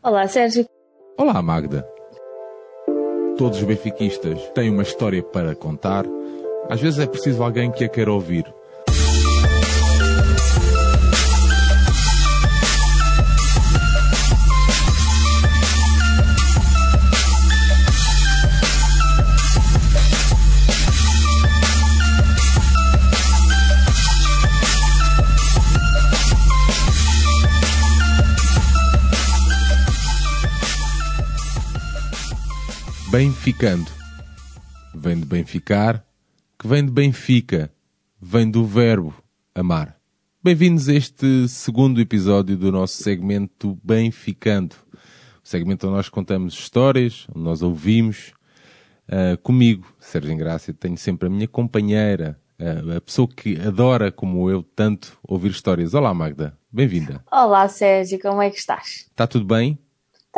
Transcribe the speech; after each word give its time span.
Olá, 0.00 0.28
Sérgio. 0.28 0.64
Olá, 1.18 1.42
Magda. 1.42 1.84
Todos 3.36 3.58
os 3.58 3.64
benfiquistas 3.64 4.40
têm 4.54 4.70
uma 4.70 4.84
história 4.84 5.20
para 5.22 5.56
contar. 5.56 6.04
Às 6.68 6.80
vezes 6.80 7.00
é 7.00 7.06
preciso 7.06 7.42
alguém 7.42 7.70
que 7.72 7.84
a 7.84 7.88
queira 7.88 8.12
ouvir. 8.12 8.44
Benficando. 33.18 33.90
Vem 34.94 35.18
de 35.18 35.26
benficar, 35.26 36.06
que 36.56 36.68
vem 36.68 36.86
de 36.86 36.92
Benfica, 36.92 37.68
vem 38.22 38.48
do 38.48 38.64
verbo 38.64 39.12
amar. 39.52 39.96
Bem-vindos 40.40 40.88
a 40.88 40.94
este 40.94 41.48
segundo 41.48 42.00
episódio 42.00 42.56
do 42.56 42.70
nosso 42.70 43.02
segmento 43.02 43.76
Benficando. 43.82 44.76
O 45.44 45.48
segmento 45.48 45.88
onde 45.88 45.96
nós 45.96 46.08
contamos 46.08 46.54
histórias, 46.54 47.26
onde 47.34 47.44
nós 47.44 47.60
ouvimos. 47.60 48.34
Uh, 49.08 49.36
comigo, 49.42 49.92
Sérgio 49.98 50.30
Ingrácia, 50.30 50.72
tenho 50.72 50.96
sempre 50.96 51.26
a 51.26 51.30
minha 51.30 51.48
companheira, 51.48 52.38
uh, 52.60 52.98
a 52.98 53.00
pessoa 53.00 53.26
que 53.26 53.60
adora, 53.60 54.12
como 54.12 54.48
eu, 54.48 54.62
tanto 54.62 55.18
ouvir 55.24 55.50
histórias. 55.50 55.92
Olá, 55.92 56.14
Magda. 56.14 56.56
Bem-vinda. 56.70 57.24
Olá, 57.32 57.68
Sérgio. 57.68 58.20
Como 58.20 58.40
é 58.40 58.48
que 58.48 58.58
estás? 58.58 59.08
Está 59.10 59.26
tudo 59.26 59.44
bem? 59.44 59.76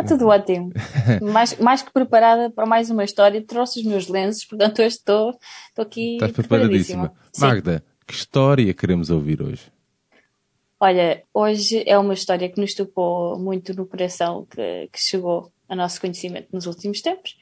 Está 0.01 0.17
tudo 0.17 0.29
ótimo. 0.29 0.73
mais, 1.33 1.59
mais 1.59 1.83
que 1.83 1.93
preparada 1.93 2.51
para 2.51 2.67
mais 2.67 2.91
uma 2.91 3.05
história. 3.05 3.43
Trouxe 3.43 3.81
os 3.81 3.87
meus 3.87 4.09
lenços, 4.09 4.45
portanto 4.45 4.81
hoje 4.81 4.97
estou, 4.97 5.31
estou 5.69 5.83
aqui 5.83 6.15
Estás 6.15 6.33
preparadíssima. 6.33 7.13
Magda, 7.39 7.85
que 8.07 8.15
história 8.15 8.73
queremos 8.75 9.11
ouvir 9.11 9.43
hoje? 9.43 9.71
Olha, 10.79 11.23
hoje 11.35 11.85
é 11.87 11.99
uma 11.99 12.15
história 12.15 12.49
que 12.49 12.59
nos 12.59 12.75
tocou 12.75 13.39
muito 13.39 13.75
no 13.75 13.87
coração, 13.87 14.47
que, 14.51 14.89
que 14.91 14.99
chegou 14.99 15.53
a 15.69 15.77
nosso 15.77 16.01
conhecimento 16.01 16.49
nos 16.53 16.67
últimos 16.67 17.03
tempos. 17.03 17.37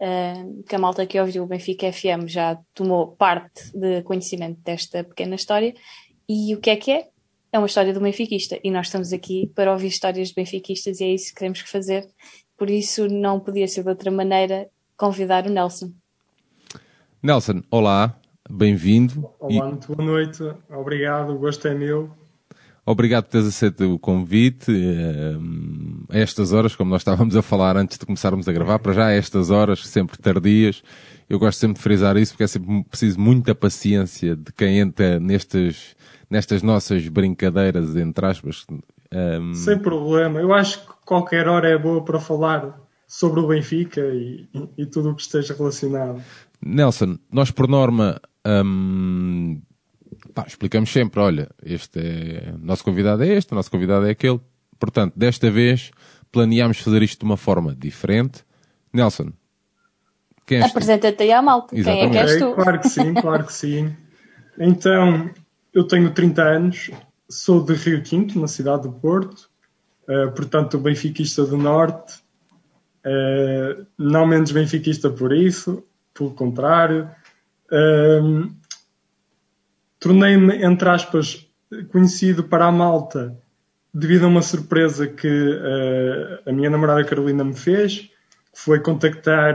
Uh, 0.00 0.62
que 0.64 0.74
a 0.74 0.78
malta 0.78 1.06
que 1.06 1.20
ouviu 1.20 1.44
o 1.44 1.46
Benfica 1.46 1.92
FM 1.92 2.26
já 2.26 2.58
tomou 2.74 3.08
parte 3.08 3.70
de 3.74 4.02
conhecimento 4.02 4.58
desta 4.64 5.04
pequena 5.04 5.36
história. 5.36 5.74
E 6.28 6.54
o 6.54 6.60
que 6.60 6.70
é 6.70 6.76
que 6.76 6.90
é? 6.90 7.08
É 7.52 7.58
uma 7.58 7.66
história 7.66 7.92
do 7.92 8.00
benfiquista 8.00 8.58
e 8.62 8.70
nós 8.70 8.86
estamos 8.86 9.12
aqui 9.12 9.50
para 9.54 9.72
ouvir 9.72 9.88
histórias 9.88 10.28
de 10.28 10.34
benfiquistas 10.34 11.00
e 11.00 11.04
é 11.04 11.14
isso 11.14 11.30
que 11.30 11.36
queremos 11.36 11.60
fazer. 11.60 12.06
Por 12.56 12.70
isso 12.70 13.08
não 13.08 13.40
podia 13.40 13.66
ser 13.66 13.82
de 13.82 13.88
outra 13.88 14.10
maneira 14.10 14.68
convidar 14.96 15.46
o 15.46 15.50
Nelson. 15.50 15.92
Nelson, 17.22 17.62
olá, 17.70 18.16
bem-vindo. 18.48 19.30
Olá, 19.40 19.52
e... 19.52 19.68
muito 19.68 19.94
boa 19.94 20.06
noite, 20.06 20.42
obrigado, 20.70 21.30
o 21.30 21.38
gosto 21.38 21.66
é 21.66 21.74
meu. 21.74 22.10
Obrigado 22.86 23.24
por 23.24 23.32
teres 23.32 23.46
aceito 23.46 23.94
o 23.94 23.98
convite 23.98 24.72
eh, 24.72 25.36
a 26.08 26.18
estas 26.18 26.52
horas, 26.52 26.74
como 26.74 26.90
nós 26.90 27.02
estávamos 27.02 27.36
a 27.36 27.42
falar 27.42 27.76
antes 27.76 27.98
de 27.98 28.06
começarmos 28.06 28.48
a 28.48 28.52
gravar, 28.52 28.78
para 28.78 28.92
já 28.92 29.06
a 29.06 29.12
estas 29.12 29.50
horas, 29.50 29.86
sempre 29.86 30.18
tardias. 30.18 30.82
Eu 31.28 31.38
gosto 31.38 31.58
sempre 31.58 31.76
de 31.76 31.82
frisar 31.82 32.16
isso 32.16 32.32
porque 32.32 32.44
é 32.44 32.46
sempre 32.46 32.84
preciso 32.84 33.20
muita 33.20 33.54
paciência 33.54 34.34
de 34.34 34.52
quem 34.52 34.78
entra 34.78 35.20
nestes, 35.20 35.94
nestas 36.30 36.62
nossas 36.62 37.08
brincadeiras, 37.08 37.96
entre 37.96 38.26
aspas. 38.26 38.64
Um... 39.12 39.52
Sem 39.54 39.78
problema. 39.78 40.40
Eu 40.40 40.54
acho 40.54 40.80
que 40.86 40.92
qualquer 41.04 41.48
hora 41.48 41.68
é 41.68 41.76
boa 41.76 42.04
para 42.04 42.20
falar 42.20 42.78
sobre 43.06 43.40
o 43.40 43.48
Benfica 43.48 44.00
e, 44.00 44.48
e 44.78 44.86
tudo 44.86 45.10
o 45.10 45.16
que 45.16 45.22
esteja 45.22 45.52
relacionado. 45.54 46.22
Nelson, 46.62 47.18
nós 47.32 47.50
por 47.50 47.66
norma 47.66 48.20
um, 48.46 49.60
pá, 50.32 50.44
explicamos 50.46 50.92
sempre, 50.92 51.20
olha, 51.20 51.48
este 51.64 51.98
é, 51.98 52.54
o 52.54 52.64
nosso 52.64 52.84
convidado 52.84 53.24
é 53.24 53.28
este, 53.28 53.52
o 53.52 53.56
nosso 53.56 53.70
convidado 53.70 54.06
é 54.06 54.10
aquele. 54.10 54.40
Portanto, 54.78 55.14
desta 55.16 55.50
vez 55.50 55.90
planeámos 56.30 56.78
fazer 56.78 57.02
isto 57.02 57.18
de 57.20 57.24
uma 57.24 57.36
forma 57.36 57.74
diferente. 57.74 58.44
Nelson, 58.92 59.32
quem 60.46 60.58
és 60.58 60.70
Apresenta-te 60.70 61.22
aí 61.24 61.32
à 61.32 61.42
malta. 61.42 61.76
Exatamente. 61.76 62.10
Quem 62.12 62.20
é 62.20 62.24
que 62.24 62.30
és 62.30 62.40
tu? 62.40 62.54
Claro 62.54 62.80
que 62.80 62.88
sim, 62.88 63.14
claro 63.14 63.44
que 63.44 63.52
sim. 63.52 63.96
Então, 64.58 65.30
eu 65.72 65.84
tenho 65.84 66.12
30 66.12 66.42
anos, 66.42 66.90
sou 67.28 67.64
de 67.64 67.74
Rio 67.74 68.02
Tinto, 68.02 68.38
na 68.40 68.48
cidade 68.48 68.82
do 68.82 68.92
Porto, 68.92 69.48
uh, 70.08 70.30
portanto, 70.32 70.78
benfiquista 70.78 71.44
do 71.44 71.56
Norte, 71.56 72.20
uh, 73.06 73.86
não 73.96 74.26
menos 74.26 74.50
benfiquista 74.50 75.08
por 75.10 75.32
isso, 75.32 75.84
pelo 76.12 76.32
contrário. 76.32 77.08
Uh, 77.70 78.50
Tornei-me, 79.98 80.64
entre 80.64 80.88
aspas, 80.88 81.46
conhecido 81.90 82.42
para 82.44 82.64
a 82.66 82.72
malta 82.72 83.38
devido 83.92 84.24
a 84.24 84.28
uma 84.28 84.40
surpresa 84.40 85.06
que 85.06 85.60
a 86.46 86.52
minha 86.52 86.70
namorada 86.70 87.04
Carolina 87.04 87.44
me 87.44 87.54
fez, 87.54 87.98
que 87.98 88.10
foi 88.54 88.80
contactar 88.80 89.54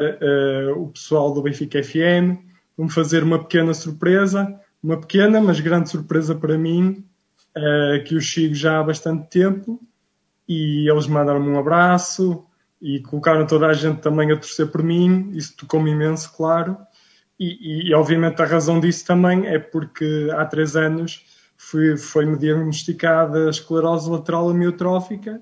o 0.77 0.89
pessoal 0.89 1.33
do 1.33 1.41
Benfica 1.41 1.81
FM, 1.81 2.37
me 2.77 2.91
fazer 2.91 3.23
uma 3.23 3.39
pequena 3.39 3.73
surpresa 3.73 4.55
uma 4.85 4.99
pequena, 4.99 5.41
mas 5.41 5.59
grande 5.59 5.89
surpresa 5.89 6.35
para 6.35 6.57
mim, 6.57 7.03
uh, 7.57 8.03
que 8.03 8.15
os 8.15 8.31
sigo 8.31 8.53
já 8.53 8.79
há 8.79 8.83
bastante 8.83 9.27
tempo 9.29 9.81
e 10.47 10.87
eles 10.87 11.07
mandaram-me 11.07 11.49
um 11.49 11.57
abraço 11.57 12.45
e 12.79 12.99
colocaram 12.99 13.47
toda 13.47 13.65
a 13.65 13.73
gente 13.73 13.99
também 13.99 14.31
a 14.31 14.37
torcer 14.37 14.67
por 14.67 14.83
mim, 14.83 15.31
isso 15.33 15.57
tocou-me 15.57 15.89
imenso, 15.89 16.31
claro. 16.37 16.77
E, 17.39 17.89
e, 17.89 17.93
obviamente 17.95 18.41
a 18.41 18.45
razão 18.45 18.79
disso 18.79 19.05
também 19.05 19.47
é 19.47 19.57
porque 19.57 20.29
há 20.31 20.45
três 20.45 20.75
anos 20.75 21.25
foi-me 21.97 22.37
diagnosticada 22.37 23.49
esclerose 23.49 24.09
lateral 24.09 24.49
amiotrófica 24.49 25.41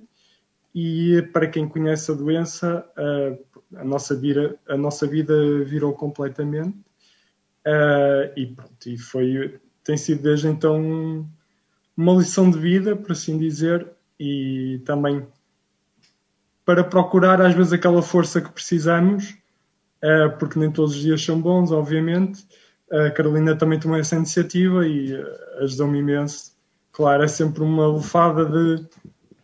e 0.73 1.21
para 1.33 1.47
quem 1.47 1.67
conhece 1.67 2.11
a 2.11 2.15
doença, 2.15 2.85
a, 3.75 3.83
nossa, 3.83 4.15
vida, 4.15 4.57
a 4.67 4.77
nossa 4.77 5.05
vida 5.05 5.35
virou 5.65 5.93
completamente. 5.93 6.77
Uh, 7.65 8.31
e 8.35 8.47
pronto, 8.47 8.89
e 8.89 8.97
foi, 8.97 9.59
tem 9.83 9.95
sido 9.95 10.23
desde 10.23 10.47
então 10.47 11.25
uma 11.95 12.13
lição 12.13 12.49
de 12.51 12.59
vida, 12.59 12.95
por 12.95 13.11
assim 13.13 13.37
dizer, 13.37 13.87
e 14.19 14.81
também 14.85 15.25
para 16.65 16.83
procurar 16.83 17.41
às 17.41 17.53
vezes 17.53 17.73
aquela 17.73 18.01
força 18.01 18.41
que 18.41 18.51
precisamos, 18.51 19.35
uh, 20.03 20.37
porque 20.37 20.59
nem 20.59 20.71
todos 20.71 20.95
os 20.95 21.01
dias 21.01 21.23
são 21.23 21.39
bons, 21.39 21.71
obviamente. 21.71 22.45
A 22.91 23.09
Carolina 23.11 23.55
também 23.55 23.79
tomou 23.79 23.97
essa 23.97 24.15
iniciativa 24.15 24.85
e 24.87 25.13
uh, 25.13 25.25
ajudou-me 25.61 25.99
imenso. 25.99 26.53
Claro, 26.91 27.23
é 27.23 27.27
sempre 27.27 27.63
uma 27.63 27.87
lufada 27.87 28.45
de, 28.45 28.85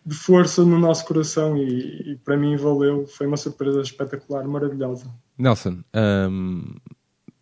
de 0.05 0.15
força 0.15 0.63
no 0.63 0.77
nosso 0.77 1.05
coração 1.05 1.57
e, 1.57 2.11
e, 2.11 2.15
para 2.17 2.37
mim 2.37 2.55
valeu. 2.55 3.07
Foi 3.07 3.25
uma 3.25 3.37
surpresa 3.37 3.81
espetacular, 3.81 4.47
maravilhosa. 4.47 5.09
Nelson, 5.37 5.83
um, 6.29 6.75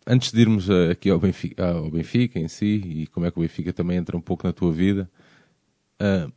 antes 0.08 0.32
de 0.32 0.40
irmos 0.40 0.70
eh, 0.70 0.90
aqui 0.90 1.10
ao 1.10 1.18
Benfica, 1.18 1.68
ao 1.68 1.90
Benfica, 1.90 2.38
em 2.38 2.48
si 2.48 2.82
e 2.84 3.06
como 3.08 3.26
é 3.26 3.30
que 3.30 3.38
o 3.38 3.42
Benfica 3.42 3.72
também 3.74 3.98
entra 3.98 4.16
um 4.16 4.20
pouco 4.20 4.46
na 4.46 4.52
tua 4.54 4.72
vida, 4.72 5.08
uh, 6.00 6.32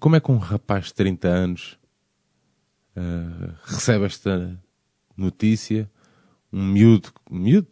como 0.00 0.16
é 0.16 0.20
que 0.20 0.32
um 0.32 0.38
rapaz 0.38 0.86
de 0.86 0.94
30 0.94 1.28
anos 1.28 1.78
uh, 2.96 3.54
recebe 3.64 4.04
esta 4.04 4.60
notícia? 5.16 5.88
Um 6.52 6.64
miúdo, 6.64 7.10
miúdo 7.30 7.68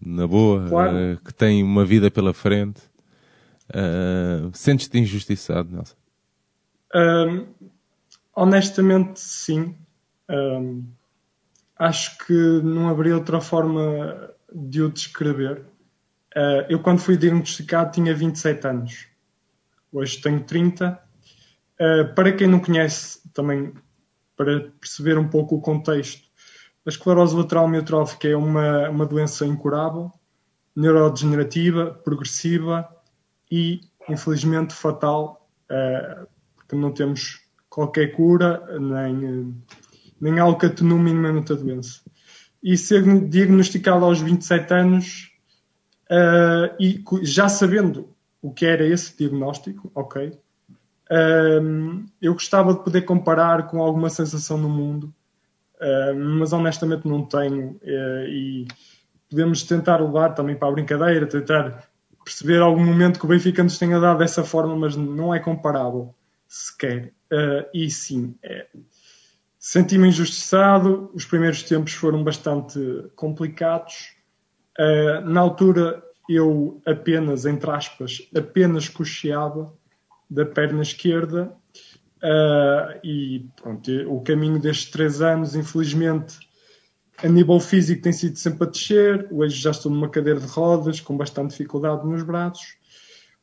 na 0.00 0.26
boa, 0.26 0.68
claro. 0.68 0.96
uh, 0.96 1.24
que 1.24 1.34
tem 1.34 1.64
uma 1.64 1.84
vida 1.84 2.10
pela 2.10 2.32
frente. 2.32 2.80
Sentes-te 4.52 4.96
injustiçado, 4.96 5.74
Nelson? 5.74 5.96
Um, 6.94 7.46
honestamente, 8.32 9.18
sim. 9.18 9.74
Um, 10.30 10.84
acho 11.76 12.16
que 12.24 12.32
não 12.62 12.88
haveria 12.88 13.16
outra 13.16 13.40
forma 13.40 14.35
de 14.52 14.82
o 14.82 14.90
descrever. 14.90 15.64
Uh, 16.36 16.66
eu, 16.68 16.80
quando 16.80 17.00
fui 17.00 17.16
diagnosticado, 17.16 17.92
tinha 17.92 18.14
27 18.14 18.66
anos. 18.66 19.06
Hoje 19.92 20.20
tenho 20.20 20.44
30. 20.44 20.90
Uh, 20.90 20.98
eh, 21.78 22.04
para 22.04 22.32
quem 22.32 22.46
não 22.46 22.60
conhece, 22.60 23.20
também 23.32 23.72
para 24.36 24.70
perceber 24.80 25.18
um 25.18 25.28
pouco 25.28 25.56
o 25.56 25.60
contexto, 25.60 26.26
a 26.84 26.90
esclerose 26.90 27.34
lateral 27.34 27.64
amiotrófica 27.64 28.28
é 28.28 28.36
uma, 28.36 28.88
uma 28.90 29.06
doença 29.06 29.46
incurável, 29.46 30.12
neurodegenerativa, 30.74 31.92
progressiva 32.04 32.86
e, 33.50 33.80
infelizmente, 34.08 34.74
fatal, 34.74 35.48
uh, 35.70 36.26
porque 36.54 36.76
não 36.76 36.92
temos 36.92 37.40
qualquer 37.68 38.14
cura, 38.14 38.62
nem, 38.78 39.62
nem 40.20 40.38
algo 40.38 40.58
que 40.58 40.66
atenue 40.66 40.98
minimamente 41.00 41.52
a 41.52 41.56
doença 41.56 42.00
e 42.62 42.76
ser 42.76 43.02
diagnosticado 43.28 44.04
aos 44.04 44.20
27 44.20 44.74
anos 44.74 45.32
uh, 46.10 46.74
e 46.80 47.02
já 47.22 47.48
sabendo 47.48 48.08
o 48.42 48.52
que 48.52 48.66
era 48.66 48.86
esse 48.86 49.16
diagnóstico, 49.16 49.90
ok, 49.94 50.38
Um, 51.10 52.06
eu 52.20 52.32
gostava 52.32 52.74
de 52.74 52.82
poder 52.82 53.02
comparar 53.02 53.68
com 53.68 53.80
alguma 53.80 54.10
sensação 54.10 54.58
no 54.58 54.68
mundo, 54.68 55.14
um, 55.80 56.38
mas 56.38 56.52
honestamente 56.52 57.06
não 57.06 57.24
tenho. 57.24 57.78
Uh, 57.82 58.26
e 58.28 58.68
podemos 59.30 59.62
tentar 59.62 60.00
levar 60.00 60.30
também 60.34 60.56
para 60.56 60.68
a 60.68 60.72
brincadeira, 60.72 61.26
tentar 61.26 61.88
perceber 62.24 62.60
algum 62.60 62.84
momento 62.84 63.20
que 63.20 63.24
o 63.24 63.28
Benfica 63.28 63.62
nos 63.62 63.78
tenha 63.78 64.00
dado 64.00 64.18
dessa 64.18 64.42
forma, 64.42 64.74
mas 64.74 64.96
não 64.96 65.32
é 65.32 65.38
comparável 65.38 66.14
sequer. 66.48 67.12
Uh, 67.32 67.66
e 67.72 67.88
sim, 67.88 68.34
é, 68.42 68.66
senti-me 69.66 70.06
injustiçado. 70.06 71.10
Os 71.12 71.24
primeiros 71.24 71.64
tempos 71.64 71.92
foram 71.92 72.22
bastante 72.22 72.78
complicados. 73.16 74.12
Uh, 74.78 75.28
na 75.28 75.40
altura, 75.40 76.00
eu 76.28 76.80
apenas, 76.86 77.44
entre 77.46 77.68
aspas, 77.68 78.28
apenas 78.32 78.88
cocheava 78.88 79.74
da 80.30 80.46
perna 80.46 80.82
esquerda. 80.82 81.52
Uh, 82.22 83.00
e 83.02 83.46
pronto, 83.60 83.90
o 84.08 84.20
caminho 84.20 84.60
destes 84.60 84.92
três 84.92 85.20
anos, 85.20 85.56
infelizmente, 85.56 86.38
a 87.18 87.28
nível 87.28 87.58
físico 87.58 88.02
tem 88.02 88.12
sido 88.12 88.38
sempre 88.38 88.68
a 88.68 88.70
descer. 88.70 89.26
Hoje 89.32 89.60
já 89.60 89.72
estou 89.72 89.90
numa 89.90 90.08
cadeira 90.08 90.38
de 90.38 90.46
rodas, 90.46 91.00
com 91.00 91.16
bastante 91.16 91.50
dificuldade 91.50 92.06
nos 92.06 92.22
braços, 92.22 92.76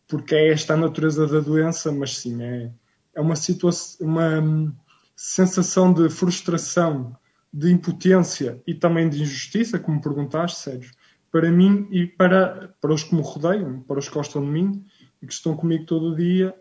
porque 0.07 0.35
é 0.35 0.53
esta 0.53 0.73
a 0.73 0.77
natureza 0.77 1.27
da 1.27 1.41
doença, 1.41 1.91
mas 1.91 2.17
sim, 2.17 2.41
é, 2.41 2.71
é 3.13 3.19
uma 3.19 3.35
situação, 3.35 4.07
uma 4.07 4.73
sensação 5.15 5.93
de 5.93 6.09
frustração, 6.09 7.15
de 7.51 7.71
impotência 7.71 8.61
e 8.65 8.73
também 8.73 9.09
de 9.09 9.21
injustiça, 9.21 9.77
como 9.77 10.01
perguntaste, 10.01 10.59
Sérgio, 10.59 10.91
para 11.31 11.51
mim 11.51 11.87
e 11.91 12.05
para, 12.05 12.75
para 12.81 12.93
os 12.93 13.03
que 13.03 13.15
me 13.15 13.21
rodeiam, 13.21 13.81
para 13.81 13.99
os 13.99 14.07
que 14.07 14.13
gostam 14.13 14.43
de 14.43 14.49
mim 14.49 14.85
e 15.21 15.27
que 15.27 15.33
estão 15.33 15.55
comigo 15.55 15.85
todo 15.85 16.11
o 16.11 16.15
dia 16.15 16.55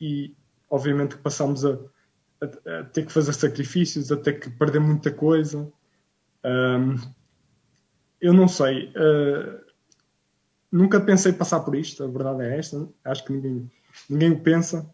e 0.00 0.34
obviamente 0.68 1.16
que 1.16 1.22
passamos 1.22 1.64
a, 1.64 1.78
a, 2.40 2.80
a 2.80 2.84
ter 2.84 3.06
que 3.06 3.12
fazer 3.12 3.32
sacrifícios, 3.32 4.10
a 4.12 4.16
ter 4.16 4.40
que 4.40 4.50
perder 4.50 4.80
muita 4.80 5.10
coisa. 5.10 5.70
Um, 6.44 6.96
eu 8.20 8.32
não 8.32 8.48
sei. 8.48 8.88
Uh, 8.88 9.64
nunca 10.70 11.00
pensei 11.00 11.32
passar 11.32 11.60
por 11.60 11.74
isto, 11.74 12.02
a 12.02 12.06
verdade 12.06 12.42
é 12.42 12.58
esta. 12.58 12.88
Acho 13.04 13.24
que 13.24 13.32
ninguém, 13.32 13.70
ninguém 14.08 14.30
o 14.32 14.40
pensa. 14.40 14.90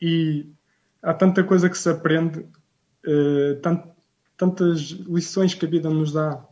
E 0.00 0.52
há 1.02 1.14
tanta 1.14 1.42
coisa 1.44 1.68
que 1.68 1.78
se 1.78 1.88
aprende, 1.88 2.40
uh, 2.40 3.60
tant, 3.62 3.84
tantas 4.36 4.80
lições 4.90 5.54
que 5.54 5.66
a 5.66 5.68
vida 5.68 5.88
nos 5.90 6.12
dá 6.12 6.44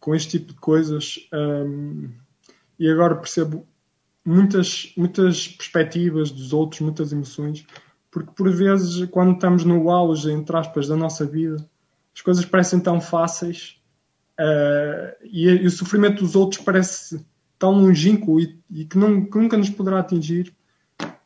com 0.00 0.14
este 0.14 0.38
tipo 0.38 0.52
de 0.52 0.60
coisas. 0.60 1.28
Um, 1.32 2.10
e 2.78 2.88
agora 2.90 3.16
percebo 3.16 3.66
muitas, 4.24 4.92
muitas 4.96 5.48
perspectivas 5.48 6.30
dos 6.30 6.52
outros, 6.52 6.80
muitas 6.80 7.12
emoções, 7.12 7.64
porque 8.10 8.32
por 8.34 8.50
vezes, 8.50 9.08
quando 9.10 9.34
estamos 9.34 9.64
no 9.64 9.90
auge, 9.90 10.30
entre 10.30 10.56
aspas, 10.56 10.88
da 10.88 10.96
nossa 10.96 11.24
vida, 11.24 11.56
as 12.14 12.22
coisas 12.22 12.44
parecem 12.44 12.80
tão 12.80 13.00
fáceis 13.00 13.80
uh, 14.40 15.16
e, 15.22 15.48
e, 15.48 15.66
o 15.66 15.70
sofrimento 15.70 16.22
dos 16.24 16.34
outros 16.34 16.62
parece 16.62 17.24
tão 17.58 17.72
longínquo 17.72 18.40
e, 18.40 18.58
e 18.70 18.84
que, 18.84 18.96
não, 18.98 19.24
que, 19.24 19.36
nunca 19.38 19.56
nos 19.56 19.70
poderá 19.70 20.00
atingir. 20.00 20.54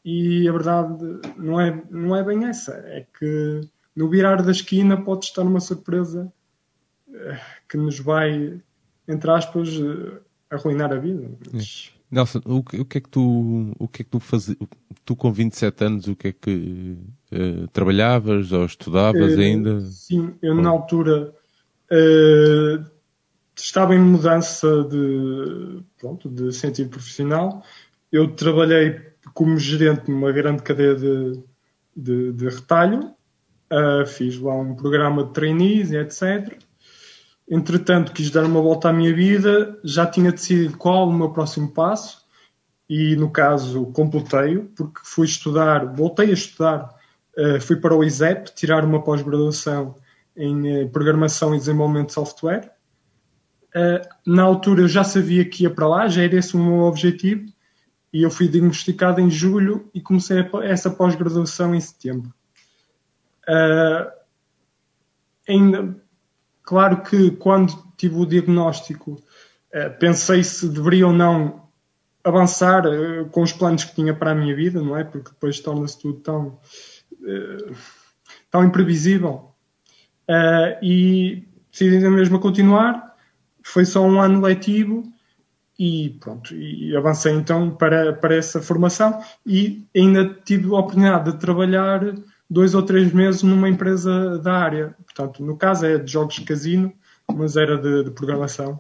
E 0.05 0.49
a 0.49 0.53
verdade 0.53 1.21
não 1.37 1.61
é, 1.61 1.83
não 1.91 2.17
é 2.17 2.23
bem 2.23 2.47
essa. 2.47 2.73
É 2.87 3.07
que 3.19 3.61
no 3.95 4.09
virar 4.09 4.43
da 4.43 4.51
esquina 4.51 5.01
pode 5.01 5.27
estar 5.27 5.43
uma 5.43 5.61
surpresa 5.61 6.33
uh, 7.09 7.41
que 7.69 7.77
nos 7.77 7.99
vai, 7.99 8.61
entre 9.07 9.31
aspas, 9.31 9.77
uh, 9.77 10.21
arruinar 10.51 10.93
a 10.93 10.97
vida. 10.97 11.31
Mas... 11.53 11.93
Nelson, 12.11 12.41
o 12.45 12.63
que, 12.63 12.81
o 12.81 12.85
que, 12.85 12.99
é 12.99 13.01
que 13.01 13.09
tu, 13.09 13.73
o 13.79 13.87
que 13.87 14.03
é 14.03 14.05
que 14.05 14.11
tu 14.11 14.19
fazias, 14.19 14.59
tu 15.05 15.15
com 15.15 15.33
27 15.33 15.85
anos, 15.85 16.09
o 16.09 16.17
que 16.17 16.29
é 16.29 16.33
que 16.33 16.97
uh, 17.33 17.69
trabalhavas 17.69 18.51
ou 18.51 18.65
estudavas 18.65 19.37
uh, 19.37 19.41
ainda? 19.41 19.81
Sim, 19.83 20.35
eu 20.43 20.57
na 20.57 20.71
altura 20.71 21.33
uh, 21.93 22.85
estava 23.55 23.95
em 23.95 24.01
mudança 24.01 24.83
de, 24.85 25.83
pronto, 26.01 26.29
de 26.29 26.53
sentido 26.53 26.91
profissional. 26.91 27.63
Eu 28.11 28.35
trabalhei 28.35 29.10
como 29.35 29.59
gerente 29.59 30.11
numa 30.11 30.33
grande 30.33 30.63
cadeia 30.63 30.95
de, 30.95 31.43
de, 31.97 32.33
de 32.33 32.49
retalho, 32.49 33.15
fiz 34.07 34.39
lá 34.39 34.55
um 34.55 34.75
programa 34.75 35.25
de 35.25 35.33
trainees 35.33 35.93
etc 35.93 36.59
Entretanto, 37.51 38.13
quis 38.13 38.31
dar 38.31 38.45
uma 38.45 38.63
volta 38.63 38.91
à 38.91 38.93
minha 38.93 39.13
vida, 39.13 39.77
já 39.83 40.07
tinha 40.07 40.31
decidido 40.31 40.79
qual 40.79 41.09
o 41.09 41.13
meu 41.13 41.31
próximo 41.31 41.69
passo 41.73 42.25
e, 42.89 43.17
no 43.17 43.29
caso, 43.29 43.87
completei-o, 43.87 44.67
porque 44.67 45.01
fui 45.03 45.27
estudar, 45.27 45.85
voltei 45.85 46.31
a 46.31 46.33
estudar, 46.33 46.95
uh, 47.37 47.61
fui 47.61 47.75
para 47.75 47.93
o 47.93 48.05
ISEP, 48.05 48.55
tirar 48.55 48.85
uma 48.85 49.03
pós-graduação 49.03 49.97
em 50.37 50.85
uh, 50.85 50.89
Programação 50.91 51.53
e 51.53 51.59
Desenvolvimento 51.59 52.07
de 52.07 52.13
Software. 52.13 52.71
Uh, 53.75 54.07
na 54.25 54.45
altura 54.45 54.83
eu 54.83 54.89
já 54.89 55.03
sabia 55.03 55.45
que 55.45 55.65
ia 55.65 55.71
para 55.71 55.89
lá, 55.89 56.07
já 56.07 56.23
era 56.23 56.37
esse 56.37 56.55
o 56.55 56.61
meu 56.61 56.85
objetivo, 56.85 57.47
e 58.13 58.23
eu 58.23 58.31
fui 58.31 58.49
diagnosticado 58.49 59.21
em 59.21 59.31
julho 59.31 59.89
e 59.95 60.01
comecei 60.01 60.39
essa 60.65 60.91
pós-graduação 60.91 61.75
em 61.75 61.81
setembro. 61.81 62.33
ainda 65.49 66.01
Claro 66.71 67.03
que 67.03 67.33
quando 67.33 67.73
tive 67.97 68.15
o 68.15 68.25
diagnóstico 68.25 69.21
eh, 69.73 69.89
pensei 69.89 70.45
se 70.45 70.69
deveria 70.69 71.09
ou 71.09 71.13
não 71.13 71.69
avançar 72.23 72.87
eh, 72.87 73.25
com 73.33 73.43
os 73.43 73.53
planos 73.53 73.83
que 73.83 73.97
tinha 73.97 74.15
para 74.15 74.31
a 74.31 74.35
minha 74.37 74.55
vida, 74.55 74.81
não 74.81 74.97
é? 74.97 75.03
Porque 75.03 75.31
depois 75.31 75.59
torna-se 75.59 75.99
tudo 75.99 76.21
tão, 76.21 76.61
tão 78.53 78.65
imprevisível. 78.65 79.51
E 80.81 81.43
decidi 81.73 82.09
mesmo 82.09 82.39
continuar. 82.39 83.17
Foi 83.65 83.85
só 83.85 84.03
um 84.03 84.21
ano 84.21 84.41
letivo 84.41 85.03
e 85.81 86.11
pronto, 86.21 86.55
e 86.55 86.95
avancei 86.95 87.33
então 87.33 87.71
para, 87.71 88.13
para 88.13 88.35
essa 88.35 88.61
formação 88.61 89.19
e 89.47 89.83
ainda 89.97 90.29
tive 90.45 90.67
a 90.67 90.79
oportunidade 90.79 91.33
de 91.33 91.39
trabalhar 91.39 92.03
dois 92.51 92.75
ou 92.75 92.83
três 92.83 93.11
meses 93.15 93.43
numa 93.43 93.67
empresa 93.67 94.39
da 94.41 94.53
área. 94.59 94.95
Portanto, 95.07 95.43
no 95.43 95.57
caso 95.57 95.87
é 95.87 95.97
de 95.97 96.13
jogos 96.13 96.35
de 96.35 96.43
casino, 96.43 96.93
mas 97.35 97.57
era 97.57 97.79
de, 97.79 98.05
de 98.05 98.11
programação. 98.11 98.79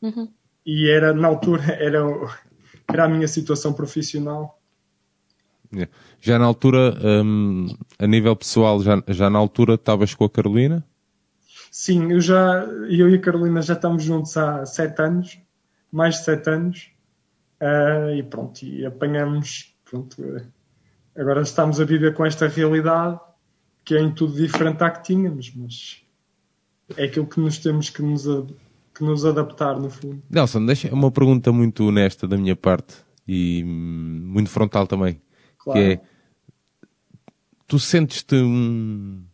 Uhum. 0.00 0.28
E 0.64 0.88
era, 0.88 1.12
na 1.12 1.26
altura, 1.26 1.64
era, 1.82 1.98
era 2.86 3.04
a 3.06 3.08
minha 3.08 3.26
situação 3.26 3.72
profissional. 3.72 4.56
Já 6.20 6.38
na 6.38 6.44
altura, 6.44 6.96
um, 7.24 7.66
a 7.98 8.06
nível 8.06 8.36
pessoal, 8.36 8.80
já, 8.84 9.02
já 9.08 9.28
na 9.28 9.40
altura 9.40 9.74
estavas 9.74 10.14
com 10.14 10.24
a 10.24 10.30
Carolina? 10.30 10.86
Sim, 11.72 12.12
eu 12.12 12.20
já, 12.20 12.64
eu 12.88 13.10
e 13.10 13.16
a 13.16 13.20
Carolina 13.20 13.60
já 13.60 13.74
estamos 13.74 14.04
juntos 14.04 14.36
há 14.36 14.64
sete 14.64 15.02
anos, 15.02 15.40
mais 15.96 16.16
de 16.16 16.24
sete 16.24 16.50
anos, 16.50 16.90
uh, 17.60 18.14
e 18.14 18.22
pronto, 18.22 18.62
e 18.62 18.84
apanhamos, 18.84 19.74
pronto, 19.84 20.22
Agora 21.16 21.40
estamos 21.40 21.80
a 21.80 21.84
viver 21.84 22.12
com 22.12 22.26
esta 22.26 22.46
realidade 22.46 23.18
que 23.84 23.94
é 23.94 24.00
em 24.00 24.12
tudo 24.12 24.34
diferente 24.34 24.82
à 24.82 24.90
que 24.90 25.02
tínhamos, 25.02 25.52
mas 25.54 26.02
é 26.96 27.04
aquilo 27.04 27.26
que 27.26 27.40
nos 27.40 27.58
temos 27.58 27.88
que 27.88 28.02
nos, 28.02 28.24
que 28.94 29.02
nos 29.02 29.24
adaptar, 29.24 29.78
no 29.78 29.88
fundo. 29.88 30.22
Nelson, 30.28 30.66
deixa 30.66 30.92
uma 30.92 31.10
pergunta 31.10 31.50
muito 31.52 31.86
honesta 31.86 32.28
da 32.28 32.36
minha 32.36 32.54
parte 32.54 32.96
e 33.26 33.64
muito 33.64 34.50
frontal 34.50 34.86
também. 34.86 35.20
Claro. 35.56 35.80
Que 35.80 35.92
é, 35.92 36.00
tu 37.66 37.78
sentes-te 37.78 38.34
um... 38.34 39.24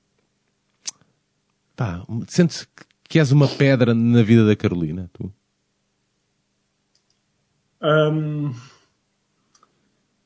Pá, 1.74 2.06
sentes 2.28 2.68
que 3.08 3.18
és 3.18 3.32
uma 3.32 3.48
pedra 3.48 3.94
na 3.94 4.22
vida 4.22 4.46
da 4.46 4.54
Carolina, 4.54 5.10
tu? 5.14 5.32
Um, 7.82 8.54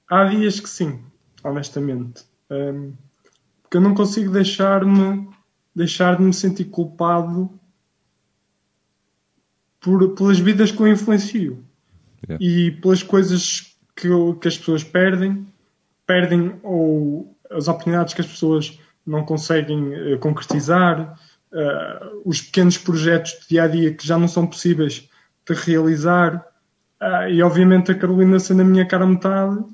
há 0.08 0.24
dias 0.24 0.60
que 0.60 0.68
sim 0.68 1.02
honestamente. 1.48 2.24
Um, 2.50 2.92
porque 3.62 3.76
eu 3.76 3.80
não 3.80 3.94
consigo 3.94 4.32
deixar-me 4.32 5.28
deixar 5.74 6.16
de 6.16 6.22
me 6.22 6.32
sentir 6.32 6.66
culpado 6.66 7.50
por, 9.80 10.14
pelas 10.14 10.38
vidas 10.38 10.72
que 10.72 10.80
eu 10.80 10.88
influencio 10.88 11.64
yeah. 12.26 12.42
e 12.42 12.70
pelas 12.70 13.02
coisas 13.02 13.76
que, 13.94 14.08
eu, 14.08 14.34
que 14.40 14.48
as 14.48 14.56
pessoas 14.56 14.82
perdem, 14.82 15.46
perdem 16.06 16.58
ou 16.62 17.36
as 17.50 17.68
oportunidades 17.68 18.14
que 18.14 18.20
as 18.20 18.26
pessoas 18.26 18.78
não 19.04 19.24
conseguem 19.24 20.14
uh, 20.14 20.18
concretizar, 20.18 21.18
uh, 21.52 22.22
os 22.24 22.40
pequenos 22.40 22.78
projetos 22.78 23.32
de 23.32 23.48
dia 23.50 23.64
a 23.64 23.68
dia 23.68 23.92
que 23.92 24.06
já 24.06 24.18
não 24.18 24.26
são 24.26 24.46
possíveis 24.46 25.08
de 25.46 25.54
realizar. 25.54 26.44
Uh, 27.00 27.28
e 27.28 27.42
obviamente 27.42 27.92
a 27.92 27.98
Carolina 27.98 28.38
sendo 28.38 28.62
a 28.62 28.64
minha 28.64 28.86
cara 28.86 29.06
metade, 29.06 29.64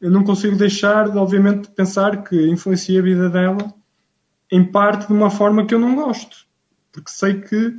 eu 0.00 0.10
não 0.10 0.24
consigo 0.24 0.56
deixar 0.56 1.10
de, 1.10 1.16
obviamente, 1.16 1.70
pensar 1.70 2.24
que 2.24 2.48
influencia 2.48 2.98
a 2.98 3.02
vida 3.02 3.30
dela 3.30 3.72
em 4.50 4.64
parte 4.64 5.06
de 5.06 5.12
uma 5.12 5.30
forma 5.30 5.64
que 5.64 5.74
eu 5.74 5.78
não 5.78 5.94
gosto. 5.94 6.44
Porque 6.90 7.10
sei 7.10 7.40
que. 7.40 7.74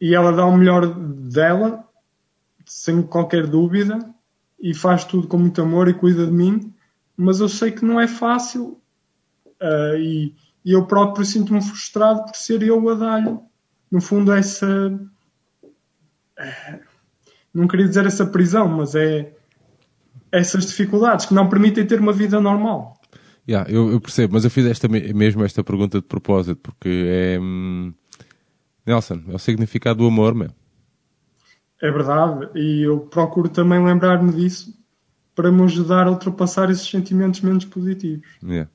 E 0.00 0.14
ela 0.14 0.32
dá 0.32 0.46
o 0.46 0.56
melhor 0.56 0.86
dela, 0.94 1.86
sem 2.64 3.02
qualquer 3.02 3.46
dúvida, 3.46 3.98
e 4.58 4.72
faz 4.74 5.04
tudo 5.04 5.28
com 5.28 5.38
muito 5.38 5.60
amor 5.60 5.88
e 5.88 5.94
cuida 5.94 6.26
de 6.26 6.32
mim. 6.32 6.72
mas 7.16 7.40
eu 7.40 7.48
sei 7.48 7.70
que 7.70 7.84
não 7.84 8.00
é 8.00 8.08
fácil 8.08 8.80
uh, 9.60 9.96
e, 9.96 10.34
e, 10.64 10.72
eu 10.72 10.86
próprio 10.86 11.24
sinto-me 11.24 11.62
frustrado 11.62 12.24
por 12.24 12.34
ser 12.34 12.62
eu 12.62 12.88
a 12.88 12.94
dar-lhe, 12.94 13.38
no 13.90 14.00
fundo, 14.00 14.32
essa. 14.32 14.66
Uh, 16.38 16.91
não 17.54 17.68
queria 17.68 17.86
dizer 17.86 18.06
essa 18.06 18.26
prisão, 18.26 18.68
mas 18.68 18.94
é 18.94 19.32
essas 20.30 20.66
dificuldades 20.66 21.26
que 21.26 21.34
não 21.34 21.48
permitem 21.48 21.86
ter 21.86 22.00
uma 22.00 22.12
vida 22.12 22.40
normal. 22.40 22.94
Yeah, 23.48 23.68
eu, 23.70 23.90
eu, 23.90 24.00
percebo, 24.00 24.34
mas 24.34 24.44
eu 24.44 24.50
fiz 24.50 24.64
esta, 24.66 24.88
mesmo 24.88 25.44
esta 25.44 25.64
pergunta 25.64 26.00
de 26.00 26.06
propósito, 26.06 26.60
porque 26.62 27.06
é. 27.08 27.38
Hum, 27.40 27.92
Nelson, 28.86 29.22
é 29.28 29.34
o 29.34 29.38
significado 29.38 29.98
do 29.98 30.06
amor, 30.06 30.34
meu. 30.34 30.50
É 31.80 31.90
verdade, 31.90 32.48
e 32.54 32.82
eu 32.82 33.00
procuro 33.00 33.48
também 33.48 33.84
lembrar-me 33.84 34.32
disso 34.32 34.72
para 35.34 35.50
me 35.50 35.62
ajudar 35.64 36.06
a 36.06 36.10
ultrapassar 36.10 36.70
esses 36.70 36.88
sentimentos 36.88 37.40
menos 37.40 37.64
positivos. 37.64 38.26
Yeah. 38.42 38.70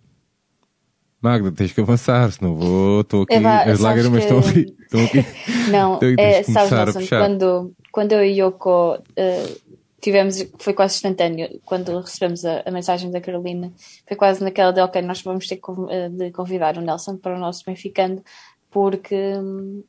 Magda, 1.21 1.51
tens 1.51 1.71
que 1.71 1.81
avançar, 1.81 2.31
senão 2.31 2.55
vou. 2.55 3.01
Estou 3.01 3.23
aqui, 3.23 3.33
Eva, 3.35 3.63
as 3.63 3.79
lágrimas 3.79 4.19
que... 4.19 4.25
estão 4.25 4.39
aqui. 4.39 4.75
Estão 4.81 5.05
aqui. 5.05 5.25
Não, 5.71 5.95
então, 5.95 6.13
é, 6.17 6.43
sabes, 6.43 6.95
Nelson, 6.95 7.17
quando, 7.17 7.73
quando 7.97 8.11
eu 8.11 8.23
e 8.23 8.39
Yoko 8.39 8.93
uh, 8.93 9.77
tivemos, 9.99 10.45
foi 10.59 10.71
quase 10.75 10.97
instantâneo, 10.97 11.59
quando 11.65 11.99
recebemos 11.99 12.45
a, 12.45 12.61
a, 12.63 12.69
mensagem 12.69 13.09
da 13.09 13.19
Carolina, 13.19 13.73
foi 14.07 14.15
quase 14.15 14.43
naquela 14.43 14.71
de, 14.71 14.79
ok, 14.79 15.01
nós 15.01 15.23
vamos 15.23 15.47
ter 15.47 15.59
eh, 15.89 16.07
de 16.09 16.29
convidar 16.29 16.77
o 16.77 16.81
Nelson 16.81 17.17
para 17.17 17.35
o 17.35 17.39
nosso 17.39 17.65
Benficando, 17.65 18.23
porque 18.69 19.33
uh, 19.33 19.83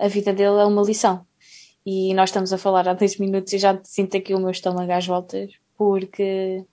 a 0.00 0.08
vida 0.08 0.32
dele 0.32 0.58
é 0.58 0.64
uma 0.64 0.80
lição. 0.80 1.26
E 1.84 2.14
nós 2.14 2.30
estamos 2.30 2.50
a 2.50 2.56
falar 2.56 2.88
há 2.88 2.94
10 2.94 3.18
minutos 3.18 3.52
e 3.52 3.58
já 3.58 3.78
sinto 3.82 4.16
aqui 4.16 4.32
o 4.32 4.40
meu 4.40 4.48
estômago 4.48 4.90
às 4.90 5.06
voltas, 5.06 5.52
porque 5.76 6.64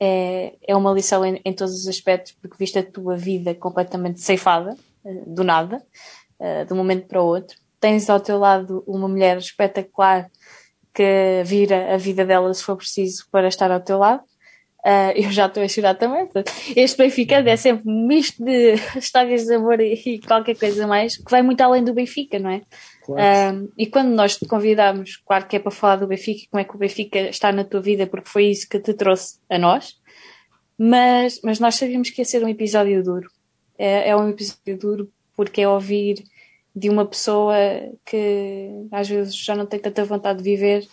é, 0.00 0.56
é 0.66 0.74
uma 0.74 0.92
lição 0.92 1.24
em, 1.24 1.40
em 1.44 1.52
todos 1.52 1.74
os 1.74 1.86
aspectos, 1.86 2.32
porque 2.42 2.56
viste 2.58 2.76
a 2.76 2.82
tua 2.82 3.16
vida 3.16 3.54
completamente 3.54 4.20
ceifada, 4.20 4.76
do 5.28 5.44
nada, 5.44 5.80
de 6.66 6.74
um 6.74 6.76
momento 6.76 7.06
para 7.06 7.22
o 7.22 7.24
outro. 7.24 7.56
Tens 7.80 8.08
ao 8.10 8.20
teu 8.20 8.38
lado 8.38 8.82
uma 8.86 9.08
mulher 9.08 9.38
espetacular 9.38 10.30
que 10.94 11.42
vira 11.44 11.94
a 11.94 11.96
vida 11.96 12.24
dela 12.24 12.52
se 12.52 12.62
for 12.62 12.76
preciso 12.76 13.26
para 13.30 13.48
estar 13.48 13.70
ao 13.70 13.80
teu 13.80 13.98
lado. 13.98 14.22
Uh, 14.84 15.12
eu 15.14 15.30
já 15.30 15.46
estou 15.46 15.62
a 15.62 15.68
chorar 15.68 15.94
também. 15.94 16.28
Este 16.74 16.96
Benfica 16.96 17.36
é 17.36 17.56
sempre 17.56 17.90
um 17.90 18.06
misto 18.06 18.42
de 18.44 18.74
histórias 18.96 19.44
de 19.44 19.54
amor 19.54 19.80
e, 19.80 19.94
e, 19.94 20.20
qualquer 20.20 20.56
coisa 20.56 20.86
mais, 20.86 21.16
que 21.16 21.30
vai 21.30 21.42
muito 21.42 21.60
além 21.60 21.84
do 21.84 21.92
Benfica, 21.92 22.38
não 22.38 22.50
é? 22.50 22.62
Claro. 23.04 23.64
Uh, 23.64 23.72
e 23.76 23.86
quando 23.86 24.08
nós 24.08 24.36
te 24.36 24.46
convidamos, 24.46 25.16
claro 25.16 25.46
que 25.46 25.56
é 25.56 25.58
para 25.58 25.70
falar 25.70 25.96
do 25.96 26.06
Benfica, 26.06 26.46
como 26.50 26.60
é 26.60 26.64
que 26.64 26.74
o 26.74 26.78
Benfica 26.78 27.18
está 27.28 27.52
na 27.52 27.64
tua 27.64 27.80
vida, 27.80 28.06
porque 28.06 28.28
foi 28.28 28.46
isso 28.46 28.68
que 28.68 28.78
te 28.78 28.94
trouxe 28.94 29.38
a 29.50 29.58
nós, 29.58 29.96
mas, 30.78 31.40
mas 31.42 31.58
nós 31.58 31.74
sabíamos 31.74 32.10
que 32.10 32.20
ia 32.20 32.24
ser 32.24 32.42
um 32.44 32.48
episódio 32.48 33.02
duro. 33.02 33.28
É, 33.76 34.10
é 34.10 34.16
um 34.16 34.28
episódio 34.28 34.78
duro 34.78 35.12
porque 35.36 35.60
é 35.60 35.68
ouvir 35.68 36.22
de 36.78 36.88
uma 36.88 37.04
pessoa 37.04 37.54
que 38.04 38.70
às 38.92 39.08
vezes 39.08 39.36
já 39.36 39.54
não 39.54 39.66
tem 39.66 39.80
tanta 39.80 40.04
vontade 40.04 40.38
de 40.38 40.44
viver 40.44 40.86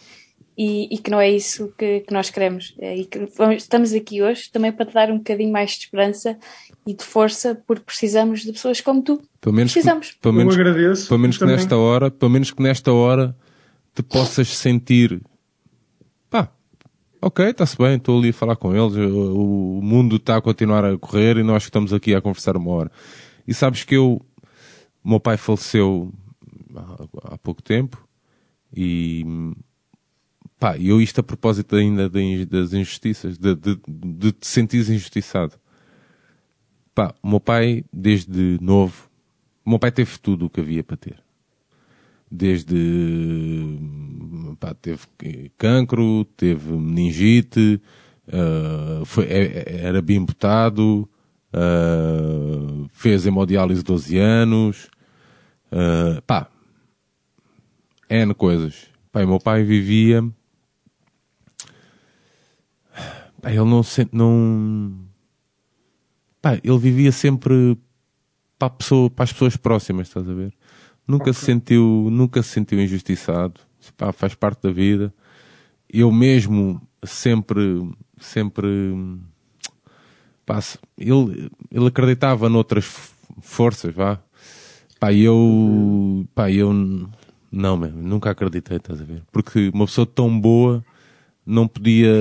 e, 0.57 0.95
e 0.95 0.97
que 0.97 1.11
não 1.11 1.19
é 1.19 1.29
isso 1.29 1.71
que, 1.77 1.99
que 2.01 2.13
nós 2.13 2.29
queremos. 2.29 2.73
É, 2.79 2.95
e 2.95 3.05
que 3.05 3.27
estamos 3.57 3.93
aqui 3.93 4.21
hoje 4.21 4.49
também 4.51 4.71
para 4.71 4.85
te 4.85 4.93
dar 4.93 5.11
um 5.11 5.17
bocadinho 5.17 5.51
mais 5.51 5.71
de 5.71 5.79
esperança 5.79 6.37
e 6.87 6.93
de 6.93 7.03
força, 7.03 7.61
porque 7.67 7.83
precisamos 7.83 8.41
de 8.41 8.53
pessoas 8.53 8.79
como 8.81 9.03
tu. 9.03 9.21
Pelo 9.41 9.55
menos 9.55 9.73
precisamos. 9.73 10.11
Que, 10.11 10.19
pelo 10.19 10.33
menos, 10.33 10.55
Eu 10.55 10.61
agradeço. 10.61 11.07
Pelo 11.07 11.19
menos 11.19 11.37
que 11.37 11.45
nesta 11.45 11.77
hora, 11.77 12.09
pelo 12.09 12.31
menos 12.31 12.51
que 12.51 12.63
nesta 12.63 12.91
hora 12.91 13.35
te 13.93 14.01
possas 14.01 14.47
sentir 14.49 15.21
pá, 16.29 16.49
ok, 17.21 17.49
está-se 17.49 17.77
bem, 17.77 17.95
estou 17.95 18.17
ali 18.17 18.29
a 18.29 18.33
falar 18.33 18.55
com 18.55 18.75
eles, 18.75 18.95
o, 18.95 19.79
o 19.79 19.81
mundo 19.81 20.15
está 20.15 20.37
a 20.37 20.41
continuar 20.41 20.83
a 20.85 20.97
correr 20.97 21.37
e 21.37 21.43
nós 21.43 21.63
estamos 21.63 21.93
aqui 21.93 22.15
a 22.15 22.21
conversar 22.21 22.55
uma 22.57 22.71
hora. 22.71 22.91
E 23.47 23.53
sabes 23.53 23.83
que 23.83 23.95
eu 23.95 24.25
o 25.05 25.09
meu 25.09 25.19
pai 25.19 25.37
faleceu 25.37 26.11
há, 26.75 27.33
há 27.35 27.37
pouco 27.37 27.61
tempo 27.61 28.05
e 28.75 29.23
pá, 30.59 30.77
eu 30.77 30.99
isto 30.99 31.19
a 31.19 31.23
propósito 31.23 31.75
ainda 31.75 32.09
das 32.09 32.73
injustiças, 32.73 33.37
de, 33.37 33.55
de, 33.55 33.79
de 33.87 34.31
te 34.31 34.47
sentir 34.47 34.79
injustiçado. 34.79 35.53
Pá, 36.95 37.13
o 37.21 37.29
meu 37.29 37.39
pai, 37.39 37.83
desde 37.93 38.57
novo, 38.59 39.09
o 39.63 39.69
meu 39.69 39.77
pai 39.79 39.91
teve 39.91 40.17
tudo 40.17 40.45
o 40.45 40.49
que 40.49 40.61
havia 40.61 40.83
para 40.83 40.97
ter. 40.97 41.23
Desde, 42.31 42.75
pá, 44.59 44.73
teve 44.73 45.01
cancro, 45.57 46.25
teve 46.35 46.71
meningite, 46.71 47.79
uh, 48.27 49.05
foi, 49.05 49.25
é, 49.25 49.43
é, 49.43 49.79
era 49.83 50.01
bimbotado, 50.01 51.07
uh, 51.53 52.87
fez 52.91 53.27
hemodiálise 53.27 53.83
12 53.83 54.17
anos, 54.17 54.89
Uh, 55.71 56.21
pá, 56.21 56.49
N 58.09 58.33
coisas. 58.33 58.87
Pá, 59.11 59.23
o 59.23 59.27
meu 59.27 59.39
pai 59.39 59.63
vivia. 59.63 60.23
Pá, 63.41 63.49
ele 63.49 63.65
não 63.65 63.83
se, 63.83 64.07
não. 64.11 65.05
Pá, 66.41 66.59
ele 66.63 66.77
vivia 66.77 67.11
sempre 67.11 67.77
para, 68.57 68.69
pessoa, 68.69 69.09
para 69.09 69.23
as 69.23 69.33
pessoas 69.33 69.57
próximas, 69.57 70.07
estás 70.07 70.29
a 70.29 70.33
ver? 70.33 70.53
Nunca 71.07 71.29
okay. 71.29 71.33
se 71.33 71.45
sentiu, 71.45 72.09
nunca 72.11 72.41
se 72.41 72.49
sentiu 72.49 72.81
injustiçado. 72.81 73.59
Pá, 73.97 74.11
faz 74.11 74.33
parte 74.33 74.63
da 74.63 74.71
vida. 74.71 75.13
Eu 75.89 76.11
mesmo 76.11 76.81
sempre, 77.03 77.61
sempre, 78.19 78.67
pá, 80.45 80.59
ele, 80.97 81.51
ele 81.71 81.87
acreditava 81.87 82.49
noutras 82.49 82.85
forças, 83.41 83.93
vá. 83.93 84.19
Pá, 84.99 85.13
eu. 85.13 86.25
Pá, 86.33 86.51
eu. 86.51 86.73
Não, 87.51 87.77
mesmo, 87.77 88.01
nunca 88.01 88.31
acreditei, 88.31 88.77
estás 88.77 89.01
a 89.01 89.05
ver? 89.05 89.23
Porque 89.31 89.69
uma 89.73 89.85
pessoa 89.85 90.05
tão 90.05 90.39
boa 90.39 90.83
não 91.45 91.67
podia 91.67 92.11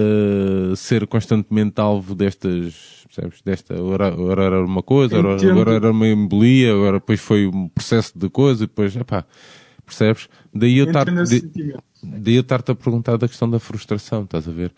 ser 0.76 1.07
constantemente 1.07 1.81
alvo 1.81 2.14
destas, 2.14 3.04
percebes? 3.07 3.40
Desta, 3.43 3.75
agora 3.75 4.45
era 4.45 4.64
uma 4.64 4.83
coisa, 4.83 5.19
agora, 5.19 5.50
agora, 5.50 5.73
era 5.73 5.90
uma 5.90 6.07
embolia, 6.07 6.73
agora 6.73 6.99
depois 6.99 7.21
foi 7.21 7.47
um 7.47 7.69
processo 7.69 8.16
de 8.16 8.28
coisa, 8.28 8.64
e 8.64 8.66
depois, 8.66 8.95
epá, 8.95 9.25
percebes? 9.85 10.28
Daí 10.52 10.76
eu 10.76 10.87
estar, 10.87 11.07
daí 11.07 12.35
eu 12.35 12.43
estar-te 12.43 12.71
a 12.71 12.75
perguntar 12.75 13.16
da 13.16 13.26
questão 13.26 13.49
da 13.49 13.59
frustração, 13.59 14.25
estás 14.25 14.47
a 14.47 14.52
ver? 14.52 14.73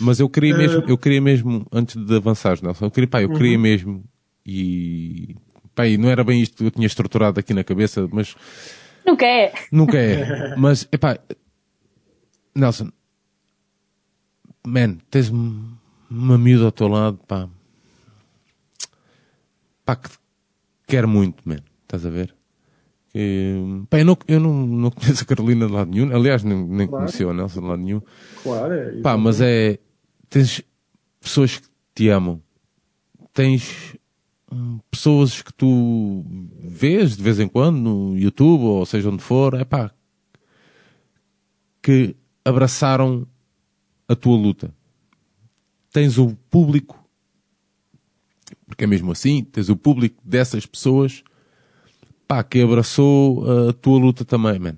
Mas 0.00 0.18
eu 0.18 0.28
queria 0.28 0.56
mesmo, 0.56 0.80
uh... 0.80 0.84
eu 0.88 0.98
queria 0.98 1.20
mesmo, 1.20 1.64
antes 1.70 1.96
de 1.96 2.16
avançar, 2.16 2.58
Nelson, 2.60 2.86
eu 2.86 2.90
queria, 2.90 3.08
pá, 3.08 3.22
eu 3.22 3.28
uhum. 3.28 3.36
queria 3.36 3.58
mesmo, 3.58 4.04
e 4.44 5.36
Pá, 5.74 5.84
não 5.98 6.08
era 6.08 6.22
bem 6.22 6.40
isto 6.40 6.56
que 6.56 6.64
eu 6.64 6.70
tinha 6.70 6.86
estruturado 6.86 7.40
aqui 7.40 7.52
na 7.52 7.64
cabeça, 7.64 8.08
mas. 8.12 8.36
Nunca 9.04 9.26
é. 9.26 9.52
Nunca 9.70 9.98
é. 9.98 10.54
mas, 10.56 10.88
epá, 10.90 11.18
Nelson, 12.54 12.90
man, 14.66 14.98
tens 15.10 15.30
uma 16.10 16.38
miúda 16.38 16.66
ao 16.66 16.72
teu 16.72 16.88
lado, 16.88 17.18
pá. 17.26 17.48
Pá, 19.84 19.96
que 19.96 20.08
quer 20.86 21.06
muito, 21.06 21.46
man. 21.46 21.58
Estás 21.82 22.06
a 22.06 22.10
ver? 22.10 22.34
E, 23.14 23.82
pá, 23.90 23.98
eu 23.98 24.04
não, 24.04 24.18
eu 24.26 24.40
não, 24.40 24.66
não 24.66 24.90
conheço 24.90 25.22
a 25.22 25.26
Carolina 25.26 25.66
de 25.66 25.72
lado 25.72 25.90
nenhum. 25.90 26.14
Aliás, 26.14 26.42
nem, 26.42 26.56
nem 26.56 26.86
claro. 26.86 27.04
conheci 27.04 27.24
o 27.24 27.34
Nelson 27.34 27.60
de 27.60 27.66
lado 27.66 27.82
nenhum. 27.82 28.00
Claro, 28.42 28.72
é. 28.72 29.00
Pá, 29.00 29.16
mas 29.16 29.40
é. 29.40 29.78
Tens 30.30 30.62
pessoas 31.20 31.58
que 31.58 31.68
te 31.94 32.08
amam. 32.08 32.42
Tens 33.32 33.96
pessoas 34.90 35.42
que 35.42 35.52
tu 35.52 36.24
vês 36.58 37.16
de 37.16 37.22
vez 37.22 37.40
em 37.40 37.48
quando 37.48 37.78
no 37.78 38.18
YouTube 38.18 38.64
ou 38.64 38.86
seja 38.86 39.10
onde 39.10 39.22
for, 39.22 39.54
é 39.54 39.64
pá, 39.64 39.90
que 41.82 42.16
abraçaram 42.44 43.26
a 44.08 44.14
tua 44.16 44.36
luta. 44.36 44.74
Tens 45.92 46.18
o 46.18 46.34
público, 46.50 47.02
porque 48.66 48.84
é 48.84 48.86
mesmo 48.86 49.12
assim, 49.12 49.44
tens 49.44 49.68
o 49.68 49.76
público 49.76 50.20
dessas 50.24 50.66
pessoas, 50.66 51.22
pá, 52.26 52.42
que 52.42 52.60
abraçou 52.60 53.68
a 53.68 53.72
tua 53.72 53.98
luta 53.98 54.24
também, 54.24 54.58
man. 54.58 54.76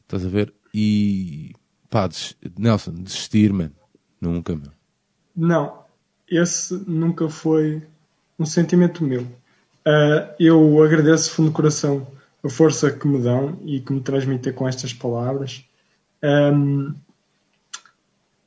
Estás 0.00 0.24
a 0.24 0.28
ver? 0.28 0.52
E, 0.74 1.52
pá, 1.90 2.06
des 2.06 2.36
Nelson, 2.58 2.92
desistir, 2.94 3.52
man. 3.52 3.72
Nunca, 4.20 4.54
man. 4.54 4.72
Não, 5.34 5.84
esse 6.28 6.74
nunca 6.88 7.28
foi 7.28 7.82
um 8.42 8.46
sentimento 8.46 9.04
meu. 9.04 9.22
Uh, 9.22 10.34
eu 10.38 10.82
agradeço 10.82 11.30
fundo 11.30 11.50
do 11.50 11.54
coração 11.54 12.06
a 12.44 12.48
força 12.48 12.90
que 12.90 13.06
me 13.06 13.22
dão 13.22 13.58
e 13.64 13.80
que 13.80 13.92
me 13.92 14.00
transmitem 14.00 14.52
com 14.52 14.66
estas 14.66 14.92
palavras. 14.92 15.64
Um, 16.22 16.94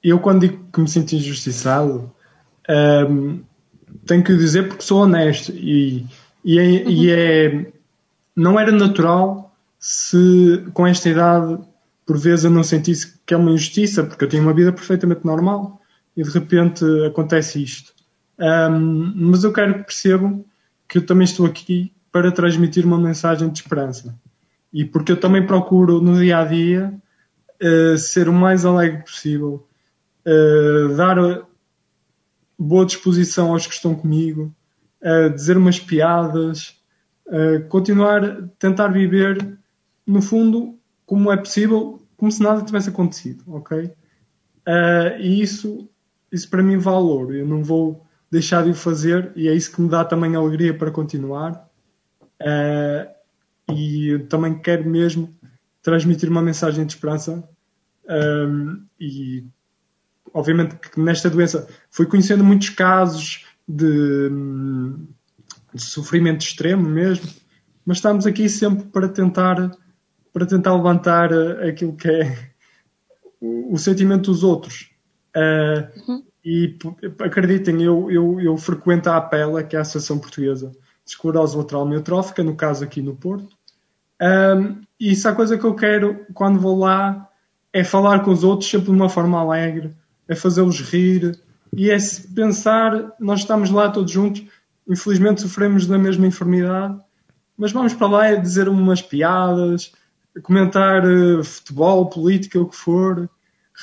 eu, 0.03 0.19
quando 0.19 0.41
digo 0.41 0.63
que 0.71 0.81
me 0.81 0.87
sinto 0.87 1.13
injustiçado, 1.13 2.11
um, 3.09 3.39
tenho 4.05 4.23
que 4.23 4.35
dizer 4.35 4.67
porque 4.67 4.83
sou 4.83 5.03
honesto 5.03 5.51
e, 5.51 6.05
e, 6.43 6.59
é, 6.59 6.61
uhum. 6.61 6.89
e 6.89 7.11
é, 7.11 7.71
não 8.35 8.59
era 8.59 8.71
natural 8.71 9.55
se 9.79 10.63
com 10.73 10.85
esta 10.85 11.09
idade 11.09 11.59
por 12.05 12.17
vezes 12.17 12.45
eu 12.45 12.51
não 12.51 12.63
sentisse 12.63 13.17
que 13.25 13.33
é 13.33 13.37
uma 13.37 13.51
injustiça 13.51 14.03
porque 14.03 14.25
eu 14.25 14.29
tinha 14.29 14.41
uma 14.41 14.53
vida 14.53 14.71
perfeitamente 14.71 15.25
normal 15.25 15.81
e 16.15 16.23
de 16.23 16.29
repente 16.29 16.85
acontece 17.07 17.63
isto. 17.63 17.94
Um, 18.39 19.13
mas 19.29 19.43
eu 19.43 19.53
quero 19.53 19.75
que 19.75 19.83
percebam 19.85 20.43
que 20.87 20.97
eu 20.97 21.05
também 21.05 21.25
estou 21.25 21.45
aqui 21.45 21.91
para 22.11 22.31
transmitir 22.31 22.85
uma 22.85 22.97
mensagem 22.97 23.49
de 23.49 23.59
esperança. 23.59 24.17
E 24.71 24.85
porque 24.85 25.11
eu 25.11 25.19
também 25.19 25.45
procuro 25.45 26.01
no 26.01 26.17
dia 26.17 26.39
a 26.39 26.45
dia 26.45 26.93
uh, 27.61 27.97
ser 27.97 28.29
o 28.29 28.33
mais 28.33 28.65
alegre 28.65 29.03
possível, 29.03 29.67
uh, 30.25 30.95
dar 30.95 31.17
boa 32.57 32.85
disposição 32.85 33.51
aos 33.51 33.67
que 33.67 33.73
estão 33.73 33.95
comigo, 33.95 34.53
uh, 35.01 35.29
dizer 35.29 35.57
umas 35.57 35.79
piadas, 35.79 36.75
continuar, 37.69 38.49
tentar 38.59 38.89
viver, 38.89 39.57
no 40.05 40.21
fundo, 40.21 40.77
como 41.07 41.31
é 41.31 41.37
possível, 41.37 41.99
como 42.15 42.31
se 42.31 42.41
nada 42.43 42.61
tivesse 42.61 42.89
acontecido, 42.89 43.43
ok? 43.47 43.91
e 45.19 45.41
isso, 45.41 45.89
isso 46.31 46.47
para 46.47 46.61
mim 46.61 46.77
vale 46.77 47.05
ouro. 47.05 47.33
Eu 47.33 47.47
não 47.47 47.63
vou 47.63 48.04
deixar 48.35 48.63
de 48.63 48.71
o 48.71 48.75
fazer 48.75 49.31
e 49.35 49.47
é 49.47 49.53
isso 49.53 49.71
que 49.71 49.81
me 49.81 49.89
dá 49.89 50.03
também 50.03 50.35
alegria 50.35 50.77
para 50.77 50.91
continuar. 50.91 51.69
Uh, 52.41 53.15
e 53.73 54.19
também 54.29 54.59
quero 54.59 54.87
mesmo 54.87 55.33
transmitir 55.81 56.29
uma 56.29 56.41
mensagem 56.41 56.85
de 56.85 56.93
esperança 56.93 57.47
um, 58.07 58.85
e 58.99 59.45
obviamente 60.33 60.75
que 60.75 60.99
nesta 60.99 61.29
doença 61.29 61.67
fui 61.89 62.05
conhecendo 62.05 62.43
muitos 62.43 62.69
casos 62.69 63.45
de, 63.67 64.29
de, 65.73 65.81
sofrimento 65.81 66.41
extremo 66.41 66.87
mesmo, 66.87 67.27
mas 67.85 67.97
estamos 67.97 68.27
aqui 68.27 68.47
sempre 68.49 68.85
para 68.85 69.07
tentar 69.07 69.71
para 70.31 70.45
tentar 70.45 70.75
levantar 70.75 71.31
aquilo 71.67 71.95
que 71.95 72.09
é 72.09 72.49
o, 73.39 73.73
o 73.73 73.77
sentimento 73.77 74.29
dos 74.29 74.43
outros. 74.43 74.91
Uh, 75.35 76.11
uhum. 76.11 76.23
E 76.45 76.77
acreditem, 77.19 77.81
eu, 77.81 78.11
eu, 78.11 78.39
eu 78.39 78.55
frequento 78.55 79.09
a 79.09 79.17
APELA, 79.17 79.63
que 79.63 79.75
é 79.75 79.79
a 79.79 79.81
Associação 79.81 80.19
Portuguesa 80.19 80.69
de 80.69 81.11
Esclerose 81.11 81.57
Lateral 81.57 81.87
Miotrófica, 81.87 82.43
no 82.43 82.55
caso 82.55 82.83
aqui 82.83 83.01
no 83.01 83.15
Porto. 83.15 83.49
Um, 84.21 84.81
e 84.99 85.11
isso 85.11 85.27
é 85.27 85.31
a 85.31 85.35
coisa 85.35 85.57
que 85.57 85.65
eu 85.65 85.73
quero 85.73 86.23
quando 86.35 86.59
vou 86.59 86.77
lá 86.77 87.27
é 87.73 87.83
falar 87.83 88.19
com 88.19 88.31
os 88.31 88.43
outros 88.43 88.69
sempre 88.69 88.85
de 88.85 88.91
uma 88.91 89.09
forma 89.09 89.39
alegre, 89.39 89.93
é 90.27 90.35
fazê-los 90.35 90.79
rir 90.79 91.37
e 91.75 91.89
é 91.89 91.97
pensar, 92.33 93.13
nós 93.19 93.41
estamos 93.41 93.69
lá 93.69 93.89
todos 93.89 94.11
juntos, 94.11 94.45
infelizmente 94.87 95.41
sofremos 95.41 95.85
da 95.85 95.97
mesma 95.97 96.27
enfermidade, 96.27 96.97
mas 97.57 97.71
vamos 97.71 97.93
para 97.93 98.07
lá 98.07 98.31
e 98.31 98.39
dizer 98.39 98.69
umas 98.69 99.01
piadas, 99.01 99.91
comentar 100.43 101.03
uh, 101.05 101.43
futebol, 101.43 102.09
política, 102.09 102.59
o 102.59 102.69
que 102.69 102.75
for, 102.75 103.29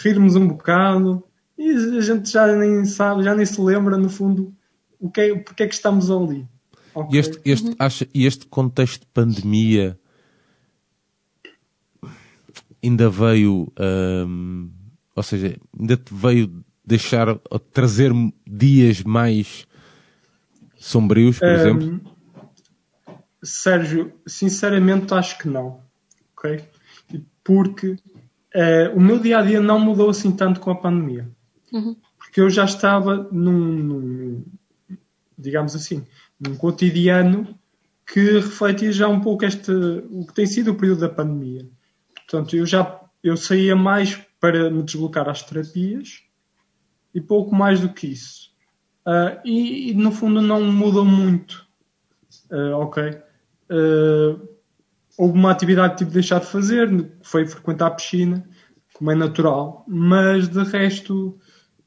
rirmos 0.03 0.37
um 0.37 0.49
bocado 0.49 1.23
e 1.57 1.71
a 1.99 2.01
gente 2.01 2.31
já 2.31 2.47
nem 2.57 2.85
sabe, 2.85 3.23
já 3.23 3.35
nem 3.35 3.47
se 3.47 3.61
lembra, 3.61 3.97
no 3.97 4.09
fundo, 4.09 4.55
o 4.99 5.11
que 5.11 5.21
é, 5.21 5.39
porque 5.39 5.63
é 5.63 5.69
que 5.69 5.75
estamos 5.75 6.11
ali. 6.11 6.47
Okay. 6.95 7.17
E 7.17 7.19
este, 7.19 7.41
este, 7.45 7.69
uhum. 7.69 7.77
acha, 7.79 8.09
este 8.15 8.47
contexto 8.47 9.01
de 9.01 9.07
pandemia 9.07 9.99
ainda 12.83 13.09
veio, 13.09 13.73
um, 14.27 14.71
ou 15.15 15.23
seja, 15.23 15.57
ainda 15.79 15.97
te 15.97 16.13
veio 16.13 16.65
deixar, 16.85 17.39
trazer 17.73 18.13
dias 18.47 19.03
mais 19.03 19.67
sombrios, 20.77 21.39
por 21.39 21.49
um, 21.49 21.53
exemplo? 21.53 22.01
Sérgio, 23.43 24.13
sinceramente 24.27 25.15
acho 25.15 25.39
que 25.39 25.49
não. 25.49 25.81
Ok? 26.37 26.65
Porque 27.45 27.93
uh, 27.93 28.97
o 28.97 29.01
meu 29.01 29.19
dia 29.19 29.39
a 29.39 29.43
dia 29.43 29.61
não 29.61 29.79
mudou 29.79 30.11
assim 30.11 30.31
tanto 30.33 30.61
com 30.61 30.71
a 30.71 30.77
pandemia. 30.77 31.29
Uhum. 31.73 31.97
Porque 32.19 32.41
eu 32.41 32.51
já 32.51 32.65
estava 32.65 33.29
num, 33.33 33.83
num, 33.83 34.45
digamos 35.39 35.75
assim, 35.75 36.07
num 36.39 36.57
cotidiano 36.57 37.59
que 38.07 38.21
refletia 38.21 38.93
já 38.93 39.09
um 39.09 39.21
pouco 39.21 39.45
este, 39.45 39.73
o 39.73 40.27
que 40.27 40.35
tem 40.35 40.47
sido 40.47 40.73
o 40.73 40.75
período 40.75 41.01
da 41.01 41.09
pandemia. 41.09 41.69
Portanto, 42.15 42.57
eu 42.57 42.67
já 42.67 43.01
eu 43.23 43.37
saía 43.37 43.77
mais 43.77 44.21
para 44.41 44.69
me 44.69 44.83
deslocar 44.83 45.29
às 45.29 45.43
terapias 45.43 46.23
e 47.15 47.21
pouco 47.21 47.55
mais 47.55 47.81
do 47.81 47.89
que 47.89 48.09
isso. 48.09 48.51
Uh, 49.07 49.39
e, 49.45 49.91
e, 49.91 49.95
no 49.95 50.13
fundo 50.13 50.41
não 50.41 50.63
mudou 50.65 51.05
muito. 51.05 51.67
Uh, 52.51 52.77
ok. 52.77 53.03
Uh, 53.71 54.49
houve 55.17 55.39
uma 55.39 55.51
atividade 55.51 55.93
que 55.93 55.99
tive 55.99 56.11
de 56.11 56.15
deixar 56.15 56.41
de 56.41 56.47
fazer, 56.47 56.89
que 56.89 57.29
foi 57.29 57.47
frequentar 57.47 57.87
a 57.87 57.91
piscina, 57.93 58.49
como 58.95 59.11
é 59.11 59.15
natural, 59.15 59.85
mas 59.87 60.49
de 60.49 60.63
resto 60.65 61.39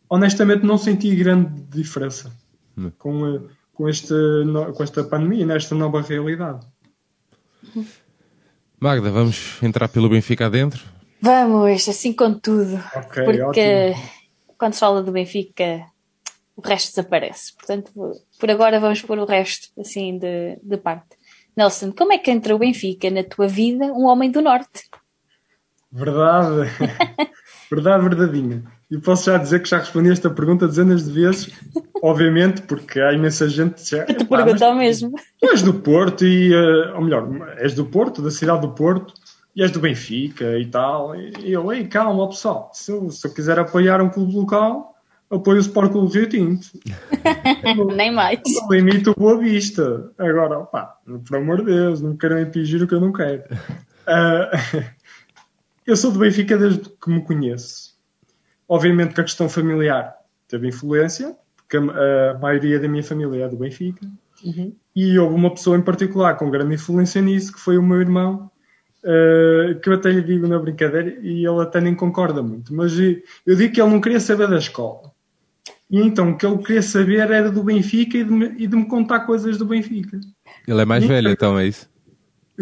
honestamente 0.09 0.65
não 0.65 0.77
senti 0.77 1.15
grande 1.15 1.61
diferença 1.63 2.31
hum. 2.77 2.91
com, 2.97 3.47
com, 3.73 3.89
este, 3.89 4.13
com 4.75 4.83
esta 4.83 5.03
pandemia, 5.03 5.45
nesta 5.45 5.75
nova 5.75 6.01
realidade. 6.01 6.65
Magda, 8.79 9.09
vamos 9.09 9.61
entrar 9.63 9.87
pelo 9.87 10.09
Benfica 10.09 10.45
adentro? 10.45 10.83
Vamos, 11.21 11.87
assim 11.87 12.13
com 12.13 12.33
tudo. 12.33 12.75
Okay, 13.07 13.25
porque 13.25 13.41
ótimo. 13.41 14.09
quando 14.57 14.73
se 14.73 14.79
fala 14.79 15.01
do 15.01 15.11
Benfica, 15.11 15.85
o 16.55 16.61
resto 16.61 16.89
desaparece. 16.89 17.53
Portanto, 17.55 17.91
por 18.39 18.51
agora 18.51 18.79
vamos 18.79 19.01
pôr 19.01 19.17
o 19.17 19.25
resto 19.25 19.69
assim 19.79 20.17
de, 20.17 20.59
de 20.61 20.77
parte. 20.77 21.17
Nelson, 21.57 21.91
como 21.91 22.13
é 22.13 22.17
que 22.17 22.29
entra 22.29 22.55
o 22.55 22.59
Benfica 22.59 23.09
na 23.09 23.23
tua 23.23 23.47
vida, 23.47 23.85
um 23.85 24.05
homem 24.05 24.29
do 24.29 24.41
Norte? 24.41 24.89
Verdade. 25.91 26.69
Verdade, 27.71 28.03
verdadeinha. 28.03 28.63
E 28.89 28.97
posso 28.99 29.25
já 29.25 29.37
dizer 29.37 29.61
que 29.61 29.69
já 29.69 29.79
respondi 29.79 30.11
esta 30.11 30.29
pergunta 30.29 30.67
dezenas 30.67 31.05
de 31.05 31.11
vezes, 31.11 31.51
obviamente, 32.01 32.61
porque 32.61 32.99
há 32.99 33.13
imensa 33.13 33.49
gente. 33.49 33.89
Já, 33.89 34.05
te 34.05 34.25
pergunto 34.25 34.63
ao 34.63 34.75
mesmo. 34.75 35.13
Tu 35.39 35.47
és 35.47 35.61
do 35.61 35.73
Porto, 35.73 36.25
e, 36.25 36.53
uh, 36.53 36.95
ou 36.95 37.01
melhor, 37.01 37.57
és 37.57 37.73
do 37.73 37.85
Porto, 37.85 38.21
da 38.21 38.29
cidade 38.29 38.61
do 38.61 38.73
Porto, 38.73 39.13
e 39.55 39.63
és 39.63 39.71
do 39.71 39.79
Benfica 39.79 40.57
e 40.59 40.65
tal. 40.67 41.15
E 41.15 41.51
eu, 41.51 41.71
ei, 41.71 41.87
calma, 41.87 42.27
pessoal, 42.29 42.69
se 42.73 42.91
eu, 42.91 43.09
se 43.09 43.25
eu 43.25 43.33
quiser 43.33 43.57
apoiar 43.57 44.01
um 44.01 44.09
clube 44.09 44.35
local, 44.35 44.93
apoio 45.31 45.57
o 45.57 45.61
Sport 45.61 45.91
Clube 45.91 46.13
Rio 46.13 46.29
Tinto. 46.29 46.67
Nem 47.95 48.13
mais. 48.13 48.39
Limito 48.69 49.11
o 49.11 49.15
Boa 49.15 49.37
Vista. 49.39 50.11
Agora, 50.17 50.59
pá, 50.65 50.97
por 51.27 51.37
amor 51.37 51.59
de 51.59 51.65
Deus, 51.65 52.01
não 52.01 52.15
quero 52.15 52.39
impingir 52.39 52.83
o 52.83 52.87
que 52.87 52.93
eu 52.93 53.01
não 53.01 53.11
quero. 53.11 53.43
Uh, 54.05 54.83
eu 55.87 55.95
sou 55.95 56.11
do 56.11 56.19
Benfica 56.19 56.57
desde 56.57 56.81
que 56.89 57.09
me 57.09 57.23
conheço. 57.23 57.94
Obviamente 58.67 59.13
que 59.13 59.21
a 59.21 59.23
questão 59.23 59.47
familiar 59.47 60.15
teve 60.47 60.67
influência, 60.67 61.35
porque 61.55 61.77
a, 61.77 62.31
a 62.31 62.39
maioria 62.39 62.79
da 62.79 62.87
minha 62.87 63.03
família 63.03 63.45
é 63.45 63.49
do 63.49 63.57
Benfica. 63.57 64.05
Uhum. 64.43 64.73
E 64.95 65.17
houve 65.17 65.35
uma 65.35 65.51
pessoa 65.51 65.77
em 65.77 65.81
particular 65.81 66.35
com 66.35 66.49
grande 66.49 66.75
influência 66.75 67.21
nisso, 67.21 67.53
que 67.53 67.59
foi 67.59 67.77
o 67.77 67.83
meu 67.83 68.01
irmão, 68.01 68.49
uh, 69.03 69.79
que 69.79 69.89
eu 69.89 69.93
até 69.93 70.09
lhe 70.11 70.21
digo 70.21 70.47
na 70.47 70.59
brincadeira, 70.59 71.17
e 71.21 71.45
ele 71.45 71.61
até 71.61 71.81
nem 71.81 71.95
concorda 71.95 72.41
muito. 72.41 72.73
Mas 72.73 72.97
eu 72.97 73.55
digo 73.55 73.73
que 73.73 73.81
ele 73.81 73.91
não 73.91 74.01
queria 74.01 74.19
saber 74.19 74.47
da 74.47 74.57
escola. 74.57 75.11
E 75.89 76.01
então 76.01 76.31
o 76.31 76.37
que 76.37 76.45
ele 76.45 76.57
queria 76.57 76.81
saber 76.81 77.31
era 77.31 77.51
do 77.51 77.63
Benfica 77.63 78.17
e 78.17 78.23
de 78.23 78.31
me, 78.31 78.45
e 78.57 78.67
de 78.67 78.75
me 78.75 78.87
contar 78.87 79.21
coisas 79.21 79.57
do 79.57 79.65
Benfica. 79.65 80.19
Ele 80.67 80.81
é 80.81 80.85
mais 80.85 81.03
e, 81.03 81.07
velho, 81.07 81.29
então, 81.29 81.59
é 81.59 81.67
isso? 81.67 81.87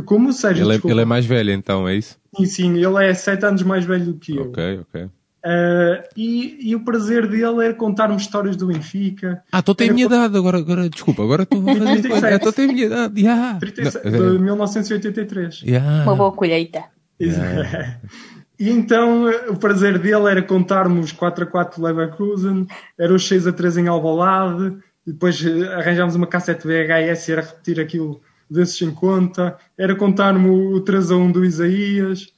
Como 0.06 0.30
o 0.30 0.34
Sérgio, 0.34 0.66
ele, 0.66 0.76
é, 0.76 0.92
ele 0.92 1.02
é 1.02 1.06
mais 1.06 1.26
velho, 1.26 1.52
então, 1.52 1.88
é 1.88 1.96
isso? 1.96 2.20
Sim, 2.36 2.46
sim, 2.46 2.78
ele 2.78 3.06
é 3.06 3.14
sete 3.14 3.46
anos 3.46 3.64
mais 3.64 3.86
velho 3.86 4.06
do 4.06 4.16
que 4.16 4.36
eu. 4.36 4.50
Ok, 4.50 4.80
ok. 4.80 5.10
Uh, 5.46 6.02
e, 6.16 6.70
e, 6.70 6.76
o 6.76 6.86
prazer 6.86 7.28
dele 7.28 7.68
é 7.68 7.74
contar-me 7.74 8.16
histórias 8.16 8.56
do 8.56 8.68
Benfica. 8.68 9.44
Ah, 9.52 9.60
estou 9.60 9.76
a 9.78 9.92
minha 9.92 10.06
idade 10.06 10.38
agora, 10.38 10.58
agora, 10.58 10.90
desculpa, 10.90 11.22
agora 11.22 11.44
estou 11.44 11.60
a 11.60 11.76
fazer 11.76 12.34
Estou 12.34 12.50
a 12.50 12.54
ter 12.54 12.64
a 12.64 12.68
minha 12.68 12.86
idade, 12.86 13.22
yeah. 13.22 13.60
37, 13.60 14.10
não, 14.10 14.38
de 14.38 14.40
1983. 14.42 15.64
Yeah. 15.64 16.04
Uma 16.04 16.16
boa 16.16 16.32
colheita. 16.32 16.86
Yeah. 17.22 18.00
E 18.60 18.70
então 18.70 19.30
o 19.50 19.58
prazer 19.58 20.00
dele 20.00 20.30
era 20.30 20.42
contar-me 20.42 21.00
os 21.00 21.12
4 21.12 21.44
a 21.44 21.48
4 21.48 21.84
Leverkusen, 21.84 22.66
era 22.98 23.14
os 23.14 23.28
6 23.28 23.48
a 23.48 23.52
3 23.52 23.78
em 23.78 23.88
Alvalade, 23.88 24.78
depois 25.06 25.44
arranjámos 25.76 26.16
uma 26.16 26.28
cassete 26.28 26.66
VHS 26.66 27.28
e 27.28 27.32
era 27.34 27.42
repetir 27.42 27.82
aquilo 27.82 28.22
desses 28.50 28.82
em 28.82 28.92
conta, 28.92 29.58
era 29.78 29.96
contar-me 29.96 30.48
o 30.50 30.80
3 30.80 31.12
a 31.12 31.16
1 31.18 31.32
do 31.32 31.44
Isaías, 31.44 32.32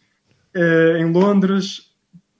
eh, 0.55 0.97
em 0.99 1.11
Londres. 1.11 1.93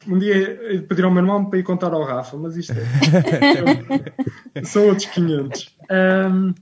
Um 0.08 0.18
dia 0.18 0.84
pediram 0.88 1.10
ao 1.10 1.13
meu 1.13 1.24
irmão 1.24 1.46
para 1.46 1.60
ir 1.60 1.63
contar 1.63 1.94
ao 1.94 2.04
Rafa, 2.04 2.38
mas 2.38 2.56
isto 2.56 2.74
é, 2.74 4.63
são 4.63 4.88
outros 4.88 5.08
500. 5.08 5.78
Um, 5.91 6.54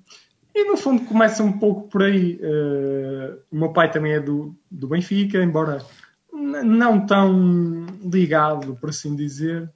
e 0.55 0.65
no 0.65 0.77
fundo 0.77 1.03
começa 1.05 1.43
um 1.43 1.53
pouco 1.53 1.89
por 1.89 2.03
aí. 2.03 2.39
Uh, 2.41 3.39
o 3.51 3.57
meu 3.57 3.73
pai 3.73 3.91
também 3.91 4.13
é 4.13 4.19
do, 4.19 4.55
do 4.69 4.87
Benfica, 4.87 5.41
embora 5.41 5.83
não 6.31 7.05
tão 7.05 7.85
ligado, 8.03 8.75
por 8.75 8.89
assim 8.89 9.15
dizer, 9.15 9.71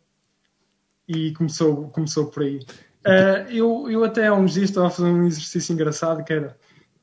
e 1.08 1.32
começou, 1.34 1.89
começou 1.89 2.27
por 2.27 2.43
aí. 2.43 2.60
Uh, 3.06 3.49
eu, 3.49 3.89
eu 3.89 4.03
até 4.03 4.27
há 4.27 4.34
uns 4.34 4.53
dias 4.53 4.69
estava 4.69 4.88
a 4.88 4.91
fazer 4.91 5.10
um 5.10 5.25
exercício 5.25 5.73
engraçado 5.73 6.23
que 6.23 6.34
era 6.34 6.58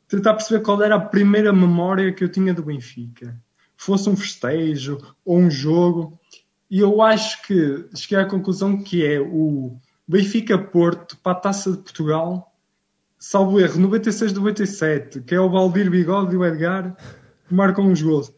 tentar 0.06 0.34
perceber 0.34 0.62
qual 0.62 0.82
era 0.82 0.96
a 0.96 1.00
primeira 1.00 1.52
memória 1.52 2.12
que 2.12 2.22
eu 2.22 2.28
tinha 2.28 2.52
do 2.52 2.62
Benfica. 2.62 3.40
Fosse 3.76 4.08
um 4.08 4.16
festejo 4.16 4.98
ou 5.24 5.38
um 5.38 5.50
jogo. 5.50 6.18
E 6.74 6.80
eu 6.80 7.00
acho 7.00 7.40
que 7.42 7.86
cheguei 7.94 8.18
à 8.18 8.26
conclusão 8.26 8.82
que 8.82 9.06
é 9.06 9.20
o, 9.20 9.78
Benfica-Porto 10.08 11.16
para 11.18 11.30
a 11.30 11.36
Taça 11.36 11.70
de 11.70 11.76
Portugal, 11.78 12.52
salvo 13.16 13.60
erro, 13.60 13.80
96-97, 13.88 15.22
que 15.24 15.36
é 15.36 15.40
o 15.40 15.48
Valdir 15.48 15.88
Bigode 15.88 16.34
e 16.34 16.36
o 16.36 16.44
Edgar 16.44 16.96
que 17.46 17.54
marcam 17.54 17.92
os 17.92 18.02
gols. 18.02 18.34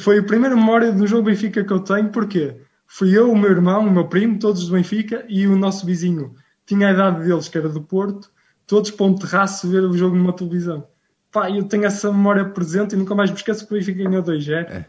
Foi 0.00 0.18
a 0.18 0.24
primeira 0.24 0.56
memória 0.56 0.90
do 0.90 1.06
jogo 1.06 1.26
Benfica 1.26 1.62
que 1.62 1.72
eu 1.72 1.78
tenho, 1.78 2.10
porque 2.10 2.56
fui 2.84 3.16
eu, 3.16 3.30
o 3.30 3.38
meu 3.38 3.52
irmão, 3.52 3.86
o 3.86 3.92
meu 3.92 4.08
primo, 4.08 4.40
todos 4.40 4.66
do 4.66 4.72
Benfica 4.72 5.24
e 5.28 5.46
o 5.46 5.54
nosso 5.54 5.86
vizinho. 5.86 6.34
Tinha 6.66 6.88
a 6.88 6.92
idade 6.92 7.24
deles, 7.24 7.48
que 7.48 7.58
era 7.58 7.68
do 7.68 7.80
Porto, 7.80 8.28
todos 8.66 8.90
para 8.90 9.06
um 9.06 9.14
terraço 9.14 9.70
ver 9.70 9.84
o 9.84 9.96
jogo 9.96 10.16
numa 10.16 10.32
televisão. 10.32 10.84
Pá, 11.30 11.48
eu 11.48 11.62
tenho 11.62 11.84
essa 11.84 12.10
memória 12.10 12.44
presente 12.44 12.96
e 12.96 12.98
nunca 12.98 13.14
mais 13.14 13.30
me 13.30 13.36
esqueço 13.36 13.68
que 13.68 13.72
o 13.72 13.78
Benfica 13.78 14.02
ganhou 14.02 14.20
2-0. 14.20 14.68
É. 14.68 14.86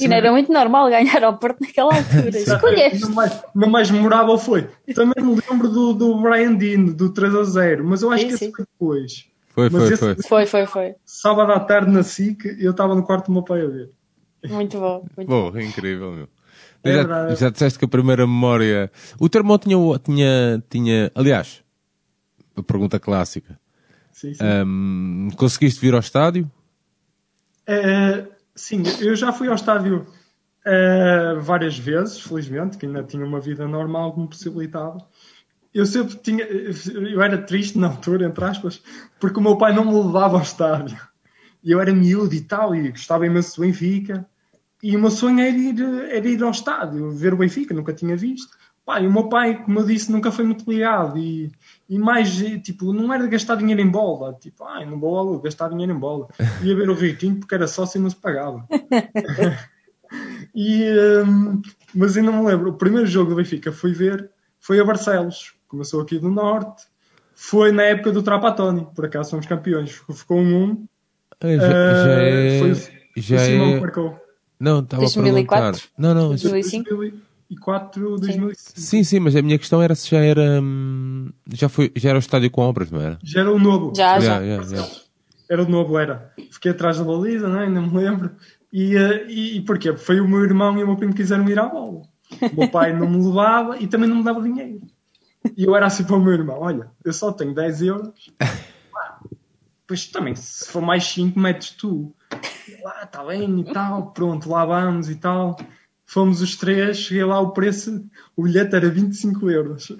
E 0.00 0.08
não 0.08 0.16
era 0.16 0.30
muito 0.30 0.52
normal 0.52 0.88
ganhar 0.88 1.24
ao 1.24 1.36
Porto 1.38 1.60
naquela 1.60 1.94
altura. 1.94 2.30
Escolheste. 2.38 3.00
Não 3.00 3.10
mais, 3.10 3.44
não 3.54 3.68
mais 3.68 3.90
memorável 3.90 4.38
foi. 4.38 4.68
Também 4.94 5.24
me 5.24 5.40
lembro 5.48 5.68
do, 5.68 5.92
do 5.92 6.20
Brian 6.20 6.54
Dean, 6.54 6.84
do 6.86 7.12
3 7.12 7.34
a 7.34 7.44
0, 7.44 7.84
mas 7.84 8.02
eu 8.02 8.10
acho 8.10 8.22
sim, 8.22 8.28
que 8.28 8.34
esse 8.34 8.52
foi 8.52 8.64
depois. 8.64 9.26
Foi, 9.48 9.70
foi, 9.70 9.84
esse, 9.84 9.96
foi. 9.96 10.14
Foi, 10.16 10.46
foi, 10.46 10.66
foi. 10.66 10.94
Sábado 11.04 11.52
à 11.52 11.60
tarde 11.60 11.90
na 11.90 12.02
SIC 12.02 12.44
eu 12.58 12.72
estava 12.72 12.94
no 12.94 13.04
quarto 13.04 13.26
do 13.26 13.32
meu 13.32 13.42
pai 13.42 13.62
a 13.62 13.66
ver. 13.66 13.90
Muito 14.48 14.78
bom. 14.78 15.06
Muito 15.16 15.28
bom, 15.28 15.50
bom. 15.50 15.58
incrível, 15.58 16.12
meu. 16.12 16.28
É 16.82 16.92
já, 16.92 17.34
já 17.34 17.50
disseste 17.50 17.78
que 17.78 17.84
a 17.84 17.88
primeira 17.88 18.26
memória. 18.26 18.90
O 19.18 19.28
teu 19.28 19.40
irmão 19.40 19.58
tinha, 19.58 19.78
tinha, 20.00 20.62
tinha. 20.68 21.10
Aliás, 21.14 21.62
a 22.56 22.62
pergunta 22.62 23.00
clássica. 23.00 23.58
Sim, 24.12 24.34
sim. 24.34 24.44
Um, 24.44 25.28
conseguiste 25.36 25.80
vir 25.80 25.94
ao 25.94 26.00
estádio? 26.00 26.50
Uh, 27.68 28.33
sim, 28.54 28.82
eu 29.00 29.16
já 29.16 29.32
fui 29.32 29.48
ao 29.48 29.54
estádio 29.54 30.06
uh, 30.66 31.40
várias 31.40 31.78
vezes, 31.78 32.20
felizmente, 32.20 32.78
que 32.78 32.86
ainda 32.86 33.02
tinha 33.02 33.24
uma 33.24 33.40
vida 33.40 33.66
normal 33.66 34.14
que 34.14 34.20
me 34.20 34.28
possibilitava. 34.28 34.98
Eu 35.72 35.84
sempre 35.86 36.16
tinha. 36.16 36.44
Eu 36.44 37.20
era 37.20 37.38
triste 37.38 37.78
na 37.78 37.88
altura, 37.88 38.26
entre 38.26 38.44
aspas, 38.44 38.82
porque 39.18 39.38
o 39.38 39.42
meu 39.42 39.56
pai 39.56 39.74
não 39.74 39.84
me 39.84 39.92
levava 39.92 40.36
ao 40.36 40.42
estádio. 40.42 40.96
E 41.62 41.72
eu 41.72 41.80
era 41.80 41.92
miúdo 41.92 42.34
e 42.34 42.40
tal, 42.42 42.74
e 42.74 42.90
gostava 42.90 43.26
imenso 43.26 43.56
do 43.56 43.62
Benfica. 43.62 44.24
E 44.82 44.96
o 44.96 45.00
meu 45.00 45.10
sonho 45.10 45.40
era 45.40 45.56
ir, 45.56 45.80
era 46.10 46.28
ir 46.28 46.42
ao 46.42 46.50
estádio, 46.50 47.10
ver 47.10 47.32
o 47.32 47.38
Benfica, 47.38 47.74
nunca 47.74 47.92
tinha 47.92 48.16
visto. 48.16 48.56
Pá, 48.84 49.00
e 49.00 49.06
o 49.06 49.12
meu 49.12 49.28
pai, 49.28 49.64
como 49.64 49.80
eu 49.80 49.86
disse, 49.86 50.12
nunca 50.12 50.30
foi 50.30 50.44
muito 50.44 50.70
ligado. 50.70 51.18
E, 51.18 51.50
e 51.88 51.98
mais, 51.98 52.36
tipo, 52.62 52.92
não 52.92 53.12
era 53.12 53.24
de 53.24 53.30
gastar 53.30 53.56
dinheiro 53.56 53.80
em 53.80 53.88
bola. 53.88 54.36
Tipo, 54.40 54.64
ai, 54.64 54.86
não 54.86 54.98
vou 54.98 55.38
gastar 55.40 55.68
dinheiro 55.68 55.92
em 55.92 55.98
bola. 55.98 56.28
Ia 56.62 56.74
ver 56.74 56.88
o 56.88 56.94
Riquinho 56.94 57.36
porque 57.36 57.54
era 57.54 57.66
sócio 57.66 57.98
e 57.98 58.02
não 58.02 58.10
se 58.10 58.16
pagava. 58.16 58.66
e, 60.54 60.84
um, 61.26 61.60
mas 61.94 62.16
ainda 62.16 62.32
me 62.32 62.44
lembro, 62.44 62.70
o 62.70 62.78
primeiro 62.78 63.06
jogo 63.06 63.30
do 63.30 63.36
Benfica 63.36 63.70
fui 63.70 63.92
ver 63.92 64.30
foi 64.58 64.80
a 64.80 64.84
Barcelos. 64.84 65.54
Começou 65.68 66.00
aqui 66.00 66.18
do 66.18 66.30
Norte. 66.30 66.84
Foi 67.34 67.70
na 67.70 67.82
época 67.82 68.12
do 68.12 68.22
Trapatoni. 68.22 68.86
Por 68.94 69.04
acaso 69.04 69.30
somos 69.30 69.44
campeões. 69.44 69.90
Ficou 70.10 70.38
um 70.38 70.64
1. 70.64 70.86
Já, 71.42 71.48
já 71.48 71.66
uh, 71.66 72.20
é... 72.20 72.58
Foi, 72.60 72.74
já 73.16 73.36
o 73.36 73.38
Simão 73.40 73.66
é... 73.66 73.80
marcou. 73.80 74.18
Não, 74.58 74.80
estava 74.80 75.04
a 75.04 75.10
perguntar. 75.10 75.74
Não, 75.98 76.14
não. 76.14 76.28
2005? 76.28 76.88
2004, 77.54 78.18
2005. 78.18 78.54
Sim, 78.56 79.04
sim, 79.04 79.20
mas 79.20 79.36
a 79.36 79.42
minha 79.42 79.58
questão 79.58 79.82
era 79.82 79.94
se 79.94 80.10
já 80.10 80.18
era. 80.18 80.60
Hum, 80.62 81.30
já, 81.52 81.68
foi, 81.68 81.92
já 81.96 82.10
era 82.10 82.18
o 82.18 82.20
estádio 82.20 82.50
com 82.50 82.62
obras, 82.62 82.90
não 82.90 83.00
era? 83.00 83.18
Já 83.22 83.40
era 83.40 83.52
o 83.52 83.58
novo. 83.58 83.92
Já, 83.96 84.18
já. 84.20 84.44
já, 84.44 84.62
já. 84.62 84.88
Era 85.48 85.62
o 85.62 85.68
novo, 85.68 85.98
era. 85.98 86.32
Fiquei 86.50 86.70
atrás 86.70 86.98
da 86.98 87.04
baliza, 87.04 87.48
não 87.48 87.60
é? 87.60 87.66
ainda 87.66 87.80
me 87.80 87.96
lembro. 87.96 88.30
E, 88.72 88.96
uh, 88.96 89.28
e, 89.28 89.56
e 89.56 89.60
porquê? 89.60 89.96
Foi 89.96 90.20
o 90.20 90.28
meu 90.28 90.42
irmão 90.42 90.78
e 90.78 90.82
o 90.82 90.86
meu 90.86 90.96
primo 90.96 91.12
que 91.12 91.22
quiseram 91.22 91.48
ir 91.48 91.58
à 91.58 91.68
bola. 91.68 92.02
O 92.40 92.60
meu 92.60 92.68
pai 92.70 92.92
não 92.92 93.08
me 93.08 93.24
levava 93.24 93.78
e 93.78 93.86
também 93.86 94.08
não 94.08 94.16
me 94.16 94.24
dava 94.24 94.42
dinheiro. 94.42 94.80
E 95.56 95.64
eu 95.64 95.76
era 95.76 95.86
assim 95.86 96.04
para 96.04 96.16
o 96.16 96.20
meu 96.20 96.32
irmão: 96.32 96.58
olha, 96.60 96.90
eu 97.04 97.12
só 97.12 97.32
tenho 97.32 97.54
10 97.54 97.82
euros. 97.82 98.32
Pois 99.86 100.06
também, 100.06 100.34
se 100.34 100.66
for 100.66 100.80
mais 100.80 101.04
5, 101.04 101.38
metes 101.38 101.70
tu. 101.72 102.14
Lá, 102.82 103.02
está 103.02 103.22
bem 103.22 103.60
e 103.60 103.64
tal, 103.64 104.12
pronto, 104.12 104.48
lá 104.48 104.64
vamos 104.64 105.10
e 105.10 105.16
tal. 105.16 105.56
Fomos 106.06 106.40
os 106.40 106.56
três, 106.56 106.98
cheguei 106.98 107.24
lá, 107.24 107.40
o 107.40 107.52
preço, 107.52 108.04
o 108.36 108.42
bilhete 108.42 108.74
era 108.74 108.88
25 108.88 109.50
euros. 109.50 109.92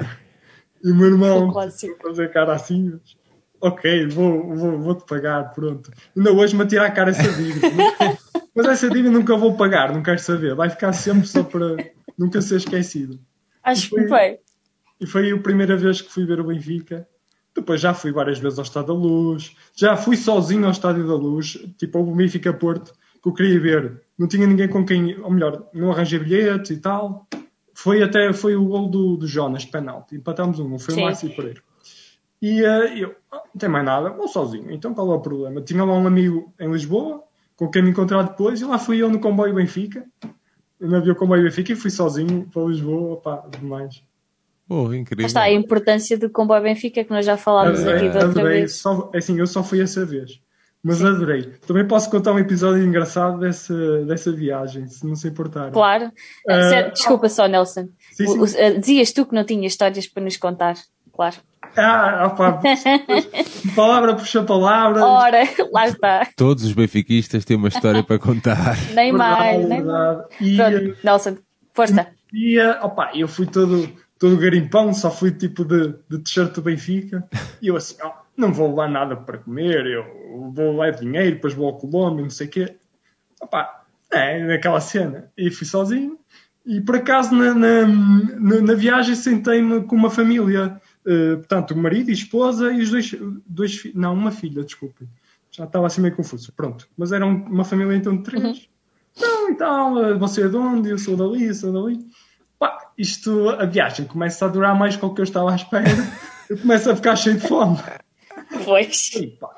E 0.82 0.90
o 0.90 0.94
meu 0.94 1.06
irmão 1.06 1.52
fazer 2.02 2.30
cara 2.30 2.54
assim, 2.54 3.00
ok, 3.60 4.06
vou, 4.08 4.54
vou, 4.54 4.78
vou-te 4.78 5.06
pagar, 5.06 5.52
pronto. 5.52 5.90
Ainda 6.14 6.32
hoje 6.32 6.54
me 6.54 6.62
atira 6.62 6.86
a 6.86 6.90
cara 6.90 7.10
essa 7.10 7.32
dívida. 7.32 7.68
mas 8.54 8.66
essa 8.66 8.90
dívida 8.90 9.10
nunca 9.10 9.36
vou 9.36 9.56
pagar, 9.56 9.92
não 9.92 10.02
quero 10.02 10.18
saber. 10.18 10.54
Vai 10.54 10.68
ficar 10.68 10.92
sempre 10.92 11.26
só 11.26 11.42
para 11.42 11.76
nunca 12.18 12.42
ser 12.42 12.56
esquecido. 12.56 13.18
Acho 13.62 13.88
que 13.88 14.06
foi. 14.06 14.38
E 15.00 15.06
foi 15.06 15.32
a 15.32 15.38
primeira 15.38 15.76
vez 15.76 16.02
que 16.02 16.12
fui 16.12 16.26
ver 16.26 16.40
o 16.40 16.44
Benfica. 16.44 17.08
Depois 17.54 17.80
já 17.80 17.94
fui 17.94 18.12
várias 18.12 18.38
vezes 18.38 18.58
ao 18.58 18.64
Estádio 18.64 18.88
da 18.88 18.94
Luz. 18.94 19.56
Já 19.74 19.96
fui 19.96 20.16
sozinho 20.16 20.66
ao 20.66 20.72
Estádio 20.72 21.06
da 21.06 21.14
Luz, 21.14 21.58
tipo 21.78 21.98
ao 21.98 22.04
Benfica 22.04 22.52
Porto, 22.52 22.92
que 23.24 23.28
eu 23.28 23.32
queria 23.32 23.58
ver. 23.58 24.02
Não 24.18 24.28
tinha 24.28 24.46
ninguém 24.46 24.68
com 24.68 24.84
quem, 24.84 25.18
ou 25.18 25.30
melhor, 25.30 25.66
não 25.72 25.90
arranjei 25.90 26.18
bilhetes 26.18 26.70
e 26.70 26.76
tal. 26.76 27.26
Foi 27.72 28.02
até 28.02 28.32
foi 28.32 28.54
o 28.54 28.66
gol 28.66 28.88
do, 28.88 29.16
do 29.16 29.26
Jonas, 29.26 29.64
penalti. 29.64 30.14
Empatámos 30.14 30.60
um, 30.60 30.78
foi 30.78 30.94
Sim. 30.94 31.00
o 31.00 31.04
Márcio 31.04 31.34
Pereira. 31.34 31.62
E 32.40 32.62
uh, 32.62 32.84
eu, 32.96 33.14
ah, 33.32 33.42
não 33.52 33.58
tem 33.58 33.68
mais 33.68 33.84
nada, 33.84 34.10
vou 34.10 34.28
sozinho. 34.28 34.70
Então 34.70 34.92
qual 34.92 35.10
é 35.10 35.14
o 35.14 35.20
problema? 35.20 35.62
Tinha 35.62 35.82
lá 35.82 35.94
um 35.94 36.06
amigo 36.06 36.52
em 36.60 36.70
Lisboa, 36.70 37.24
com 37.56 37.68
quem 37.70 37.82
me 37.82 37.90
encontrar 37.90 38.22
depois, 38.22 38.60
e 38.60 38.64
lá 38.64 38.78
fui 38.78 38.98
eu 38.98 39.08
no 39.08 39.18
comboio 39.18 39.54
Benfica. 39.54 40.04
No 40.78 40.96
avião 40.96 41.14
comboio 41.14 41.44
Benfica 41.44 41.72
e 41.72 41.76
fui 41.76 41.90
sozinho 41.90 42.46
para 42.52 42.62
Lisboa, 42.64 43.16
pá, 43.16 43.48
demais. 43.58 44.02
Oh, 44.68 44.92
incrível. 44.92 45.26
está 45.26 45.42
a 45.42 45.52
importância 45.52 46.18
do 46.18 46.28
comboio 46.28 46.62
Benfica, 46.62 47.02
que 47.02 47.10
nós 47.10 47.24
já 47.24 47.38
falámos 47.38 47.80
adorei, 47.80 47.96
aqui 47.96 48.08
da 48.08 48.26
outra 48.26 48.40
adorei. 48.42 48.60
vez. 48.60 48.76
Só, 48.76 49.10
é 49.14 49.18
assim, 49.18 49.38
eu 49.38 49.46
só 49.46 49.62
fui 49.64 49.80
essa 49.80 50.04
vez. 50.04 50.40
Mas 50.84 50.98
Sim. 50.98 51.06
adorei. 51.06 51.50
Também 51.66 51.88
posso 51.88 52.10
contar 52.10 52.32
um 52.32 52.38
episódio 52.38 52.84
engraçado 52.84 53.38
dessa, 53.38 54.04
dessa 54.04 54.30
viagem, 54.30 54.86
se 54.86 55.06
não 55.06 55.16
se 55.16 55.26
importar. 55.26 55.70
Claro. 55.70 56.12
Uh, 56.46 56.92
Desculpa 56.92 57.30
só, 57.30 57.46
Nelson. 57.46 57.88
Sim, 58.12 58.26
sim. 58.26 58.38
O, 58.38 58.44
uh, 58.44 58.78
dizias 58.78 59.10
tu 59.10 59.24
que 59.24 59.34
não 59.34 59.44
tinhas 59.44 59.72
histórias 59.72 60.06
para 60.06 60.22
nos 60.22 60.36
contar. 60.36 60.74
Claro. 61.10 61.36
Ah, 61.76 62.26
opa, 62.26 62.60
palavra 63.74 64.14
puxa 64.14 64.42
palavra. 64.42 65.04
Ora, 65.04 65.42
lá 65.72 65.88
está. 65.88 66.28
Todos 66.36 66.64
os 66.64 66.72
benfiquistas 66.72 67.44
têm 67.44 67.56
uma 67.56 67.68
história 67.68 68.02
para 68.02 68.18
contar. 68.18 68.76
nem 68.94 69.10
mais, 69.10 69.66
nem 69.66 69.82
mais. 69.82 70.18
E, 70.40 70.56
Pronto, 70.56 70.96
Nelson, 71.02 71.36
força. 71.72 72.06
E, 72.32 72.60
opa, 72.60 73.10
eu 73.14 73.26
fui 73.26 73.46
todo 73.46 73.88
todo 74.18 74.36
garimpão, 74.36 74.92
só 74.94 75.10
fui 75.10 75.32
tipo 75.32 75.64
de, 75.64 75.94
de 76.08 76.18
t-shirt 76.18 76.52
do 76.54 76.62
Benfica. 76.62 77.24
E 77.60 77.68
eu 77.68 77.76
assim, 77.76 77.96
oh, 78.04 78.12
não 78.36 78.52
vou 78.52 78.68
levar 78.68 78.88
nada 78.88 79.16
para 79.16 79.38
comer, 79.38 79.86
eu 79.86 80.52
vou 80.52 80.72
levar 80.72 80.92
dinheiro, 80.92 81.36
depois 81.36 81.54
vou 81.54 81.66
ao 81.66 81.78
Colômbia, 81.78 82.22
não 82.22 82.30
sei 82.30 82.46
o 82.46 82.50
quê. 82.50 82.76
Opa, 83.40 83.84
é, 84.10 84.44
naquela 84.44 84.80
cena. 84.80 85.30
E 85.36 85.50
fui 85.50 85.66
sozinho. 85.66 86.18
E 86.66 86.80
por 86.80 86.96
acaso 86.96 87.34
na, 87.34 87.54
na, 87.54 87.86
na 88.62 88.74
viagem 88.74 89.14
sentei-me 89.14 89.82
com 89.84 89.94
uma 89.94 90.10
família, 90.10 90.80
uh, 91.06 91.36
portanto, 91.36 91.72
o 91.72 91.76
marido 91.76 92.10
e 92.10 92.14
esposa 92.14 92.72
e 92.72 92.80
os 92.80 92.90
dois, 92.90 93.14
dois 93.46 93.94
não, 93.94 94.14
uma 94.14 94.30
filha, 94.30 94.64
desculpem. 94.64 95.06
Já 95.50 95.64
estava 95.64 95.86
assim 95.86 96.00
meio 96.00 96.16
confuso. 96.16 96.52
Pronto. 96.52 96.88
Mas 96.96 97.12
era 97.12 97.24
uma 97.24 97.64
família 97.64 97.94
então 97.94 98.16
de 98.16 98.22
três. 98.22 98.42
Uhum. 98.42 98.54
Então, 99.16 99.50
então, 99.50 100.18
você 100.18 100.42
é 100.42 100.48
de 100.48 100.56
onde? 100.56 100.88
Eu 100.88 100.98
sou 100.98 101.16
dali, 101.16 101.54
sou 101.54 101.72
dali 101.72 102.04
pá, 102.64 102.92
isto, 102.96 103.50
a 103.50 103.66
viagem 103.66 104.06
começa 104.06 104.44
a 104.44 104.48
durar 104.48 104.74
mais 104.74 104.96
com 104.96 105.06
o 105.06 105.14
que 105.14 105.20
eu 105.20 105.24
estava 105.24 105.52
à 105.52 105.56
espera. 105.56 105.84
eu 106.48 106.56
começo 106.58 106.90
a 106.90 106.96
ficar 106.96 107.16
cheio 107.16 107.36
de 107.36 107.46
fome. 107.46 107.78
Pois. 108.64 109.10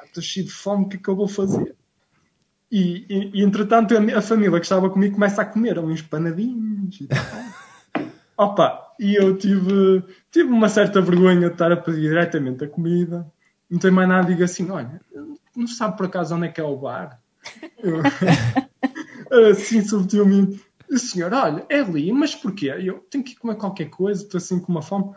estou 0.04 0.22
cheio 0.22 0.46
de 0.46 0.52
fome, 0.52 0.84
o 0.84 0.88
que 0.88 0.96
é 0.96 1.00
que 1.00 1.08
eu 1.08 1.16
vou 1.16 1.28
fazer? 1.28 1.74
E, 2.70 3.06
e, 3.08 3.30
e, 3.34 3.42
entretanto 3.42 3.94
a, 3.96 4.18
a, 4.18 4.22
família 4.22 4.58
que 4.58 4.66
estava 4.66 4.90
comigo 4.90 5.14
começa 5.14 5.40
a 5.40 5.46
comer 5.46 5.78
uns 5.78 6.02
panadinhos 6.02 7.00
e 7.00 7.06
tal. 7.06 8.06
Opa, 8.36 8.92
e 8.98 9.14
eu 9.14 9.36
tive, 9.38 10.04
tive 10.30 10.50
uma 10.50 10.68
certa 10.68 11.00
vergonha 11.00 11.48
de 11.48 11.52
estar 11.54 11.70
a 11.70 11.76
pedir 11.76 12.02
diretamente 12.02 12.64
a 12.64 12.68
comida. 12.68 13.30
Não 13.70 13.78
tem 13.78 13.90
mais 13.90 14.08
nada, 14.08 14.28
digo 14.28 14.44
assim, 14.44 14.70
olha, 14.70 15.00
não 15.54 15.66
sabe 15.66 15.96
por 15.96 16.06
acaso 16.06 16.34
onde 16.34 16.46
é 16.46 16.48
que 16.50 16.60
é 16.60 16.64
o 16.64 16.76
bar? 16.76 17.20
Eu, 17.82 18.02
assim, 19.50 19.82
subtilmente, 19.82 20.62
o 20.90 20.98
senhor, 20.98 21.32
olha, 21.32 21.64
é 21.68 21.80
ali, 21.80 22.12
mas 22.12 22.34
porquê? 22.34 22.66
Eu 22.66 22.98
tenho 23.10 23.24
que 23.24 23.36
comer 23.36 23.56
qualquer 23.56 23.90
coisa, 23.90 24.22
estou 24.22 24.38
assim 24.38 24.60
com 24.60 24.70
uma 24.70 24.82
fome. 24.82 25.14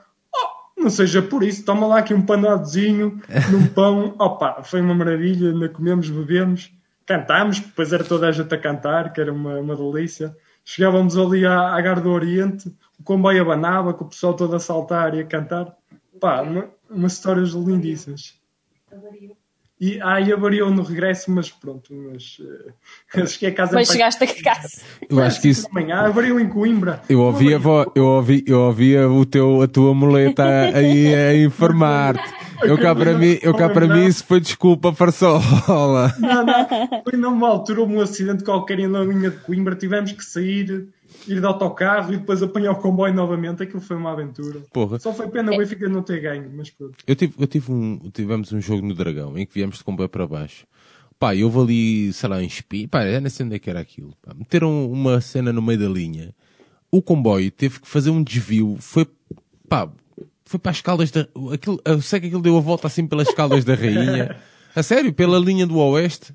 Não 0.80 0.90
seja 0.90 1.22
por 1.22 1.44
isso, 1.44 1.66
toma 1.66 1.86
lá 1.86 2.00
aqui 2.00 2.14
um 2.14 2.26
panadozinho 2.26 3.22
num 3.52 3.68
pão. 3.68 4.16
Opa, 4.18 4.64
foi 4.64 4.80
uma 4.80 4.96
maravilha, 4.96 5.52
ainda 5.52 5.68
comemos, 5.68 6.10
bebemos, 6.10 6.72
cantámos, 7.06 7.60
depois 7.60 7.92
era 7.92 8.04
toda 8.04 8.28
a 8.28 8.32
gente 8.32 8.54
a 8.56 8.58
cantar, 8.58 9.12
que 9.12 9.20
era 9.20 9.34
uma, 9.34 9.60
uma 9.60 9.76
delícia. 9.76 10.36
Chegávamos 10.64 11.18
ali 11.18 11.46
à, 11.46 11.76
à 11.76 11.82
Gar 11.82 12.00
do 12.00 12.10
Oriente, 12.10 12.74
o 12.98 13.04
comboio 13.04 13.42
abanava, 13.42 13.94
com 13.94 14.06
o 14.06 14.10
pessoal 14.10 14.34
todo 14.34 14.56
a 14.56 14.60
saltar 14.60 15.14
e 15.16 15.20
a 15.20 15.26
cantar. 15.26 15.76
Pá, 16.20 16.42
uma, 16.42 16.70
umas 16.90 17.14
histórias 17.14 17.50
lindíssimas. 17.50 18.40
E 19.82 20.02
aí 20.02 20.34
avariou 20.34 20.70
no 20.70 20.84
regresso, 20.84 21.32
mas 21.32 21.50
pronto, 21.50 21.94
mas 21.94 22.38
uh, 23.16 23.28
cheguei 23.28 23.50
a 23.50 23.54
casa. 23.54 23.76
Mas 23.76 23.88
chegaste 23.88 24.22
a 24.22 24.44
casa. 24.44 24.82
Eu 25.10 25.22
acho 25.22 25.42
que 25.42 25.50
isso. 25.50 25.68
Amanhã 25.72 26.00
avariou 26.02 26.38
em 26.38 26.50
Coimbra. 26.50 27.02
Eu 27.08 27.22
ouvia, 27.22 27.60
eu 27.96 28.06
ouvi, 28.06 28.44
eu 28.46 28.60
ouvia 28.60 29.10
o 29.10 29.26
teu, 29.26 29.62
a 29.62 29.68
tua 29.68 29.94
muleta 29.94 30.44
aí 30.76 31.16
a 31.16 31.36
informar-te. 31.38 32.40
Eu 32.62 32.78
cá 32.78 32.94
para 32.94 33.18
mim, 33.18 33.40
eu 33.42 33.54
cá 33.54 33.70
para 33.70 33.88
mim 33.88 34.06
isso 34.06 34.26
foi 34.26 34.42
desculpa 34.42 34.92
para 34.92 35.14
sola. 35.14 36.14
Não, 36.20 36.46
não. 36.46 36.68
Foi 37.10 37.18
numa 37.18 37.48
altura 37.48 37.82
um 37.82 38.02
acidente 38.02 38.44
qualquer 38.44 38.86
na 38.90 39.00
linha 39.00 39.30
de 39.30 39.38
Coimbra, 39.38 39.76
tivemos 39.76 40.12
que 40.12 40.26
sair, 40.26 40.90
ir 41.28 41.40
de 41.40 41.46
autocarro 41.46 42.14
e 42.14 42.18
depois 42.18 42.42
apanhar 42.44 42.72
o 42.72 42.76
comboio 42.78 43.14
novamente. 43.14 43.64
Aquilo 43.64 43.82
foi 43.82 43.96
uma 43.98 44.12
aventura. 44.12 44.62
Porra. 44.72 45.00
Só 45.00 45.14
foi 45.14 45.28
pena 45.30 45.52
o 45.54 45.58
Benfica 45.58 45.88
não 45.90 46.02
ter 46.04 46.20
ganho, 46.22 46.50
mas 46.56 46.70
pronto. 46.70 46.98
Eu 47.06 47.16
tive, 47.16 47.34
eu 47.40 47.48
tive 47.48 47.72
um, 47.72 47.98
tivemos 48.14 48.52
um 48.54 48.62
jogo 48.62 48.86
no 48.86 48.94
Dragão 48.94 49.38
em 49.38 49.46
que 49.46 49.54
viemos 49.54 49.78
de 49.78 49.84
comboio 49.84 50.10
para 50.10 50.28
baixo. 50.28 50.66
Pá, 51.18 51.36
eu 51.36 51.50
vou 51.50 51.64
ali, 51.64 52.14
sei 52.14 52.30
lá, 52.30 52.42
em 52.42 52.48
Espi, 52.48 52.88
pá, 52.88 53.06
eu 53.06 53.20
nem 53.20 53.30
sei 53.30 53.46
onde 53.46 53.56
é 53.56 53.60
que 53.60 53.70
era 53.70 53.80
aquilo. 53.80 54.14
Pá. 54.22 54.34
Meteram 54.34 54.90
uma 54.92 55.20
cena 55.20 55.52
no 55.52 55.62
meio 55.62 55.78
da 55.80 55.88
linha. 55.90 56.34
O 56.90 57.02
comboio 57.02 57.52
teve 57.52 57.80
que 57.82 57.88
fazer 57.88 58.10
um 58.10 58.24
desvio, 58.24 58.78
foi, 58.80 59.06
pá, 59.68 59.92
foi 60.46 60.60
para 60.60 60.72
as 60.72 60.82
caldas 60.82 61.12
da. 61.12 61.28
Aquilo, 61.54 61.80
eu 61.86 62.02
sei 62.02 62.20
que 62.22 62.28
aquilo 62.28 62.42
deu 62.42 62.58
a 62.58 62.62
volta 62.62 62.88
assim 62.88 63.06
pelas 63.06 63.32
caldas 63.34 63.64
da 63.66 63.76
rainha. 63.76 64.36
A 64.76 64.82
sério, 64.84 65.12
pela 65.12 65.40
linha 65.40 65.66
do 65.68 65.78
oeste. 65.78 66.32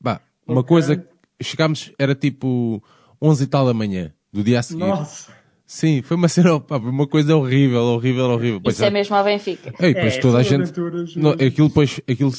Bah, 0.00 0.20
uma 0.46 0.60
Ok. 0.60 0.68
coisa. 0.68 1.06
Chegámos, 1.42 1.92
era 1.98 2.14
tipo 2.14 2.82
11 3.20 3.44
e 3.44 3.46
tal 3.48 3.66
da 3.66 3.74
manhã, 3.74 4.12
do 4.32 4.42
dia 4.42 4.60
a 4.60 4.62
seguir. 4.62 4.80
Nossa. 4.80 5.42
Sim, 5.64 6.02
foi 6.02 6.18
uma 6.18 6.28
cena, 6.28 6.60
pá, 6.60 6.78
foi 6.78 6.90
uma 6.90 7.06
coisa 7.06 7.34
horrível, 7.34 7.80
horrível, 7.80 8.26
horrível. 8.26 8.60
Pois 8.60 8.74
Isso 8.74 8.84
é 8.84 8.90
mesmo 8.90 9.16
ao 9.16 9.24
Benfica. 9.24 9.72
Ei, 9.80 9.94
depois 9.94 10.16
É, 10.16 10.20
toda 10.20 10.36
a 10.36 10.42
gente. 10.42 10.70
Não, 11.16 11.30
aquilo, 11.30 11.68
depois, 11.68 11.98
aquilo, 12.06 12.30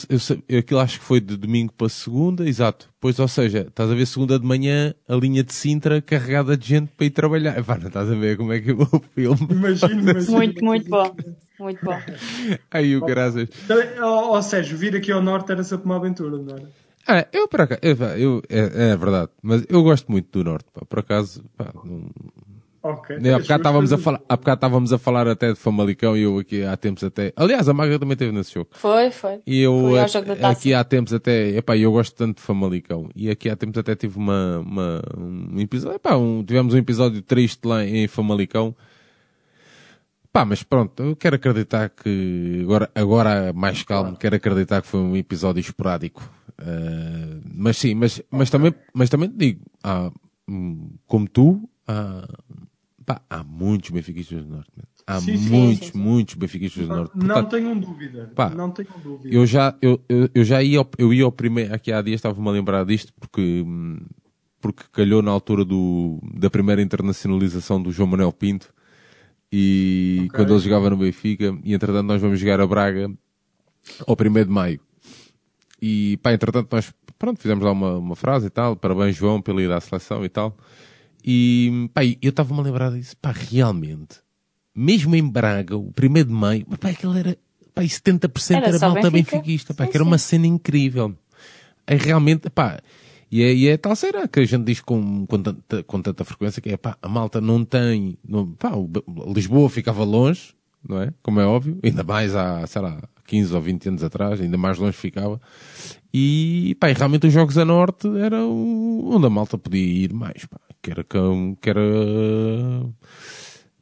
eu 0.48 0.60
aquilo 0.60 0.80
acho 0.80 1.00
que 1.00 1.06
foi 1.06 1.20
de 1.20 1.36
domingo 1.36 1.74
para 1.74 1.90
segunda, 1.90 2.48
exato. 2.48 2.90
Pois, 3.00 3.18
ou 3.18 3.28
seja, 3.28 3.66
estás 3.68 3.90
a 3.90 3.96
ver 3.96 4.06
segunda 4.06 4.38
de 4.38 4.46
manhã, 4.46 4.94
a 5.10 5.16
linha 5.16 5.44
de 5.44 5.52
Sintra 5.52 6.00
carregada 6.00 6.56
de 6.56 6.68
gente 6.68 6.92
para 6.96 7.08
ir 7.08 7.10
trabalhar. 7.10 7.64
Pá, 7.64 7.76
não 7.76 7.88
estás 7.88 8.12
a 8.12 8.14
ver 8.14 8.38
como 8.38 8.54
é 8.54 8.60
que 8.60 8.70
é 8.70 8.74
o 8.74 9.02
filme? 9.16 9.48
Imagino, 9.50 10.02
imagino. 10.12 10.32
Muito, 10.38 10.64
muito 10.64 10.90
bom. 10.90 11.16
Muito 11.60 11.84
bom. 11.84 12.00
Aí 12.70 12.96
o 12.96 13.02
graças. 13.04 13.50
Ó, 14.00 14.38
ó, 14.38 14.42
Sérgio, 14.44 14.78
vir 14.78 14.96
aqui 14.96 15.12
ao 15.12 15.24
norte 15.24 15.52
era 15.52 15.64
sempre 15.64 15.86
uma 15.86 15.96
aventura, 15.96 16.38
não 16.38 16.56
era? 16.56 16.70
Ah, 17.08 17.28
eu 17.34 17.48
por 17.48 17.62
acaso, 17.62 17.80
eu, 17.84 17.98
eu- 18.18 18.42
é, 18.50 18.92
é 18.92 18.96
verdade, 18.98 19.30
mas 19.42 19.66
eu 19.70 19.84
gosto 19.84 20.12
muito 20.12 20.28
do 20.40 20.50
Norte, 20.50 20.66
pá, 20.74 20.86
por 20.86 21.00
acaso, 21.00 21.44
pá, 21.58 21.72
não, 21.84 22.10
Ok. 22.82 23.16
há 23.18 23.40
bocado 23.40 23.62
estávamos 23.62 23.94
a 23.94 23.98
falar, 23.98 24.22
há 24.28 24.36
bocado 24.38 24.56
estávamos 24.58 24.94
a 24.94 24.98
falar 24.98 25.28
até 25.28 25.54
de 25.54 25.60
Famalicão 25.60 26.16
e 26.18 26.22
eu 26.24 26.38
aqui 26.40 26.64
há 26.64 26.76
tempos 26.78 27.04
até, 27.04 27.32
aliás, 27.36 27.68
a 27.70 27.74
Maga 27.74 27.98
também 28.00 28.14
esteve 28.14 28.32
nesse 28.34 28.54
jogo. 28.54 28.70
Foi, 28.74 29.10
foi. 29.12 29.40
E 29.48 29.60
eu 29.62 29.78
Foi 29.90 30.00
a- 30.00 30.50
aqui 30.50 30.74
há 30.74 30.84
tempos 30.84 31.14
até, 31.14 31.50
epá, 31.58 31.78
eu 31.78 31.92
gosto 31.92 32.14
tanto 32.16 32.38
de 32.38 32.44
Famalicão. 32.44 33.10
E 33.16 33.30
aqui 33.30 33.50
há 33.50 33.56
tempos 33.56 33.78
até 33.78 33.96
tive 33.96 34.18
uma, 34.18 34.60
uma 34.60 35.02
um 35.18 35.60
episódio, 35.60 35.96
epá, 35.96 36.16
um, 36.18 36.44
tivemos 36.44 36.74
um 36.74 36.78
episódio 36.78 37.22
triste 37.22 37.66
lá 37.66 37.86
em 37.86 38.08
Famalicão. 38.08 38.76
Pá, 40.34 40.44
mas 40.46 40.64
pronto, 40.64 41.04
eu 41.04 41.16
quero 41.16 41.36
acreditar 41.36 41.90
que 41.90 42.60
agora, 42.64 42.92
agora 42.96 43.54
mais 43.54 43.84
calmo, 43.84 44.18
quero 44.18 44.36
acreditar 44.36 44.82
que 44.82 44.88
foi 44.88 45.00
um 45.00 45.16
episódio 45.16 45.62
esporádico. 45.62 46.28
Ah, 46.58 47.40
mas 47.54 47.78
sim, 47.78 47.94
mas, 47.94 48.20
mas 48.32 48.50
também, 48.50 48.74
mas 48.96 49.10
também 49.12 49.30
te 49.30 49.36
digo, 49.38 49.62
há, 49.84 50.12
como 51.06 51.28
tu, 51.30 51.70
há, 51.88 52.28
pá, 53.06 53.22
há 53.30 53.44
muitos 53.44 53.92
benfiquistas 53.92 54.44
do 54.44 54.50
Norte. 54.56 54.72
man. 54.76 54.84
Há 55.06 55.20
Sim, 55.22 55.38
sim, 55.38 55.50
muitos, 55.52 55.88
sim, 55.90 55.98
muitos 56.00 56.34
benfiquistas 56.36 56.88
do 56.88 56.96
Norte. 56.96 57.12
Não 57.16 57.26
Portanto, 57.28 57.50
tenham 57.52 57.78
dúvida. 57.80 58.32
Pá, 58.34 58.50
não 58.50 58.72
tenham 58.72 58.98
dúvida. 59.04 59.36
eu 59.36 59.46
já, 59.46 59.76
eu, 59.84 60.02
eu, 60.10 60.30
eu 60.34 60.44
já 60.44 60.64
ia, 60.64 60.80
ao- 60.80 60.90
eu 60.98 61.14
ia 61.14 61.26
ao 61.26 61.32
primeiro, 61.32 61.76
aqui 61.76 61.92
há 61.92 62.02
dias 62.02 62.16
estava-me 62.16 62.48
a 62.48 62.52
lembrar 62.52 62.84
disto 62.86 63.14
porque, 63.20 63.64
porque 64.60 64.84
calhou 64.92 65.22
na 65.22 65.30
altura 65.30 65.64
do, 65.64 66.20
da 66.40 66.50
primeira 66.50 66.82
internacionalização 66.82 67.80
do 67.84 67.92
João 67.92 68.08
Manuel 68.08 68.32
Pinto 68.32 68.74
e 69.56 70.22
Ok. 70.30 70.30
quando 70.38 70.54
ele 70.56 70.64
jogava 70.64 70.90
no 70.90 70.98
Benfica 70.98 71.56
e 71.64 71.76
entretanto 71.76 72.08
nós 72.08 72.20
vamos 72.20 72.40
jogar 72.40 72.60
a 72.60 72.66
Braga 72.66 73.12
ao 74.08 74.16
primeiro 74.16 74.50
de 74.50 74.54
maio. 74.56 74.80
E 75.80 76.18
pá, 76.24 76.34
entretanto 76.34 76.70
nós, 76.72 76.92
pronto, 77.20 77.40
fizemos 77.40 77.64
lá 77.64 77.72
uma, 77.72 77.98
uma 77.98 78.16
frase 78.16 78.48
e 78.48 78.50
tal, 78.50 78.76
parabéns 78.76 79.16
João 79.16 79.40
pela 79.40 79.62
ida 79.62 79.78
à 79.78 79.82
seleção 79.82 80.26
e 80.26 80.30
tal. 80.30 80.58
E 81.24 81.88
pá, 81.94 82.04
eu 82.04 82.30
estava-me 82.32 82.60
a 82.62 82.64
lembrar 82.64 82.90
disso, 82.92 83.16
pá, 83.22 83.32
realmente, 83.32 84.16
mesmo 84.76 85.16
em 85.16 85.30
Braga, 85.30 85.78
o 85.78 85.92
primeiro 85.92 86.30
de 86.30 86.36
maio, 86.36 86.66
pá, 86.80 86.90
aquilo 86.90 87.16
era, 87.16 87.38
pá, 87.76 87.84
e 87.84 87.88
70% 87.88 88.56
Era 88.56 88.68
era, 88.70 88.80
malta 88.80 89.12
Benfica. 89.12 89.38
benfiquista, 89.38 89.74
pá, 89.76 89.86
Sim, 89.86 89.92
que 89.92 89.98
era 89.98 90.04
sim. 90.04 90.10
uma 90.10 90.18
cena 90.18 90.48
incrível. 90.48 91.16
É 91.86 91.96
realmente, 91.96 92.50
pá, 92.50 92.82
e 93.34 93.42
é, 93.42 93.52
e 93.52 93.68
é 93.68 93.78
tal 93.78 93.96
cena 93.96 94.28
que 94.28 94.42
a 94.42 94.46
gente 94.46 94.64
diz 94.64 94.80
com, 94.80 95.26
com, 95.26 95.42
tanta, 95.42 95.82
com 95.82 96.00
tanta 96.00 96.24
frequência 96.24 96.62
que 96.62 96.70
é, 96.70 96.78
pá, 96.78 96.96
a 97.02 97.10
malta 97.10 97.42
não 97.42 97.66
tem, 97.66 98.16
não, 98.24 98.46
pá, 98.46 98.74
Lisboa 99.34 99.68
ficava 99.72 100.04
longe, 100.04 100.54
não 100.88 101.02
é? 101.02 101.12
Como 101.24 101.40
é 101.40 101.46
óbvio, 101.48 101.80
ainda 101.84 102.04
mais 102.04 102.36
há, 102.36 102.68
sei 102.68 102.84
lá, 102.84 103.02
15 103.26 103.56
ou 103.56 103.60
20 103.60 103.90
anos 103.90 104.04
atrás, 104.04 104.40
ainda 104.40 104.56
mais 104.56 104.78
longe 104.78 104.96
ficava. 104.96 105.42
E, 106.14 106.78
pá, 106.80 106.92
e 106.92 106.94
realmente 106.94 107.26
os 107.26 107.34
Jogos 107.34 107.58
a 107.58 107.66
Norte 107.66 108.08
era 108.20 108.46
onde 108.46 109.26
a 109.26 109.32
malta 109.32 109.58
podia 109.58 109.82
ir 109.82 110.14
mais, 110.14 110.46
pá, 110.46 110.60
que 110.80 110.92
era, 110.92 111.04
que 111.04 111.70
era, 111.72 111.82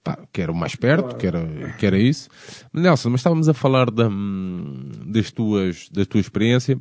pá, 0.01 0.17
que 0.31 0.41
era 0.41 0.51
o 0.53 0.55
mais 0.55 0.77
perto, 0.77 1.17
que 1.17 1.27
era, 1.27 1.73
que 1.77 1.85
era 1.85 1.99
isso. 1.99 2.29
Nelson, 2.73 3.09
mas 3.09 3.19
estávamos 3.19 3.49
a 3.49 3.53
falar 3.53 3.91
da, 3.91 4.07
hum, 4.07 4.91
das 5.07 5.29
tuas, 5.29 5.89
da 5.89 6.05
tua 6.05 6.21
experiência. 6.21 6.79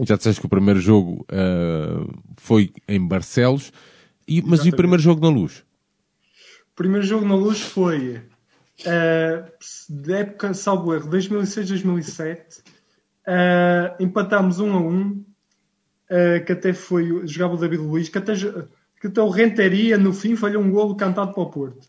Já 0.00 0.16
disseste 0.16 0.40
que 0.40 0.46
o 0.46 0.50
primeiro 0.50 0.80
jogo 0.80 1.26
ah, 1.30 2.06
foi 2.38 2.72
em 2.88 3.06
Barcelos, 3.06 3.72
e, 4.26 4.40
mas 4.40 4.64
e 4.64 4.70
o 4.70 4.76
primeiro 4.76 5.02
jogo 5.02 5.20
na 5.20 5.28
luz? 5.28 5.64
O 6.72 6.74
primeiro 6.74 7.06
jogo 7.06 7.26
na 7.26 7.34
luz 7.34 7.60
foi 7.60 8.16
uh, 8.80 9.94
da 10.02 10.18
época, 10.18 10.54
salvo 10.54 10.94
erro, 10.94 11.10
2006-2007. 11.10 12.62
Uh, 13.26 14.02
empatámos 14.02 14.58
1 14.58 14.72
a 14.72 14.80
1. 14.80 15.10
uh, 15.10 15.24
que 16.46 16.52
até 16.52 16.72
foi. 16.72 17.26
Jogava 17.26 17.54
o 17.54 17.58
David 17.58 17.82
Luiz, 17.82 18.08
que 18.08 18.18
até, 18.18 18.32
que 19.02 19.08
até 19.08 19.20
o 19.20 19.28
Renteria 19.28 19.98
no 19.98 20.12
fim 20.12 20.36
falhou 20.36 20.62
um 20.62 20.70
golo 20.70 20.94
cantado 20.94 21.34
para 21.34 21.42
o 21.42 21.50
Porto. 21.50 21.88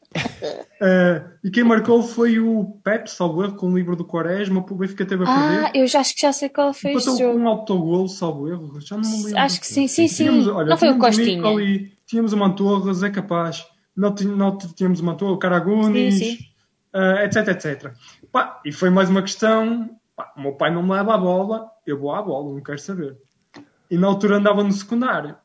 Uh, 0.82 1.30
e 1.46 1.52
quem 1.52 1.64
marcou 1.64 2.02
foi 2.02 2.40
o 2.40 2.66
Pep, 2.84 3.08
salvo 3.08 3.44
erro, 3.44 3.56
com 3.56 3.72
o 3.72 3.78
livro 3.78 3.96
do 3.96 4.04
Quaresma. 4.04 4.66
O 4.68 4.76
Benfica 4.76 5.06
teve 5.06 5.24
a 5.24 5.28
perder. 5.28 5.66
Ah, 5.66 5.72
eu 5.76 5.86
já 5.86 6.00
acho 6.00 6.16
que 6.16 6.22
já 6.22 6.34
sei 6.34 6.50
qual 6.50 6.74
foi 6.74 6.94
este 6.94 7.16
jogo. 7.16 7.38
um 7.38 7.48
autogolo, 7.48 8.10
salvo 8.10 8.50
erro. 8.50 8.82
Já 8.82 8.98
não 8.98 9.08
me 9.08 9.26
lembro. 9.26 9.38
Acho 9.38 9.60
que 9.60 9.68
sim, 9.68 9.88
sim, 9.88 10.08
sim. 10.08 10.24
Tínhamos, 10.24 10.48
olha, 10.48 10.70
Não 10.70 10.76
foi 10.78 10.90
o 10.90 10.98
Costinha. 10.98 11.36
Nicoli, 11.36 11.94
tínhamos 12.08 12.34
o 12.34 12.38
Mantorras, 12.38 13.04
é 13.04 13.12
capaz. 13.12 13.64
Não, 13.96 14.10
não 14.10 14.58
tínhamos 14.58 15.00
o 15.00 15.06
Mantorras, 15.06 15.36
o 15.36 15.38
Caragunis, 15.40 16.18
Sim, 16.18 16.38
sim. 16.38 16.46
ah, 16.94 17.26
etc, 17.26 17.48
etc. 17.50 17.94
Pá, 18.32 18.60
e 18.66 18.72
foi 18.72 18.90
mais 18.90 19.08
uma 19.08 19.22
questão. 19.22 19.88
pá, 20.16 20.34
o 20.36 20.42
meu 20.42 20.54
pai 20.54 20.74
não 20.74 20.82
me 20.82 20.90
leva 20.90 21.14
a 21.14 21.18
bola, 21.20 21.70
eu 21.86 22.00
vou 22.00 22.12
à 22.12 22.24
bola, 22.24 22.52
não 22.52 22.64
quero 22.64 22.80
saber. 22.80 23.16
E 23.92 24.00
na 24.00 24.08
altura 24.08 24.38
andava 24.38 24.64
no 24.64 24.72
secundário. 24.72 25.36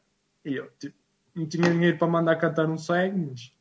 E 0.46 0.54
eu 0.54 0.70
tipo, 0.80 0.96
não 1.38 1.46
tinha 1.46 1.70
dinheiro 1.70 1.98
para 1.98 2.08
mandar 2.08 2.36
cantar 2.36 2.68
um 2.68 2.78
cego, 2.78 3.28
mas 3.30 3.52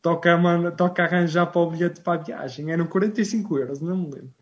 toca, 0.00 0.32
a 0.32 0.38
man- 0.38 0.70
toca 0.72 1.02
arranjar 1.02 1.46
para 1.46 1.60
o 1.60 1.70
bilhete 1.70 2.00
para 2.00 2.20
a 2.20 2.22
viagem. 2.22 2.70
Eram 2.70 2.86
45 2.86 3.58
euros, 3.58 3.80
não 3.80 3.96
me 3.96 4.10
lembro. 4.10 4.34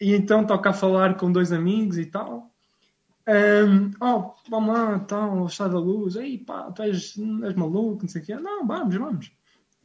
E 0.00 0.14
então 0.14 0.44
toca 0.44 0.70
a 0.70 0.72
falar 0.72 1.16
com 1.16 1.30
dois 1.30 1.52
amigos 1.52 1.98
e 1.98 2.06
tal. 2.06 2.50
Ahm, 3.26 3.92
oh, 4.00 4.34
vamos 4.50 4.74
lá, 4.74 4.96
então, 4.96 5.46
está 5.46 5.66
da 5.66 5.78
luz. 5.78 6.16
Ei, 6.16 6.38
pá, 6.38 6.70
tu 6.72 6.82
és, 6.82 7.16
és 7.42 7.54
maluco, 7.54 8.02
não 8.02 8.08
sei 8.08 8.22
o 8.22 8.24
quê. 8.24 8.34
Não, 8.34 8.66
vamos, 8.66 8.94
vamos. 8.94 9.32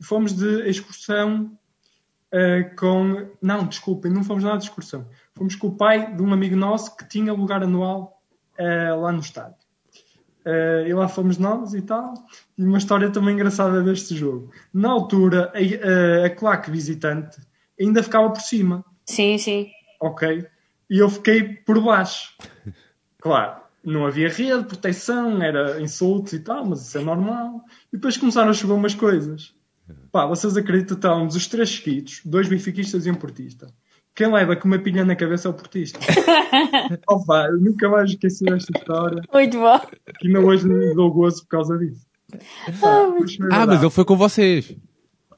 Fomos 0.01 0.33
de 0.33 0.69
excursão 0.69 1.57
ah, 2.31 2.75
com. 2.77 3.29
Não, 3.41 3.65
desculpem, 3.67 4.11
não 4.11 4.23
fomos 4.23 4.43
nada 4.43 4.57
de 4.57 4.65
excursão. 4.65 5.07
Fomos 5.35 5.55
com 5.55 5.67
o 5.67 5.75
pai 5.75 6.15
de 6.15 6.21
um 6.21 6.33
amigo 6.33 6.55
nosso 6.55 6.95
que 6.95 7.07
tinha 7.07 7.33
lugar 7.33 7.63
anual 7.63 8.21
ah, 8.57 8.95
lá 8.95 9.11
no 9.11 9.19
estádio. 9.19 9.68
Ah, 10.49 10.87
e 10.87 10.93
lá 10.93 11.07
fomos 11.07 11.37
nós 11.37 11.73
e 11.73 11.81
tal. 11.81 12.13
E 12.57 12.63
uma 12.63 12.77
história 12.77 13.09
também 13.11 13.35
engraçada 13.35 13.81
deste 13.83 14.15
jogo. 14.15 14.51
Na 14.73 14.89
altura, 14.89 15.51
a, 15.53 16.23
a, 16.23 16.25
a 16.25 16.29
claque 16.29 16.71
visitante 16.71 17.37
ainda 17.79 18.01
ficava 18.01 18.29
por 18.31 18.41
cima 18.41 18.83
Sim, 19.05 19.37
sim. 19.37 19.69
ok? 20.01 20.45
E 20.89 20.97
eu 20.97 21.09
fiquei 21.09 21.43
por 21.43 21.79
baixo. 21.81 22.33
Claro, 23.21 23.61
não 23.83 24.05
havia 24.05 24.29
rede, 24.29 24.63
proteção, 24.63 25.41
era 25.43 25.81
insultos 25.81 26.33
e 26.33 26.39
tal, 26.39 26.65
mas 26.65 26.81
isso 26.81 26.97
é 26.97 27.01
normal. 27.01 27.63
E 27.93 27.97
depois 27.97 28.17
começaram 28.17 28.49
a 28.49 28.53
chover 28.53 28.73
umas 28.73 28.95
coisas. 28.95 29.53
Pá, 30.11 30.25
vocês 30.25 30.55
acreditam, 30.55 30.95
estávamos 30.95 31.35
os 31.35 31.47
três 31.47 31.69
seguidos, 31.69 32.21
dois 32.25 32.47
benfiquistas 32.47 33.05
e 33.05 33.11
um 33.11 33.15
portista. 33.15 33.67
Quem 34.15 34.31
leva 34.31 34.55
com 34.55 34.67
uma 34.67 34.79
pilha 34.79 35.05
na 35.05 35.15
cabeça 35.15 35.47
é 35.47 35.51
o 35.51 35.53
portista. 35.53 35.97
oh, 37.07 37.23
pá, 37.25 37.47
eu 37.47 37.57
nunca 37.59 37.87
mais 37.89 38.09
esqueci 38.11 38.43
desta 38.43 38.77
história. 38.77 39.21
Muito 39.33 39.57
bom. 39.59 39.79
Que 40.19 40.27
ainda 40.27 40.39
hoje 40.41 40.67
me 40.67 40.93
dou 40.93 41.11
gozo 41.11 41.43
por 41.43 41.49
causa 41.49 41.77
disso. 41.77 42.05
Ah, 42.83 43.07
Ah, 43.51 43.65
mas 43.65 43.81
ele 43.81 43.89
foi 43.91 44.03
com 44.05 44.15
vocês. 44.17 44.75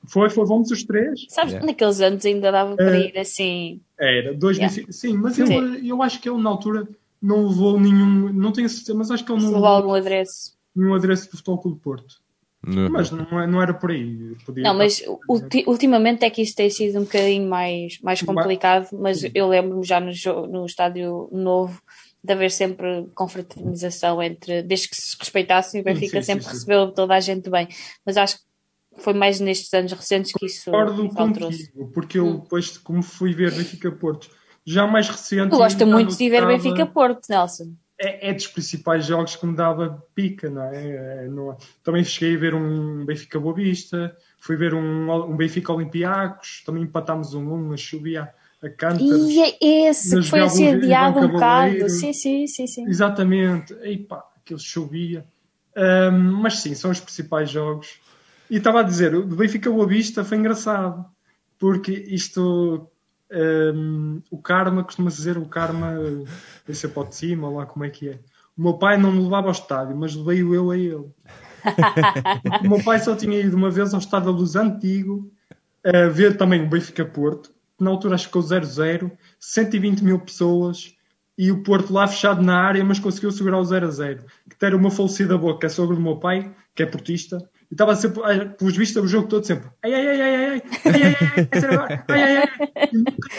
Foi, 0.08 0.30
foi, 0.32 0.48
fomos 0.48 0.72
os 0.72 0.84
três. 0.84 1.26
Sabes, 1.30 1.52
Yeah. 1.54 1.66
naqueles 1.66 2.02
anos 2.02 2.26
ainda 2.26 2.52
dava 2.52 2.76
para 2.76 2.98
É. 2.98 3.08
ir 3.10 3.18
assim. 3.20 3.82
Era, 4.00 4.34
dois 4.34 4.58
Yeah. 4.58 4.76
Benfica- 4.76 4.92
Sim, 4.92 5.18
mas 5.18 5.36
Sim. 5.36 5.54
Eu, 5.54 5.76
eu 5.86 6.02
acho 6.02 6.20
que 6.20 6.28
ele 6.28 6.42
na 6.42 6.50
altura 6.50 6.88
não 7.22 7.48
levou 7.48 7.80
nenhum, 7.80 8.34
não 8.34 8.52
tenho 8.52 8.68
certeza, 8.68 8.96
mas 8.98 9.12
acho 9.12 9.24
que 9.24 9.32
ele 9.32 9.42
não 9.44 9.52
levou 9.52 9.66
algum 9.68 9.94
adereço. 9.94 10.58
Nenhum 10.76 10.96
adereço 10.96 11.26
do 11.30 11.38
Futebol 11.38 11.60
Clube 11.60 11.78
do 11.78 11.82
Porto. 11.84 12.16
Mas 12.64 13.10
não, 13.10 13.40
é- 13.42 13.48
não 13.48 13.62
era 13.62 13.74
por 13.74 13.90
aí. 13.92 14.36
Podia 14.46 14.64
Não, 14.64 14.76
mas 14.76 15.04
ulti- 15.28 15.64
ultimamente 15.68 16.24
é 16.24 16.30
que 16.30 16.42
isso 16.44 16.56
tem 16.56 16.70
sido 16.70 17.00
um 17.00 17.04
bocadinho 17.04 17.50
mais, 17.50 18.00
mais 18.02 18.22
complicado, 18.22 18.88
mas 18.94 19.24
eu 19.34 19.48
lembro-me 19.48 19.84
já 19.84 20.00
no, 20.00 20.12
no 20.48 20.66
estádio 20.66 21.28
novo 21.32 21.82
de 22.24 22.34
haver 22.34 22.52
sempre 22.52 23.08
confraternização 23.16 24.22
entre, 24.22 24.62
desde 24.62 24.90
que 24.90 24.96
se 24.96 25.18
respeitassem, 25.20 25.82
o 25.82 25.84
Benfica 25.84 26.22
sim, 26.22 26.26
sempre 26.28 26.44
sim. 26.44 26.52
recebeu 26.52 26.92
toda 26.92 27.16
a 27.16 27.20
gente 27.20 27.50
bem. 27.50 27.68
Mas 28.06 28.16
acho 28.16 28.38
que 28.38 28.44
foi 29.02 29.14
mais 29.14 29.40
nestes 29.40 29.74
anos 29.74 29.92
recentes 29.92 30.32
que 30.32 30.46
isso, 30.46 30.66
Concordo 30.66 31.10
contigo, 31.10 31.92
porque 31.94 32.20
eu 32.20 32.40
depois, 32.42 32.78
como 32.78 33.02
fui 33.02 33.34
ver 33.34 33.52
Benfica 33.56 33.92
Porto, 33.92 34.30
já 34.64 34.86
mais 34.86 35.10
recente. 35.10 35.50
Tu 35.50 35.58
gosta 35.58 35.84
muito 35.86 36.16
de 36.16 36.30
ver 36.30 36.46
Benfica 36.46 36.86
Porto, 36.86 37.28
Nelson. 37.28 37.74
É, 38.04 38.30
é 38.30 38.34
dos 38.34 38.48
principais 38.48 39.06
jogos 39.06 39.36
que 39.36 39.46
me 39.46 39.56
dava 39.56 40.04
pica, 40.16 40.50
não 40.50 40.64
é? 40.64 41.26
É, 41.26 41.28
não? 41.28 41.56
Também 41.84 42.04
cheguei 42.04 42.36
a 42.36 42.40
ver 42.40 42.56
um 42.56 43.06
Benfica 43.06 43.40
Boa 43.40 43.54
Vista, 43.54 44.18
fui 44.40 44.56
ver 44.56 44.74
um, 44.74 45.12
um 45.12 45.38
Benfica 45.38 45.72
Olympiacos, 45.72 46.64
também 46.66 46.84
empatámos 46.84 47.36
um 47.36 47.48
1 47.70 47.74
a 47.74 47.78
chovia 47.78 48.34
a 48.64 48.70
cântaros. 48.70 49.30
E 49.30 49.42
é 49.42 49.90
esse 49.90 50.22
foi 50.24 50.40
assim 50.40 50.68
um 50.68 50.78
adiado 50.78 51.20
um 51.20 51.28
bocado. 51.28 51.90
Sim, 51.90 52.14
sim, 52.14 52.48
sim, 52.48 52.68
sim. 52.68 52.88
Exatamente. 52.88 53.74
E 53.84 53.98
pá, 53.98 54.24
aquilo 54.38 54.60
chovia. 54.60 55.26
Ahm, 55.76 56.32
mas 56.42 56.60
sim, 56.60 56.74
são 56.74 56.92
os 56.92 57.00
principais 57.00 57.50
jogos. 57.50 58.00
E 58.50 58.58
estava 58.58 58.82
a 58.82 58.84
dizer, 58.84 59.16
o 59.16 59.26
Benfica 59.26 59.70
Boa 59.72 59.88
Vista 59.88 60.26
foi 60.26 60.38
engraçado, 60.38 61.06
porque 61.58 61.92
isto, 61.92 62.91
ahm, 63.32 64.20
o 64.30 64.38
karma, 64.38 64.84
costuma-se 64.84 65.18
dizer, 65.18 65.38
o 65.38 65.46
karma, 65.46 65.94
vai 66.66 66.76
ser 66.76 66.90
para 66.90 67.04
o 67.04 67.08
de 67.08 67.16
cima, 67.16 67.50
lá 67.50 67.66
como 67.66 67.86
é 67.86 67.90
que 67.90 68.10
é. 68.10 68.20
O 68.58 68.62
meu 68.62 68.74
pai 68.76 68.98
não 68.98 69.12
me 69.12 69.24
levava 69.24 69.48
ao 69.48 69.54
estádio, 69.54 69.96
mas 69.96 70.16
levei-o 70.16 70.54
eu 70.54 70.72
a 70.72 70.78
ele. 70.78 71.10
o 72.66 72.70
meu 72.70 72.84
pai 72.84 73.00
só 73.00 73.16
tinha 73.16 73.40
ido 73.40 73.56
uma 73.56 73.70
vez 73.70 73.94
ao 73.94 74.00
estádio 74.00 74.32
da 74.32 74.38
Luz 74.38 74.56
Antigo, 74.56 75.32
a 75.84 76.08
ver 76.10 76.38
também 76.38 76.64
o 76.64 76.70
Benfica 76.70 77.06
Porto, 77.06 77.50
que 77.78 77.84
na 77.84 77.90
altura 77.90 78.16
acho 78.16 78.26
que 78.26 78.30
ficou 78.30 78.44
0-0, 78.44 79.12
120 79.40 80.04
mil 80.04 80.20
pessoas, 80.20 80.96
e 81.38 81.52
o 81.52 81.64
Porto 81.64 81.92
lá 81.94 82.08
fechado 82.08 82.42
na 82.42 82.60
área, 82.60 82.84
mas 82.84 83.00
conseguiu 83.00 83.32
segurar 83.32 83.58
o 83.58 83.64
0 83.64 83.88
a 83.88 83.90
0. 83.90 84.26
Que 84.60 84.66
era 84.66 84.78
uma 84.78 84.92
falecida 84.92 85.38
boca, 85.38 85.62
que 85.62 85.66
é 85.66 85.70
sogro 85.70 85.96
do 85.96 86.02
meu 86.02 86.18
pai, 86.18 86.54
que 86.76 86.84
é 86.84 86.86
portista, 86.86 87.50
e 87.72 87.74
estava 87.74 87.96
sempre, 87.96 88.22
pelos 88.58 88.76
vistos, 88.76 89.02
o 89.02 89.08
jogo 89.08 89.30
todo 89.30 89.46
sempre, 89.46 89.70
ai, 89.82 89.94
ai, 89.94 90.08
ai, 90.08 90.22
ai, 90.22 90.36
ai, 90.36 90.46
ai, 90.46 90.62
ai, 90.86 91.16
ai, 91.16 91.50
ai, 92.10 92.36
ai, 92.36 92.36
ai, 92.36 92.38
ai, 92.38 92.90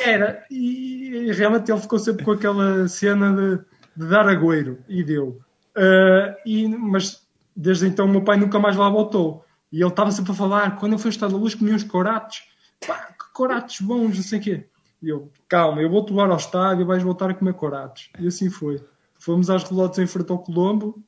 era. 0.07 0.47
E, 0.51 1.31
realmente 1.33 1.71
ele 1.71 1.81
ficou 1.81 1.99
sempre 1.99 2.25
com 2.25 2.33
aquela 2.33 2.89
cena 2.89 3.31
de, 3.31 3.63
de 3.95 4.09
dar 4.09 4.27
agüeiro, 4.27 4.79
e 4.89 5.05
deu. 5.05 5.39
Ah, 5.77 6.35
e, 6.47 6.67
mas 6.67 7.27
desde 7.55 7.87
então 7.87 8.07
o 8.07 8.09
meu 8.09 8.25
pai 8.25 8.39
nunca 8.39 8.59
mais 8.59 8.75
lá 8.75 8.89
voltou. 8.89 9.45
E 9.71 9.83
ele 9.83 9.89
estava 9.91 10.11
sempre 10.11 10.33
a 10.33 10.35
falar, 10.35 10.77
quando 10.77 10.93
eu 10.93 10.99
fui 10.99 11.09
ao 11.09 11.13
Estado 11.13 11.33
da 11.33 11.39
Luz, 11.39 11.55
comia 11.55 11.75
uns 11.75 11.85
coratos, 11.85 12.43
pá, 12.87 13.09
que 13.13 13.33
coratos 13.35 13.81
bons, 13.81 14.17
não 14.17 14.23
sei 14.23 14.39
o 14.39 14.43
quê. 14.43 14.67
E 15.03 15.11
eu, 15.11 15.31
calma, 15.47 15.83
eu 15.83 15.91
vou-te 15.91 16.11
levar 16.11 16.31
ao 16.31 16.37
estádio, 16.39 16.87
vais 16.87 17.03
voltar 17.03 17.29
a 17.29 17.35
comer 17.35 17.53
coratos. 17.53 18.11
E 18.19 18.27
assim 18.27 18.49
foi. 18.49 18.83
Fomos 19.19 19.51
às 19.51 19.65
relotes 19.65 19.99
em 19.99 20.07
frente 20.07 20.33
ao 20.33 20.39
Colombo 20.39 21.03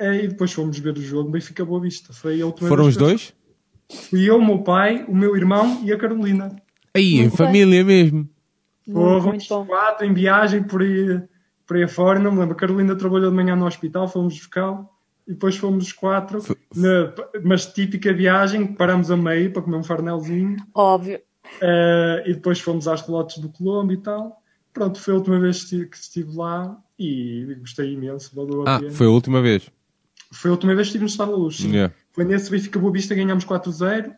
e 0.00 0.28
depois 0.28 0.52
fomos 0.52 0.78
ver 0.78 0.96
o 0.96 1.00
jogo 1.02 1.30
Benfica 1.30 1.64
Boa 1.64 1.80
Vista. 1.80 2.12
Foi 2.12 2.40
a 2.40 2.46
última 2.46 2.68
Foram 2.68 2.84
vez 2.84 2.96
os 2.96 3.00
dois? 3.00 3.34
Fui 4.10 4.28
eu, 4.28 4.38
o 4.38 4.44
meu 4.44 4.62
pai, 4.62 5.04
o 5.08 5.14
meu 5.14 5.36
irmão 5.36 5.80
e 5.84 5.92
a 5.92 5.98
Carolina. 5.98 6.54
Aí, 6.94 7.14
em 7.16 7.20
Muito 7.22 7.36
bem. 7.36 7.46
família 7.46 7.84
mesmo. 7.84 8.28
Fomos 8.90 9.24
muito 9.24 9.48
bom. 9.48 9.66
quatro 9.66 10.04
em 10.06 10.12
viagem 10.12 10.62
por 10.64 10.82
aí, 10.82 11.20
por 11.66 11.76
aí 11.76 11.84
afora, 11.84 12.18
não 12.18 12.32
me 12.32 12.38
lembro. 12.40 12.54
A 12.54 12.58
Carolina 12.58 12.96
trabalhou 12.96 13.30
de 13.30 13.36
manhã 13.36 13.54
no 13.54 13.66
hospital, 13.66 14.08
fomos 14.08 14.34
buscar 14.34 14.84
e 15.26 15.32
depois 15.32 15.56
fomos 15.56 15.84
os 15.86 15.92
quatro, 15.92 16.38
F- 16.42 16.56
na, 16.74 17.14
mas 17.44 17.66
típica 17.66 18.12
viagem, 18.12 18.66
paramos 18.74 19.10
a 19.10 19.16
meio 19.16 19.52
para 19.52 19.62
comer 19.62 19.76
um 19.76 19.84
farnelzinho 19.84 20.56
Óbvio. 20.74 21.20
eh, 21.60 22.24
e 22.26 22.34
depois 22.34 22.58
fomos 22.60 22.88
às 22.88 23.02
relotes 23.02 23.38
do 23.38 23.48
Colombo 23.48 23.92
e 23.92 23.98
tal. 23.98 24.42
Pronto, 24.72 24.98
foi 25.00 25.14
a 25.14 25.16
última 25.18 25.38
vez 25.38 25.58
que 25.58 25.64
estive, 25.64 25.86
que 25.88 25.96
estive 25.96 26.36
lá 26.36 26.76
e 26.98 27.54
gostei 27.60 27.92
imenso, 27.92 28.34
valeu 28.34 28.62
a 28.66 28.76
Ah, 28.76 28.78
pena. 28.80 28.90
foi 28.90 29.06
a 29.06 29.10
última 29.10 29.40
vez. 29.40 29.70
Foi 30.32 30.50
a 30.50 30.52
última 30.54 30.74
vez 30.74 30.88
que 30.88 30.90
estive 30.90 31.02
no 31.04 31.08
Estado 31.08 31.32
da 31.32 31.36
Luz. 31.36 31.56
sim. 31.58 31.70
Yeah. 31.72 31.94
Foi 32.12 32.24
nesse 32.24 32.50
Benfica 32.50 32.78
Boa 32.78 32.92
Vista 32.92 33.14
ganhámos 33.14 33.44
4-0 33.44 34.14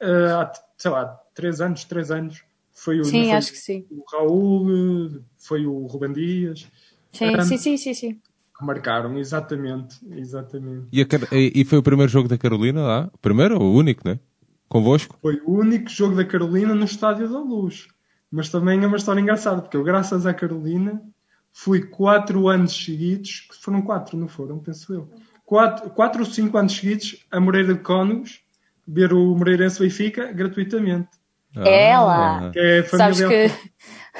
eh, 0.00 0.30
há, 0.32 0.52
sei 0.76 0.90
lá, 0.90 1.06
3 1.34 1.60
anos, 1.60 1.84
3 1.84 2.10
anos. 2.10 2.42
Foi 2.72 3.00
o, 3.00 3.04
Sim, 3.04 3.24
foi 3.24 3.32
acho 3.32 3.52
que 3.52 3.58
sim. 3.58 3.84
o 3.90 4.04
Raul, 4.10 4.68
eh, 4.70 5.20
foi 5.36 5.66
o 5.66 5.86
Ruben 5.86 6.12
Dias, 6.12 6.68
Sim, 7.12 7.34
Um, 7.36 7.42
sim, 7.42 7.56
sim, 7.56 7.76
sim, 7.76 7.94
sim. 7.94 8.12
que 8.56 8.64
marcaram, 8.64 9.18
exatamente, 9.18 9.98
exatamente. 10.12 10.86
E, 10.92 11.00
a 11.02 11.06
e- 11.36 11.52
e 11.56 11.64
foi 11.64 11.78
o 11.78 11.82
primeiro 11.82 12.10
jogo 12.12 12.28
da 12.28 12.38
Carolina 12.38 12.82
lá? 12.82 13.10
O 13.12 13.18
primeiro 13.18 13.56
ou 13.60 13.62
o 13.62 13.74
único, 13.74 14.06
né? 14.06 14.20
Convosco? 14.68 15.18
Foi 15.22 15.40
o 15.44 15.52
único 15.58 15.88
jogo 15.90 16.14
da 16.14 16.24
Carolina 16.24 16.74
no 16.74 16.84
Estádio 16.84 17.28
da 17.28 17.38
Luz. 17.40 17.88
Mas 18.30 18.50
também 18.50 18.82
é 18.82 18.86
uma 18.86 18.98
história 18.98 19.20
engraçada, 19.20 19.62
porque 19.62 19.76
eu, 19.76 19.82
graças 19.82 20.26
à 20.26 20.34
Carolina, 20.34 21.02
fui 21.50 21.86
4 21.86 22.46
anos 22.46 22.72
seguidos, 22.84 23.46
que 23.50 23.56
foram 23.56 23.80
4, 23.80 24.16
não 24.18 24.28
foram, 24.28 24.58
penso 24.58 24.92
eu. 24.92 25.08
4, 25.48 25.90
quatro 25.90 26.20
ou 26.20 26.26
5 26.26 26.58
anos 26.58 26.76
seguidos 26.76 27.24
a 27.30 27.40
Moreira 27.40 27.72
de 27.72 27.80
Cónegos, 27.80 28.40
ver 28.86 29.14
o 29.14 29.34
Moreirense 29.34 29.80
Benfica 29.80 30.30
gratuitamente. 30.30 31.08
Ela. 31.56 32.50
Que 32.52 32.58
é 32.58 32.78
a 32.80 32.84
família 32.84 33.14
Sabes 33.14 33.52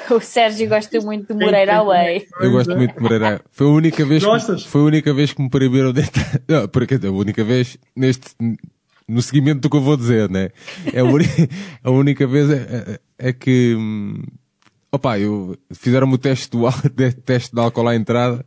que 0.07 0.09
o 0.13 0.19
Sérgio 0.19 0.67
gosta 0.67 0.99
muito 1.01 1.31
de 1.31 1.45
Moreira 1.45 1.77
Away. 1.77 2.25
Eu 2.41 2.51
gosto 2.51 2.75
muito 2.75 2.95
de 2.95 3.01
Moreira. 3.01 3.41
Foi 3.51 3.67
a 3.67 3.69
única 3.69 4.03
vez 4.03 4.23
Gostas? 4.23 4.63
que, 4.63 4.69
foi 4.69 4.81
a 4.81 4.85
única 4.85 5.13
vez 5.13 5.31
que 5.31 5.41
me 5.41 5.49
proibiram 5.51 5.93
de 5.93 6.01
entrar. 6.01 6.41
Não, 6.49 6.67
porque 6.67 6.95
a 6.95 7.11
única 7.11 7.43
vez 7.43 7.77
neste 7.95 8.35
no 9.07 9.21
seguimento 9.21 9.61
do 9.61 9.69
que 9.69 9.77
eu 9.77 9.81
vou 9.81 9.95
dizer, 9.95 10.29
né? 10.31 10.49
É 10.91 10.99
a, 11.01 11.03
única 11.91 12.25
vez 12.25 12.49
é, 12.49 12.99
é- 13.19 13.29
é 13.29 13.33
que 13.33 13.75
hum, 13.77 14.23
opa, 14.91 15.19
eu 15.19 15.55
fizeram-me 15.73 16.15
o 16.15 16.17
teste 16.17 16.49
do 16.49 16.67
teste 17.23 17.53
de 17.53 17.61
álcool 17.61 17.87
à 17.87 17.95
entrada 17.95 18.43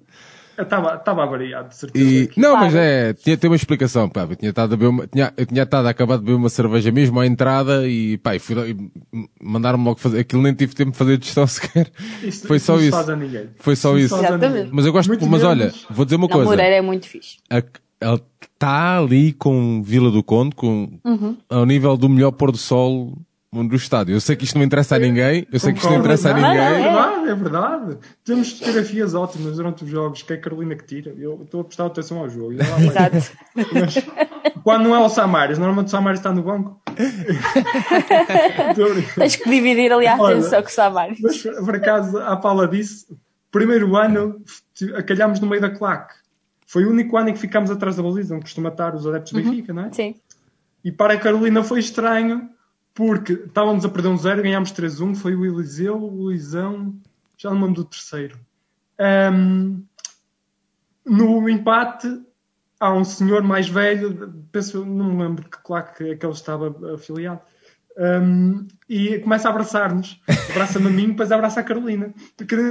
Estava 0.59 0.95
estava 0.97 1.23
avariado, 1.23 1.69
de 1.71 1.77
certeza. 1.77 2.05
e 2.05 2.31
não, 2.41 2.51
Claro. 2.51 2.65
mas 2.67 2.75
é, 2.75 3.12
tinha, 3.15 3.37
tem 3.37 3.49
uma 3.51 3.57
explicação, 3.57 4.09
pá, 4.09 4.27
eu 4.29 4.37
tinha 4.37 4.51
estado 4.51 4.75
a 4.75 4.77
beber 4.77 4.88
uma, 4.91 5.07
tinha, 5.07 5.33
eu 5.37 5.47
tinha 5.47 5.62
estado 5.62 5.87
a 5.87 5.91
acabar 5.91 6.17
de 6.19 6.25
beber 6.25 6.37
uma 6.37 6.49
cerveja 6.51 6.91
mesmo 6.93 7.19
à 7.19 7.27
entrada 7.27 7.88
e 7.88 8.19
pá, 8.19 8.37
e 8.37 8.38
fui 8.38 8.55
lá- 8.55 8.67
e 8.69 8.77
mandaram-me 9.43 9.85
logo 9.85 9.99
fazer, 9.99 10.21
aquilo 10.21 10.43
nem 10.43 10.53
tive 10.55 10.75
tempo 10.75 10.93
de 10.93 10.99
fazer 10.99 11.17
digestão 11.17 11.47
sequer. 11.49 11.91
Isso- 12.23 12.47
Foi 12.47 12.59
isso 12.59 12.67
só 12.67 12.79
isso. 12.79 12.91
faz 12.91 13.09
a 13.09 13.17
ninguém. 13.17 13.49
Foi 13.59 13.75
só 13.77 13.97
isso. 13.97 14.15
Mas 14.71 14.85
eu 14.87 14.93
gosto, 14.93 15.09
Muito 15.09 15.27
mas 15.27 15.43
menos- 15.43 15.45
olha, 15.61 15.73
vou 15.91 16.05
dizer 16.05 16.17
uma 16.17 16.27
Não, 16.29 16.33
coisa. 16.33 16.51
Moreira 16.51 16.77
é 16.77 16.81
muito 16.83 17.07
fixe. 17.09 17.38
a- 17.51 17.62
ela 18.01 18.21
está 18.43 18.99
ali 18.99 19.33
com 19.33 19.81
Vila 19.83 20.11
do 20.11 20.23
Conde, 20.23 20.55
com, 20.57 20.99
Uhum. 21.05 21.37
ao 21.49 21.65
nível 21.65 21.97
do 21.97 22.09
melhor 22.09 22.33
pôr 22.33 22.51
do 22.51 22.59
sol 22.59 23.17
do 23.53 23.77
estádio. 23.77 24.15
Eu 24.15 24.21
sei 24.21 24.35
que 24.35 24.45
isto 24.45 24.57
não 24.57 24.65
interessa 24.65 24.97
a 24.97 24.99
ninguém, 24.99 25.47
eu 25.53 25.61
sei 25.61 25.75
que 25.75 25.79
isto 25.79 25.91
não 25.91 25.99
interessa 25.99 26.31
a 26.31 26.33
ninguém. 26.33 26.57
É 26.57 26.83
verdade, 26.83 27.29
é 27.29 27.35
verdade. 27.35 27.99
Temos 28.25 28.59
fotografias 28.59 29.15
ótimas 29.15 29.57
durante 29.57 29.85
os 29.85 29.91
jogos, 29.91 30.23
que 30.23 30.33
é 30.33 30.37
a 30.37 30.41
Carolina 30.41 30.75
que 30.75 30.85
tira. 30.85 31.15
Eu 31.19 31.43
estou 31.43 31.61
a 31.61 31.65
prestar 31.65 31.85
atenção 31.85 32.19
ao 32.19 32.31
jogo. 32.31 32.55
Exato. 32.55 33.31
Mas, 33.55 33.95
quando 34.65 34.85
não 34.85 34.95
é 34.95 34.99
o 35.01 35.09
Samaris, 35.11 35.59
normalmente 35.59 35.88
o 35.88 35.91
Samaris 35.91 36.21
está 36.21 36.33
no 36.33 36.43
banco. 36.43 36.81
A. 36.87 36.95
Tens 39.17 39.37
que 39.37 39.51
dividir 39.51 39.93
ali 39.93 40.07
a 40.07 40.15
atenção 40.15 40.62
com 40.62 40.69
o 40.69 40.73
Samaris. 40.73 41.19
Mas 41.21 41.43
por 41.43 41.77
acaso, 41.77 42.17
à 42.19 42.35
Paula 42.37 42.67
disse, 42.67 43.07
primeiro 43.51 43.95
ano 43.97 44.41
acalhámos 44.97 45.41
no 45.41 45.47
meio 45.47 45.61
da 45.61 45.69
claque. 45.69 46.15
Foi 46.67 46.87
o 46.87 46.91
único 46.91 47.19
ano 47.19 47.29
em 47.29 47.35
que 47.35 47.38
ficámos 47.38 47.71
atrás 47.71 47.97
da 47.97 48.03
baliza, 48.03 48.35
onde 48.35 48.45
costuma 48.45 48.71
estar 48.71 48.95
os 48.95 49.07
adeptos 49.07 49.33
do 49.33 49.43
Benfica, 49.43 49.75
não 49.75 49.85
é? 49.85 49.93
Sim. 49.93 50.15
E 50.83 50.91
para 50.91 51.12
a 51.15 51.19
Carolina 51.19 51.62
foi 51.62 51.81
estranho, 51.81 52.49
porque 52.94 53.33
estávamos 53.33 53.85
a 53.85 53.88
perder 53.88 54.09
um 54.09 54.16
zero, 54.16 54.42
ganhámos 54.42 54.72
3-1, 54.72 55.14
foi 55.16 55.35
o 55.35 55.44
Eliseu, 55.44 55.96
o 55.96 56.24
Luizão, 56.24 56.94
já 57.38 57.50
não 57.50 57.57
me 57.57 57.64
lembro 57.66 57.83
do 57.83 57.88
terceiro. 57.88 58.38
Ahm, 58.98 59.83
no 61.05 61.48
empate, 61.48 62.09
há 62.78 62.92
um 62.92 63.05
senhor 63.05 63.42
mais 63.42 63.68
velho, 63.68 64.33
penso, 64.52 64.85
não 64.85 65.12
me 65.12 65.22
lembro 65.22 65.48
que 65.48 65.59
claque 65.62 66.11
é 66.11 66.16
que 66.16 66.24
ele 66.26 66.33
estava 66.33 66.94
afiliado, 66.94 67.40
ahm, 67.98 68.66
e 68.88 69.18
começa 69.20 69.48
a 69.48 69.50
abraçar-nos. 69.50 70.21
Abraça-me 70.50 70.87
a 70.87 70.90
mim, 70.90 71.08
depois 71.08 71.33
abraça 71.33 71.60
a 71.60 71.64
Carolina. 71.64 72.12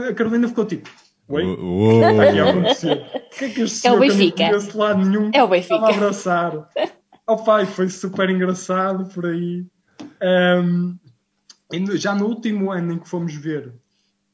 A 0.10 0.14
Carolina 0.14 0.48
ficou 0.48 0.66
tipo, 0.66 0.90
Oi? 1.28 1.44
Uou. 1.46 1.98
O 1.98 2.00
que 2.00 2.22
é 2.22 2.32
que 2.32 2.36
ia 2.36 2.50
acontecer? 2.50 3.06
O 3.16 3.38
que 3.38 3.46
é 3.46 3.50
que 3.50 3.62
este 3.62 3.88
É 3.88 3.92
o 3.92 3.98
senhor 3.98 4.00
que 4.02 4.06
eu 4.06 4.10
não 4.12 4.18
Benfica. 4.18 4.60
de 4.60 4.78
lado 4.78 5.06
nenhum 5.06 5.32
É 5.34 5.44
o 5.44 5.48
Benfica. 5.48 5.76
estava 5.76 5.92
a 5.92 5.96
abraçar? 5.96 6.70
Oh 7.28 7.38
pai, 7.38 7.66
foi 7.66 7.88
super 7.88 8.30
engraçado 8.30 9.06
por 9.14 9.26
aí. 9.28 9.66
No- 10.22 11.98
já 11.98 12.14
no 12.14 12.26
último 12.28 12.72
ano 12.72 12.94
em 12.94 13.00
que 13.00 13.08
fomos 13.10 13.34
ver, 13.34 13.74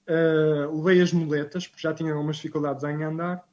ah, 0.08 0.70
levei 0.72 1.02
as 1.02 1.12
muletas, 1.14 1.68
porque 1.68 1.82
já 1.82 1.94
tinha 1.94 2.14
algumas 2.14 2.38
dificuldades 2.38 2.84
em 2.84 3.04
andar. 3.04 3.44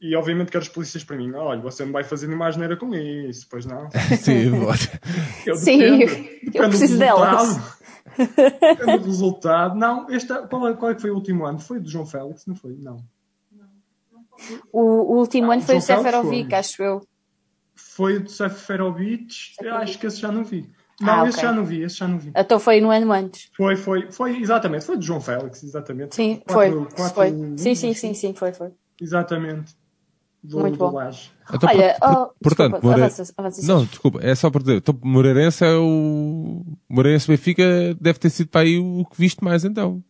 E 0.00 0.14
obviamente 0.14 0.50
que 0.50 0.56
eram 0.56 0.62
os 0.66 0.72
polícias 0.72 1.02
para 1.02 1.16
mim, 1.16 1.32
olha, 1.34 1.60
você 1.60 1.84
não 1.84 1.92
vai 1.92 2.04
fazer 2.04 2.28
nenhuma 2.28 2.46
asneira 2.46 2.76
com 2.76 2.94
isso, 2.94 3.46
pois 3.50 3.66
não. 3.66 3.88
Sim. 4.16 4.52
Eu 5.44 5.56
Sim, 5.56 5.98
dependo, 5.98 6.28
eu 6.54 6.68
preciso 6.68 6.98
delas. 6.98 7.78
Depende 8.18 8.98
do 8.98 9.04
resultado. 9.06 9.76
Não, 9.76 10.08
este, 10.10 10.32
qual, 10.48 10.68
é, 10.68 10.74
qual 10.74 10.90
é 10.90 10.94
que 10.94 11.00
foi 11.00 11.10
o 11.10 11.14
último 11.14 11.44
ano? 11.44 11.58
Foi 11.58 11.78
do 11.80 11.88
João 11.88 12.06
Félix? 12.06 12.46
Não 12.46 12.54
foi? 12.54 12.76
Não. 12.76 13.04
O, 14.72 14.80
o 14.80 15.18
último 15.18 15.50
Ah, 15.50 15.54
ano 15.54 15.62
foi 15.62 15.76
o 15.76 15.80
Seferovic, 15.80 16.54
acho 16.54 16.82
eu. 16.82 17.00
Foi 17.74 18.16
o 18.16 18.24
do 18.24 18.30
Seferovic, 18.30 19.34
acho 19.72 19.98
que 19.98 20.06
esse 20.06 20.20
já 20.20 20.30
não 20.32 20.44
vi. 20.44 20.68
Não, 21.00 21.22
Ah, 21.24 21.28
esse 21.28 21.40
já 21.40 21.52
não 21.52 21.64
vi, 21.64 21.82
esse 21.82 21.96
já 21.96 22.08
não 22.08 22.18
vi. 22.18 22.32
Então 22.36 22.58
foi 22.58 22.80
no 22.80 22.90
ano 22.90 23.12
antes. 23.12 23.48
Foi, 23.56 23.76
foi, 23.76 24.10
foi, 24.10 24.36
exatamente, 24.38 24.84
foi 24.84 24.96
de 24.98 25.06
João 25.06 25.20
Félix, 25.20 25.62
exatamente. 25.62 26.14
Sim, 26.14 26.42
Quatro- 26.46 26.52
foi. 26.54 26.84
quatro- 26.96 27.14
foi. 27.14 27.32
um, 27.32 27.56
Sim, 27.56 27.74
sim, 27.74 27.94
sim, 27.94 28.14
sim, 28.14 28.34
foi, 28.34 28.52
foi. 28.52 28.70
Exatamente. 29.00 29.76
Do, 30.42 30.60
Muito 30.60 30.78
bom. 30.78 30.90
Então, 31.52 31.68
Olha, 31.68 31.96
por- 32.00 32.08
oh, 32.10 32.32
portanto, 32.42 32.72
desculpa, 32.72 32.86
Moreira- 32.86 33.06
avança, 33.06 33.34
avança, 33.36 33.66
Não, 33.66 33.84
desculpa, 33.84 34.20
é 34.22 34.34
só 34.34 34.50
para 34.50 34.60
dizer. 34.60 34.76
Então, 34.76 34.96
Moreirense 35.02 35.64
é 35.64 35.74
o. 35.74 36.62
Moreirense 36.88 37.26
Benfica 37.28 37.64
deve 38.00 38.18
ter 38.18 38.30
sido 38.30 38.48
para 38.48 38.60
aí 38.62 38.78
o 38.78 39.04
que 39.04 39.18
viste 39.20 39.42
mais 39.42 39.64
então. 39.64 40.02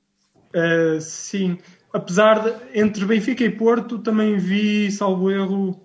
Uh, 0.54 1.00
sim, 1.00 1.58
apesar 1.92 2.40
de 2.42 2.78
entre 2.80 3.04
Benfica 3.06 3.42
e 3.44 3.50
Porto 3.50 3.98
também 3.98 4.36
vi, 4.36 4.90
salvo 4.92 5.30
erro, 5.30 5.80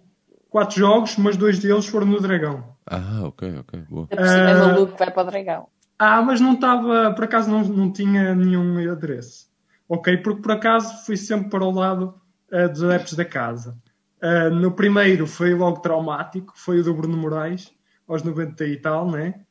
quatro 0.50 0.78
jogos, 0.78 1.16
mas 1.18 1.38
dois 1.38 1.60
deles 1.60 1.86
foram 1.86 2.08
no 2.08 2.20
Dragão. 2.22 2.73
Ah, 2.86 3.22
ok, 3.24 3.56
ok, 3.60 3.82
boa. 3.90 4.08
Por 4.08 4.18
cima 4.18 4.50
é 4.50 4.52
Ah. 4.54 4.68
maluco, 4.68 4.98
vai 4.98 5.12
para 5.12 5.24
o 5.24 5.26
Dragão. 5.26 5.68
Ah, 5.98 6.22
mas 6.22 6.42
não 6.42 6.54
estava, 6.54 7.14
por 7.14 7.24
acaso 7.24 7.50
não, 7.50 7.64
não 7.64 7.92
tinha 7.92 8.36
nenhum 8.36 8.92
adereço. 8.92 9.48
Ok, 9.88 10.18
porque 10.18 10.42
por 10.42 10.52
acaso 10.54 11.06
fui 11.06 11.16
sempre 11.16 11.50
para 11.50 11.64
o 11.64 11.72
lado 11.72 12.16
uh, 12.52 12.68
dos 12.70 12.84
adeptos 12.84 13.14
da 13.14 13.24
casa. 13.26 13.78
Uh, 14.22 14.50
no 14.54 14.72
primeiro 14.72 15.28
foi 15.28 15.54
logo 15.54 15.80
traumático, 15.80 16.54
foi 16.56 16.80
o 16.80 16.84
do 16.84 16.94
Bruno 16.94 17.16
Moraes, 17.18 17.72
aos 18.08 18.24
90 18.24 18.66
e 18.66 18.78
tal, 18.78 19.10
né? 19.10 19.42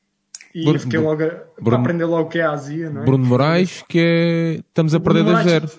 E 0.55 0.64
Bruno- 0.64 0.78
fiquei 0.80 0.99
logo 0.99 1.22
a, 1.22 1.26
para 1.28 1.45
Bruno- 1.61 1.78
aprender 1.78 2.05
logo 2.05 2.22
o 2.24 2.28
que 2.28 2.39
é 2.39 2.43
a 2.43 2.51
Azia, 2.53 2.91
não 2.91 3.03
é? 3.03 3.05
Bruno 3.05 3.24
Moraes, 3.24 3.83
que 3.89 3.99
é. 3.99 4.53
Estamos 4.68 4.95
a 4.95 5.01
perder 5.01 5.22
Bruno 5.24 5.39
2-0. 5.39 5.45
Moraes, 5.45 5.74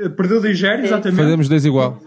uh, 0.00 0.10
Perdeu 0.10 0.40
2-0, 0.40 0.84
exatamente. 0.84 1.16
Fazemos 1.22 1.48
2 1.48 1.64
igual. 1.64 1.98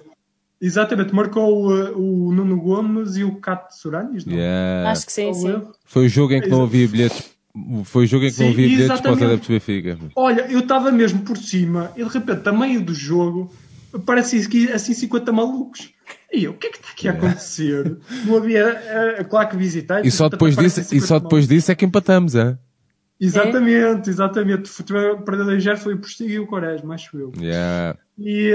Exatamente, 0.60 1.14
marcou 1.14 1.72
uh, 1.72 1.98
o 1.98 2.32
Nuno 2.32 2.60
Gomes 2.60 3.16
e 3.16 3.24
o 3.24 3.36
Cato 3.36 3.76
Suranis, 3.76 4.26
não? 4.26 4.36
Yeah. 4.36 4.90
Acho 4.90 5.06
que 5.06 5.12
sim, 5.12 5.34
sim. 5.34 5.62
Foi 5.86 6.06
o 6.08 6.10
jogo 6.10 6.34
em 6.34 6.42
que 6.42 6.50
não 6.50 6.64
havia 6.64 6.88
bilhetes. 6.88 7.36
Foi 7.86 8.06
o 8.06 8.08
jogo 8.08 8.26
em 8.26 8.32
que 8.32 8.40
não 8.40 8.48
Sim, 8.48 8.54
havia 8.54 8.68
bilhetes 8.68 9.02
para 9.02 9.14
os 9.14 9.22
adeptos 9.22 9.48
do 9.48 9.52
Benfica. 9.52 9.98
Olha, 10.16 10.52
eu 10.52 10.60
estava 10.60 10.92
mesmo 10.92 11.22
por 11.22 11.38
cima 11.38 11.92
e 11.96 12.04
de 12.04 12.10
repente, 12.10 12.48
a 12.48 12.52
meio 12.52 12.82
do 12.82 12.94
jogo, 12.94 13.52
aparece 13.94 14.48
que 14.48 14.72
assim 14.72 14.94
50 14.94 15.32
malucos. 15.32 15.92
E 16.32 16.44
eu, 16.44 16.52
o 16.52 16.54
que 16.56 16.68
é 16.68 16.70
que 16.70 16.78
está 16.78 16.90
aqui 16.92 17.08
a 17.08 17.12
acontecer? 17.12 17.98
Não 18.26 18.38
havia, 18.38 18.60
eh, 18.60 19.24
claro 19.24 19.50
que 19.50 19.58
visitei. 19.58 20.02
E 20.04 20.12
só 20.12 20.28
depois 20.28 20.58
disso, 20.58 20.94
e 20.94 21.00
só 21.00 21.20
depois 21.20 21.48
disso 21.48 21.72
é 21.72 21.76
que 21.76 21.86
empatamos, 21.86 22.36
é? 22.36 22.58
Exatamente, 23.20 24.10
exatamente. 24.10 24.70
O 24.70 24.74
futebol 24.74 25.18
perdedor 25.18 25.60
já 25.60 25.76
foi 25.76 25.96
o 25.96 25.98
Postigo 25.98 26.30
e 26.30 26.40
o 26.40 26.48
Quaresma, 26.48 26.94
acho 26.94 27.18
eu. 27.18 27.32
Yeah. 27.40 27.98
E, 28.20 28.52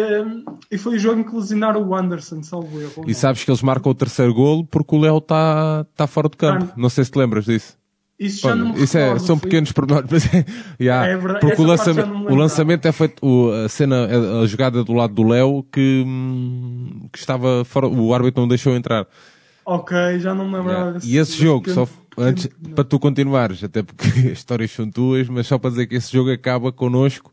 e 0.70 0.78
foi 0.78 0.96
o 0.96 0.98
jogo 0.98 1.20
em 1.20 1.24
que 1.24 1.34
lesionaram 1.34 1.82
o 1.86 1.94
Anderson, 1.94 2.42
salvo 2.42 2.80
erro. 2.80 3.02
E 3.04 3.08
não? 3.08 3.14
sabes 3.14 3.44
que 3.44 3.50
eles 3.50 3.62
marcam 3.62 3.90
o 3.90 3.94
terceiro 3.94 4.32
golo 4.32 4.64
porque 4.64 4.94
o 4.94 5.00
Léo 5.00 5.18
está 5.18 5.84
tá 5.96 6.06
fora 6.06 6.28
de 6.28 6.36
campo. 6.36 6.68
Ah. 6.70 6.74
Não 6.76 6.88
sei 6.88 7.04
se 7.04 7.10
te 7.10 7.18
lembras 7.18 7.44
disso. 7.44 7.76
Isso 8.18 8.46
já 8.46 8.54
não 8.54 8.72
me 8.72 8.84
isso 8.84 8.96
é, 8.96 9.02
recordo, 9.04 9.26
são 9.26 9.36
foi- 9.36 9.48
pequenos 9.50 9.72
pormenores, 9.72 10.08
mas 10.08 10.32
é, 10.32 10.44
yeah, 10.80 11.08
É 11.08 11.16
verdade, 11.16 11.40
porque 11.40 11.60
o 11.60 11.64
lançamento, 11.64 12.08
o 12.12 12.34
lançamento 12.36 12.86
é 12.86 12.92
feito, 12.92 13.26
o- 13.26 13.50
a 13.64 13.68
cena, 13.68 14.06
a, 14.06 14.40
a 14.42 14.46
jogada 14.46 14.84
do 14.84 14.92
lado 14.92 15.12
do 15.12 15.26
Léo 15.26 15.64
que, 15.72 16.04
hum, 16.06 17.08
que 17.12 17.18
estava 17.18 17.64
fora, 17.64 17.88
o 17.88 18.14
árbitro 18.14 18.40
não 18.40 18.46
deixou 18.46 18.76
entrar. 18.76 19.08
Ok, 19.64 19.96
já 20.20 20.34
não 20.34 20.48
me 20.48 20.56
lembrava 20.56 20.80
Yeah. 20.82 21.00
E 21.02 21.16
esse 21.18 21.36
jogo, 21.36 21.68
só 21.70 21.88
antes, 22.18 22.46
pequeno- 22.46 22.74
para 22.74 22.84
tu 22.84 22.98
continuares, 22.98 23.62
até 23.64 23.82
porque 23.82 24.06
as 24.30 24.38
histórias 24.38 24.70
são 24.70 24.90
tuas, 24.90 25.28
mas 25.28 25.46
só 25.46 25.58
para 25.58 25.70
dizer 25.70 25.86
que 25.86 25.94
esse 25.96 26.12
jogo 26.12 26.30
acaba 26.32 26.70
connosco 26.72 27.32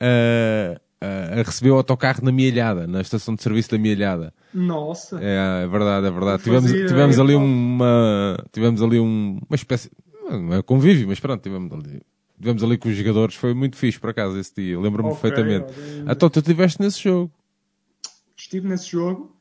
ah, 0.00 0.80
ah, 1.00 1.40
a 1.40 1.42
receber 1.42 1.70
o 1.70 1.74
autocarro 1.76 2.24
na 2.24 2.32
Mielhada, 2.32 2.86
na 2.86 3.00
estação 3.00 3.34
de 3.34 3.42
serviço 3.42 3.70
da 3.70 3.78
Mielhada. 3.78 4.32
Nossa. 4.52 5.18
É, 5.22 5.64
é 5.64 5.66
verdade, 5.66 6.06
é 6.06 6.10
verdade. 6.10 6.38
Não 6.38 6.38
Tivemos, 6.38 6.70
tivemos 6.70 7.16
ideia, 7.16 7.22
ali 7.24 7.34
uma, 7.34 8.44
tivemos 8.52 8.82
ali 8.82 9.00
um- 9.00 9.38
uma 9.48 9.54
espécie, 9.56 9.90
não 10.30 10.54
é 10.54 10.62
convívio, 10.62 11.08
mas 11.08 11.18
pronto, 11.20 11.42
tivemos 11.42 11.72
ali, 11.72 12.00
tivemos 12.38 12.62
ali 12.62 12.78
com 12.78 12.88
os 12.88 12.96
jogadores, 12.96 13.34
foi 13.34 13.52
muito 13.54 13.76
fixe 13.76 13.98
por 13.98 14.10
acaso 14.10 14.38
esse 14.38 14.54
dia, 14.54 14.78
lembro-me 14.78 15.10
Ok, 15.10 15.20
perfeitamente. 15.20 15.72
Então 16.08 16.30
tu 16.30 16.38
estiveste 16.38 16.80
nesse 16.80 17.02
jogo. 17.02 17.32
estive 18.36 18.68
nesse 18.68 18.90
jogo, 18.90 19.34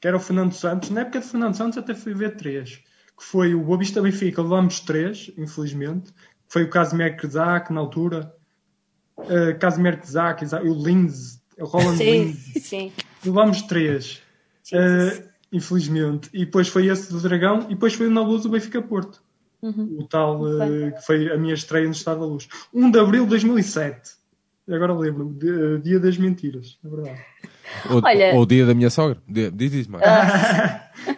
que 0.00 0.06
era 0.08 0.16
o 0.16 0.20
Fernando 0.20 0.52
Santos. 0.52 0.90
Na 0.90 1.02
época 1.02 1.20
de 1.20 1.26
Fernando 1.26 1.54
Santos 1.54 1.78
até 1.78 1.94
fui 1.94 2.14
ver 2.14 2.36
três. 2.36 2.80
Que 3.20 3.26
foi 3.26 3.54
o 3.54 3.60
Boa 3.62 3.76
Vista 3.76 4.00
Benfica, 4.00 4.40
levámos 4.40 4.80
três, 4.80 5.30
infelizmente. 5.36 6.10
Que 6.10 6.54
foi 6.54 6.62
o 6.64 6.70
Casimir 6.70 7.18
Krzak, 7.18 7.70
na 7.70 7.78
altura. 7.80 8.32
Uh, 9.18 9.58
Casimir 9.58 9.98
Krzak, 10.00 10.42
exa- 10.42 10.62
o 10.62 10.72
Linz, 10.72 11.38
o 11.58 11.64
Roland 11.66 11.98
Sim, 11.98 12.10
Linz. 12.24 12.38
sim. 12.64 12.92
Levámos 13.22 13.60
três. 13.62 14.22
Uh, 14.72 15.22
infelizmente. 15.52 16.30
E 16.32 16.46
depois 16.46 16.68
foi 16.68 16.86
esse 16.86 17.12
do 17.12 17.20
Dragão. 17.20 17.66
E 17.66 17.74
depois 17.74 17.92
foi 17.92 18.06
o 18.06 18.10
na 18.10 18.22
luz 18.22 18.42
do 18.44 18.48
Benfica 18.48 18.80
Porto. 18.80 19.22
O 19.62 20.04
tal, 20.08 20.40
uh, 20.42 20.90
que 20.96 21.02
foi 21.04 21.30
a 21.30 21.36
minha 21.36 21.52
estreia 21.52 21.84
no 21.84 21.92
Estado 21.92 22.20
da 22.20 22.26
Luz. 22.26 22.48
1 22.72 22.90
de 22.90 22.98
Abril 22.98 23.24
de 23.24 23.30
2007. 23.30 24.12
Agora 24.70 24.94
lembro-me. 24.94 25.34
de- 25.34 25.50
uh, 25.50 25.78
Dia 25.80 26.00
das 26.00 26.16
Mentiras, 26.16 26.78
é 26.82 26.88
verdade. 26.88 27.20
Ou, 27.90 28.00
Olha- 28.02 28.34
ou 28.34 28.40
o 28.42 28.46
dia 28.46 28.64
da 28.64 28.72
minha 28.74 28.88
sogra. 28.88 29.20
Di- 29.28 29.50
Diz 29.50 29.74
isso, 29.74 29.90
Marcos. 29.92 30.08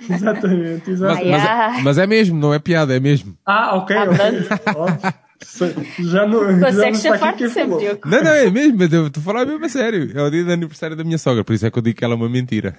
exatamente, 0.10 0.82
Mas, 0.90 1.00
exatamente. 1.00 1.30
mas, 1.30 1.44
Ah. 1.44 1.76
é, 1.78 1.82
mas 1.82 1.98
é 1.98 2.06
mesmo, 2.06 2.38
não 2.38 2.52
é 2.54 2.58
piada, 2.58 2.94
é 2.96 3.00
mesmo. 3.00 3.36
Ah, 3.46 3.76
ok, 3.76 3.96
Ah, 3.96 4.02
ok. 4.04 4.74
Óbvio. 4.76 5.14
Sei, 5.44 5.74
Já 5.98 6.24
não, 6.24 6.40
já 6.44 6.52
não 6.52 6.60
Consegues 6.60 7.02
chafar-te 7.02 7.38
quem 7.38 7.48
sempre, 7.48 7.70
falou. 7.86 7.98
Não, 8.06 8.22
não, 8.22 8.30
é 8.30 8.48
mesmo, 8.50 8.78
mas 8.78 8.92
eu 8.92 9.06
estou 9.08 9.20
a 9.20 9.24
falar 9.24 9.44
mesmo 9.44 9.64
a 9.64 9.68
sério. 9.68 10.16
É 10.16 10.22
o 10.22 10.30
dia 10.30 10.44
de 10.44 10.52
aniversário 10.52 10.94
da 10.96 11.02
minha 11.02 11.18
sogra, 11.18 11.42
por 11.42 11.52
isso 11.52 11.66
é 11.66 11.70
que 11.70 11.76
eu 11.78 11.82
digo 11.82 11.98
que 11.98 12.04
ela 12.04 12.14
é 12.14 12.16
uma 12.16 12.28
mentira. 12.28 12.76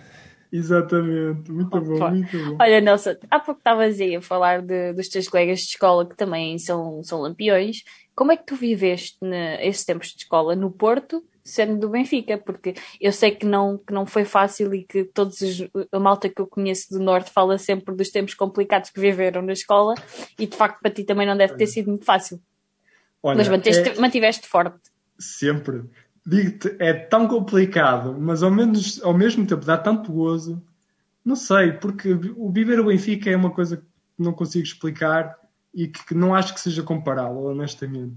Exatamente, 0.49 1.51
muito 1.51 1.81
bom, 1.81 1.99
Pá. 1.99 2.09
muito 2.11 2.37
bom. 2.37 2.57
Olha, 2.61 2.79
Nelson, 2.79 3.15
há 3.29 3.39
pouco 3.39 3.59
estavas 3.59 3.99
aí 3.99 4.15
a 4.15 4.21
falar 4.21 4.61
de- 4.61 4.93
dos 4.93 5.09
teus 5.09 5.27
colegas 5.27 5.59
de 5.59 5.65
escola 5.65 6.07
que 6.07 6.15
também 6.15 6.57
são, 6.59 7.01
são 7.03 7.19
lampiões. 7.21 7.77
Como 8.15 8.31
é 8.31 8.37
que 8.37 8.45
tu 8.45 8.55
viveste 8.55 9.17
esses 9.61 9.83
tempos 9.83 10.09
de 10.09 10.19
escola 10.23 10.55
no 10.55 10.69
Porto, 10.71 11.23
sendo 11.43 11.77
do 11.79 11.89
Benfica? 11.89 12.37
Porque 12.37 12.75
eu 13.01 13.11
sei 13.11 13.31
que 13.31 13.45
não, 13.45 13.77
que 13.77 13.93
não 13.93 14.05
foi 14.05 14.25
fácil 14.25 14.73
e 14.73 14.83
que 14.83 15.03
todos 15.03 15.41
os, 15.41 15.67
a 15.91 15.99
malta 15.99 16.29
que 16.29 16.41
eu 16.41 16.47
conheço 16.47 16.89
do 16.89 16.99
Norte 16.99 17.31
fala 17.31 17.57
sempre 17.57 17.93
dos 17.95 18.09
tempos 18.09 18.33
complicados 18.33 18.89
que 18.89 18.99
viveram 18.99 19.41
na 19.41 19.53
escola 19.53 19.95
e 20.39 20.47
de 20.47 20.55
facto 20.55 20.79
para 20.81 20.91
ti 20.91 21.03
também 21.03 21.27
não 21.27 21.35
deve 21.37 21.55
ter 21.55 21.67
sido 21.67 21.89
muito 21.89 22.05
fácil. 22.05 22.39
Olha, 23.21 23.37
Mas 23.37 23.47
manteste, 23.47 23.89
é 23.89 23.99
mantiveste 23.99 24.47
forte. 24.47 24.79
sempre. 25.17 25.83
Digo-te, 26.25 26.75
é 26.79 26.93
tão 26.93 27.27
complicado, 27.27 28.15
mas 28.17 28.43
ao, 28.43 28.49
menos, 28.49 29.01
ao 29.03 29.13
mesmo 29.13 29.45
tempo 29.45 29.65
dá 29.65 29.77
tanto 29.77 30.11
gozo. 30.11 30.61
Não 31.23 31.35
sei, 31.35 31.73
porque 31.73 32.13
o 32.35 32.49
viver 32.49 32.79
o 32.79 32.85
Benfica 32.85 33.29
é 33.29 33.35
uma 33.35 33.51
coisa 33.51 33.77
que 33.77 33.83
não 34.17 34.31
consigo 34.31 34.63
explicar 34.63 35.37
e 35.73 35.87
que, 35.87 36.05
que 36.05 36.13
não 36.13 36.33
acho 36.33 36.53
que 36.53 36.61
seja 36.61 36.83
comparável, 36.83 37.43
honestamente. 37.43 38.15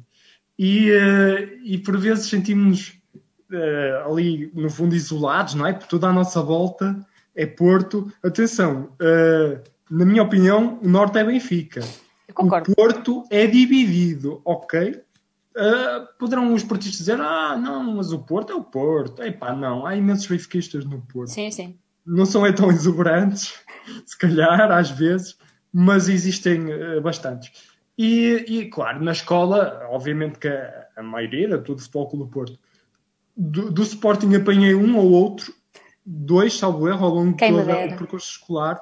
E, 0.58 0.90
eh, 0.90 1.58
e 1.64 1.78
por 1.78 1.98
vezes 1.98 2.28
sentimos-nos 2.28 2.98
eh, 3.52 4.02
ali, 4.04 4.50
no 4.54 4.70
fundo, 4.70 4.94
isolados, 4.94 5.54
não 5.54 5.66
é? 5.66 5.72
Por 5.72 5.86
toda 5.86 6.08
a 6.08 6.12
nossa 6.12 6.42
volta 6.42 6.98
é 7.34 7.46
Porto. 7.46 8.10
Atenção, 8.22 8.90
eh, 9.00 9.60
na 9.90 10.04
minha 10.04 10.22
opinião, 10.22 10.78
o 10.82 10.88
Norte 10.88 11.18
é 11.18 11.24
Benfica. 11.24 11.80
Eu 12.26 12.34
concordo. 12.34 12.72
O 12.72 12.74
Porto 12.74 13.24
é 13.30 13.46
dividido, 13.46 14.40
ok? 14.44 15.02
Ah, 15.56 16.06
poderão 16.18 16.52
os 16.52 16.62
portistas 16.62 16.98
dizer, 16.98 17.20
ah, 17.20 17.56
não, 17.56 17.96
mas 17.96 18.12
o 18.12 18.18
Porto 18.18 18.52
é 18.52 18.56
o 18.56 18.62
Porto. 18.62 19.22
Epá, 19.22 19.54
não, 19.54 19.86
há 19.86 19.96
imensos 19.96 20.26
benfiquistas 20.26 20.84
no 20.84 21.00
Porto. 21.00 21.30
Sim, 21.30 21.50
sim. 21.50 21.78
Não 22.04 22.26
são 22.26 22.44
é 22.44 22.52
tão 22.52 22.70
exuberantes, 22.70 23.54
se 24.04 24.16
calhar, 24.18 24.70
às 24.70 24.90
vezes, 24.90 25.38
mas 25.72 26.08
existem 26.08 26.72
ah, 26.72 27.00
bastantes. 27.00 27.74
E, 27.96 28.44
e, 28.46 28.66
claro, 28.66 29.02
na 29.02 29.12
escola, 29.12 29.86
obviamente 29.90 30.38
que 30.38 30.48
a, 30.48 30.88
a 30.96 31.02
maioria 31.02 31.46
era 31.46 31.58
tudo 31.58 31.80
futebol 31.80 32.08
do 32.18 32.26
Porto. 32.26 32.58
Do, 33.36 33.70
do 33.70 33.82
Sporting 33.82 34.34
apanhei 34.34 34.74
um 34.74 34.96
ou 34.96 35.10
outro, 35.10 35.52
dois, 36.04 36.54
salvo 36.54 36.88
erro, 36.88 37.04
ao 37.04 37.14
longo 37.14 37.32
de 37.32 37.36
Quem 37.36 37.52
me 37.52 37.58
todo 37.64 37.94
o 37.94 37.98
percurso 37.98 38.30
escolar. 38.30 38.80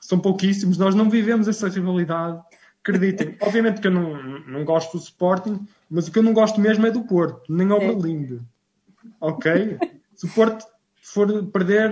São 0.00 0.18
pouquíssimos, 0.20 0.78
nós 0.78 0.94
não 0.94 1.10
vivemos 1.10 1.48
essa 1.48 1.68
rivalidade. 1.68 2.40
Acreditem, 2.80 3.36
obviamente 3.42 3.80
que 3.80 3.88
eu 3.88 3.90
não, 3.90 4.40
não 4.46 4.64
gosto 4.64 4.96
do 4.96 5.02
Sporting, 5.02 5.66
mas 5.90 6.06
o 6.08 6.12
que 6.12 6.18
eu 6.18 6.22
não 6.22 6.32
gosto 6.32 6.60
mesmo 6.60 6.86
é 6.86 6.90
do 6.90 7.02
Porto, 7.02 7.42
nem 7.52 7.70
ao 7.70 7.80
É. 7.82 7.88
Berlinde. 7.88 8.40
Ok? 9.20 9.78
Se 10.14 10.26
o 10.26 10.30
Porto 10.30 10.64
for 11.02 11.44
perder 11.46 11.90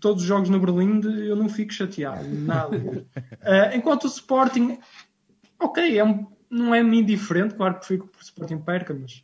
todos 0.00 0.22
os 0.22 0.28
jogos 0.28 0.48
no 0.48 0.58
Berlinde, 0.60 1.08
eu 1.26 1.36
não 1.36 1.48
fico 1.48 1.72
chateado, 1.72 2.26
nada. 2.28 3.04
Ah, 3.42 3.74
enquanto 3.76 4.04
o 4.04 4.08
Sporting, 4.08 4.78
ok, 5.60 5.98
é 5.98 6.04
um- 6.04 6.26
não 6.48 6.74
é 6.74 6.82
me 6.82 7.00
indiferente, 7.00 7.54
claro 7.54 7.78
que 7.80 7.86
fico 7.86 8.06
por 8.06 8.20
Sporting 8.22 8.58
perca, 8.58 8.94
mas, 8.94 9.22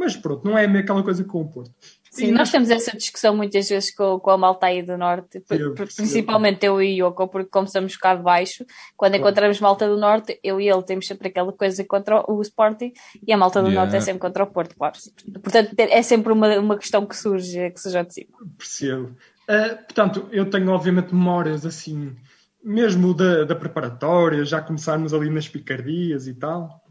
mas 0.00 0.16
pronto, 0.16 0.42
não 0.48 0.56
é 0.56 0.64
aquela 0.64 1.02
coisa 1.02 1.22
com 1.22 1.42
o 1.42 1.48
Porto. 1.48 1.74
Sim, 2.10 2.28
E 2.28 2.32
nós 2.32 2.50
temos 2.50 2.70
essa 2.70 2.96
discussão 2.96 3.36
muitas 3.36 3.68
vezes 3.68 3.94
com, 3.94 4.18
com 4.18 4.30
a 4.30 4.38
malta 4.38 4.66
aí 4.66 4.82
do 4.82 4.96
Norte, 4.96 5.40
percebo. 5.40 5.74
principalmente 5.74 6.64
eu 6.64 6.80
e 6.82 7.00
Yoko, 7.00 7.28
porque 7.28 7.50
como 7.50 7.66
estamos 7.66 7.96
cá 7.98 8.14
de 8.16 8.22
baixo, 8.22 8.64
quando 8.96 9.12
Claro. 9.12 9.22
encontramos 9.28 9.60
malta 9.60 9.86
do 9.86 9.98
Norte, 9.98 10.40
eu 10.42 10.58
e 10.58 10.68
ele 10.68 10.82
temos 10.82 11.06
sempre 11.06 11.28
aquela 11.28 11.52
coisa 11.52 11.84
contra 11.84 12.24
o 12.28 12.40
Sporting 12.40 12.92
e 13.24 13.30
a 13.30 13.36
malta 13.36 13.60
do 13.60 13.68
Yeah. 13.68 13.82
Norte 13.84 13.96
é 13.96 14.00
sempre 14.00 14.20
contra 14.20 14.42
o 14.42 14.46
Porto, 14.46 14.74
claro. 14.74 14.96
Portanto, 15.42 15.74
é 15.78 16.02
sempre 16.02 16.32
uma, 16.32 16.58
uma 16.58 16.78
questão 16.78 17.04
que 17.04 17.14
surge, 17.14 17.70
que 17.70 17.78
surge 17.78 17.98
ao 17.98 18.04
de 18.04 18.14
cima. 18.14 18.32
Percebo. 18.56 19.14
Uh, 19.48 19.76
portanto, 19.84 20.28
eu 20.32 20.48
tenho 20.48 20.70
obviamente 20.70 21.14
memórias 21.14 21.64
assim, 21.66 22.16
mesmo 22.64 23.12
da, 23.14 23.44
da 23.44 23.54
preparatória, 23.54 24.44
já 24.44 24.60
começarmos 24.62 25.12
ali 25.14 25.28
nas 25.30 25.46
picardias 25.46 26.26
e 26.26 26.34
tal. 26.34 26.82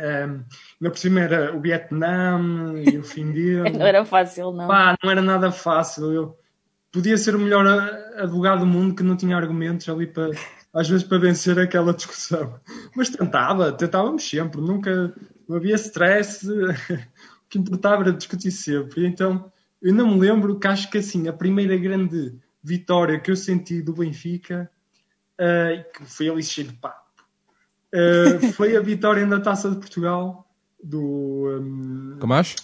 Um, 0.00 0.44
ainda 0.80 0.90
por 0.90 0.96
cima 0.96 1.20
era 1.20 1.54
o 1.54 1.60
Vietnã 1.60 2.40
e 2.74 2.96
o 2.96 3.04
fim 3.04 3.30
dele. 3.32 3.68
não 3.76 3.86
era 3.86 4.04
fácil, 4.04 4.50
não. 4.50 4.66
Pá, 4.66 4.96
não 5.02 5.10
era 5.10 5.20
nada 5.20 5.52
fácil. 5.52 6.12
Eu 6.12 6.38
podia 6.90 7.18
ser 7.18 7.36
o 7.36 7.38
melhor 7.38 7.66
advogado 8.16 8.60
do 8.60 8.66
mundo 8.66 8.94
que 8.94 9.02
não 9.02 9.16
tinha 9.16 9.36
argumentos 9.36 9.88
ali 9.88 10.06
para, 10.06 10.30
às 10.72 10.88
vezes, 10.88 11.06
para 11.06 11.18
vencer 11.18 11.58
aquela 11.58 11.92
discussão. 11.92 12.58
Mas 12.96 13.10
tentava, 13.10 13.72
tentávamos 13.72 14.28
sempre, 14.28 14.60
nunca 14.60 15.14
não 15.46 15.56
havia 15.56 15.74
stress. 15.74 16.48
o 16.50 17.48
que 17.48 17.58
importava 17.58 18.02
era 18.02 18.12
discutir 18.12 18.50
sempre. 18.50 19.02
E 19.02 19.06
então, 19.06 19.52
eu 19.82 19.92
não 19.92 20.14
me 20.14 20.20
lembro 20.20 20.58
que 20.58 20.66
acho 20.66 20.90
que 20.90 20.98
assim, 20.98 21.28
a 21.28 21.32
primeira 21.32 21.76
grande 21.76 22.34
vitória 22.62 23.20
que 23.20 23.30
eu 23.30 23.36
senti 23.36 23.82
do 23.82 23.92
Benfica, 23.92 24.70
uh, 25.38 25.92
que 25.92 26.04
foi 26.04 26.28
ali 26.28 26.42
cheio 26.42 26.68
de 26.68 26.74
papo, 26.74 27.09
uh, 27.94 28.52
foi 28.52 28.76
a 28.76 28.80
vitória 28.80 29.26
na 29.26 29.40
Taça 29.40 29.70
de 29.70 29.76
Portugal 29.76 30.48
do. 30.82 31.60
Um, 31.60 32.18
Camacho? 32.20 32.56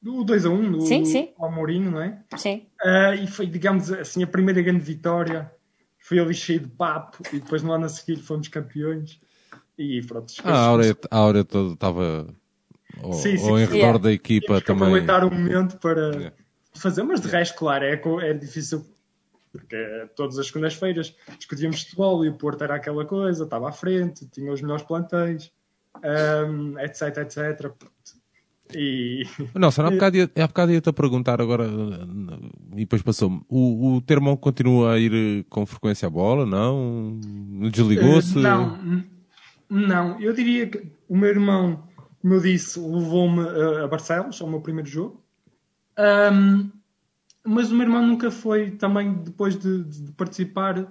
Do 0.00 0.24
2 0.24 0.46
a 0.46 0.50
1 0.50 0.52
um, 0.52 0.72
do 0.72 0.80
sim, 0.80 1.04
sim. 1.04 1.28
Não 1.38 2.02
é? 2.02 2.18
Sim. 2.36 2.66
Uh, 2.84 3.22
e 3.22 3.26
foi, 3.28 3.46
digamos 3.46 3.90
assim, 3.92 4.22
a 4.22 4.26
primeira 4.26 4.60
grande 4.60 4.84
vitória. 4.84 5.50
Foi 5.98 6.18
ali 6.18 6.34
cheio 6.34 6.58
de 6.58 6.68
papo 6.68 7.22
e 7.32 7.38
depois 7.38 7.62
no 7.62 7.72
ano 7.72 7.84
a 7.84 7.88
seguir 7.88 8.16
fomos 8.16 8.48
campeões. 8.48 9.20
E 9.78 10.02
pronto. 10.02 10.34
Ah, 10.44 10.52
a 10.52 10.66
áurea, 10.66 10.96
a 11.10 11.16
áurea 11.16 11.44
toda 11.44 11.74
estava. 11.74 12.26
Ou, 13.00 13.12
sim, 13.12 13.36
sim, 13.36 13.48
ou 13.48 13.58
em 13.58 13.64
redor 13.64 13.76
yeah. 13.76 13.98
da 13.98 14.12
equipa 14.12 14.60
também. 14.60 14.88
aproveitar 14.88 15.24
o 15.24 15.30
momento 15.30 15.78
para 15.78 16.10
yeah. 16.10 16.32
fazer, 16.74 17.04
mas 17.04 17.20
de 17.20 17.28
resto, 17.28 17.56
claro, 17.56 17.84
é, 17.84 18.00
é 18.28 18.34
difícil 18.34 18.84
porque 19.52 20.08
todas 20.16 20.38
as 20.38 20.46
segundas-feiras 20.46 21.14
discutíamos 21.36 21.82
futebol 21.82 22.24
e 22.24 22.30
o 22.30 22.34
Porto 22.34 22.64
era 22.64 22.76
aquela 22.76 23.04
coisa, 23.04 23.44
estava 23.44 23.68
à 23.68 23.72
frente, 23.72 24.26
tinha 24.28 24.50
os 24.50 24.62
melhores 24.62 24.82
plantéis, 24.82 25.52
um, 26.02 26.78
etc, 26.78 27.18
etc. 27.18 27.72
E... 28.74 29.24
Nossa, 29.54 29.86
há 29.86 29.90
bocado, 29.90 30.16
há 30.18 30.46
bocado 30.46 30.72
ia-te 30.72 30.88
a 30.88 30.92
perguntar 30.92 31.40
agora, 31.42 31.68
e 32.72 32.80
depois 32.80 33.02
passou-me, 33.02 33.42
o, 33.46 33.96
o 33.96 34.00
Termão 34.00 34.36
continua 34.36 34.94
a 34.94 34.98
ir 34.98 35.44
com 35.50 35.66
frequência 35.66 36.06
à 36.06 36.10
bola, 36.10 36.46
não? 36.46 37.20
Desligou-se? 37.70 38.38
Não, 38.38 39.04
não, 39.68 40.20
eu 40.20 40.32
diria 40.32 40.66
que 40.66 40.82
o 41.06 41.16
meu 41.16 41.28
irmão, 41.28 41.86
como 42.22 42.34
eu 42.34 42.40
disse, 42.40 42.80
levou-me 42.80 43.42
a 43.82 43.86
Barcelos, 43.86 44.40
ao 44.40 44.48
meu 44.48 44.62
primeiro 44.62 44.88
jogo. 44.88 45.22
Um, 45.98 46.70
mas 47.44 47.70
o 47.70 47.74
meu 47.74 47.86
irmão 47.86 48.06
nunca 48.06 48.30
foi 48.30 48.70
também 48.72 49.14
depois 49.14 49.56
de, 49.56 49.82
de 49.84 50.12
participar, 50.12 50.78
uh, 50.78 50.88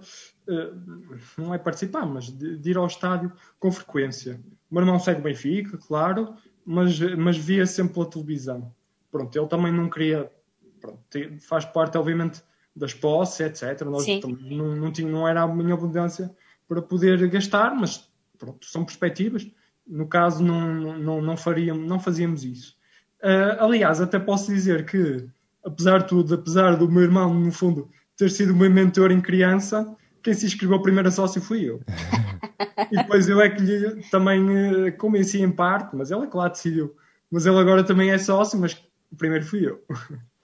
não 1.37 1.53
é 1.53 1.57
participar, 1.57 2.05
mas 2.05 2.25
de, 2.25 2.57
de, 2.57 2.71
ir 2.71 2.77
ao 2.77 2.87
estádio 2.87 3.31
com 3.59 3.71
frequência. 3.71 4.39
O 4.69 4.75
meu 4.75 4.83
irmão 4.83 4.99
segue 4.99 5.21
o 5.21 5.23
Benfica, 5.23 5.77
claro, 5.77 6.35
mas, 6.65 6.99
mas 7.17 7.37
via 7.37 7.65
sempre 7.65 7.93
pela 7.93 8.09
televisão. 8.09 8.73
Pronto, 9.11 9.37
ele 9.37 9.47
também 9.47 9.71
não 9.71 9.89
queria, 9.89 10.31
pronto, 10.79 11.01
faz 11.39 11.65
parte 11.65 11.97
obviamente 11.97 12.41
das 12.75 12.93
posses, 12.93 13.39
etc. 13.39 13.81
Nós 13.85 14.05
não, 14.41 14.75
não, 14.75 14.91
tinha, 14.91 15.09
não 15.09 15.27
era 15.27 15.41
a 15.41 15.47
minha 15.47 15.73
abundância 15.73 16.33
para 16.67 16.81
poder 16.81 17.27
gastar, 17.29 17.75
mas 17.75 18.09
pronto, 18.37 18.65
são 18.65 18.85
perspectivas. 18.85 19.49
No 19.85 20.07
caso, 20.07 20.43
não, 20.43 20.73
não, 20.97 21.21
não, 21.21 21.37
faríamos, 21.37 21.87
não 21.87 21.99
fazíamos 21.99 22.43
isso. 22.43 22.77
Uh, 23.21 23.63
aliás, 23.63 23.99
até 23.99 24.17
posso 24.19 24.51
dizer 24.51 24.85
que 24.85 25.27
apesar 25.63 25.99
de 25.99 26.07
tudo, 26.07 26.35
apesar 26.35 26.75
do 26.75 26.89
meu 26.89 27.03
irmão, 27.03 27.33
no 27.33 27.51
fundo, 27.51 27.89
ter 28.17 28.29
sido 28.29 28.53
o 28.53 28.55
meu 28.55 28.69
mentor 28.69 29.11
em 29.11 29.21
criança, 29.21 29.95
quem 30.21 30.33
se 30.33 30.45
inscreveu 30.45 30.81
primeiro 30.81 31.09
a 31.09 31.11
sócio 31.11 31.41
fui 31.41 31.69
eu. 31.69 31.81
e 32.91 32.97
depois 32.97 33.27
eu 33.27 33.41
é 33.41 33.49
que 33.49 33.61
lhe 33.61 34.03
também 34.09 34.41
uh, 34.41 34.97
convenci 34.97 35.41
em 35.41 35.51
parte, 35.51 35.95
mas 35.95 36.11
ele 36.11 36.23
é 36.23 36.27
claro 36.27 36.51
decidiu. 36.51 36.95
Mas 37.31 37.45
ele 37.45 37.57
agora 37.57 37.83
também 37.83 38.11
é 38.11 38.17
sócio, 38.17 38.59
mas 38.59 38.73
o 39.11 39.15
primeiro 39.15 39.45
fui 39.45 39.65
eu. 39.65 39.81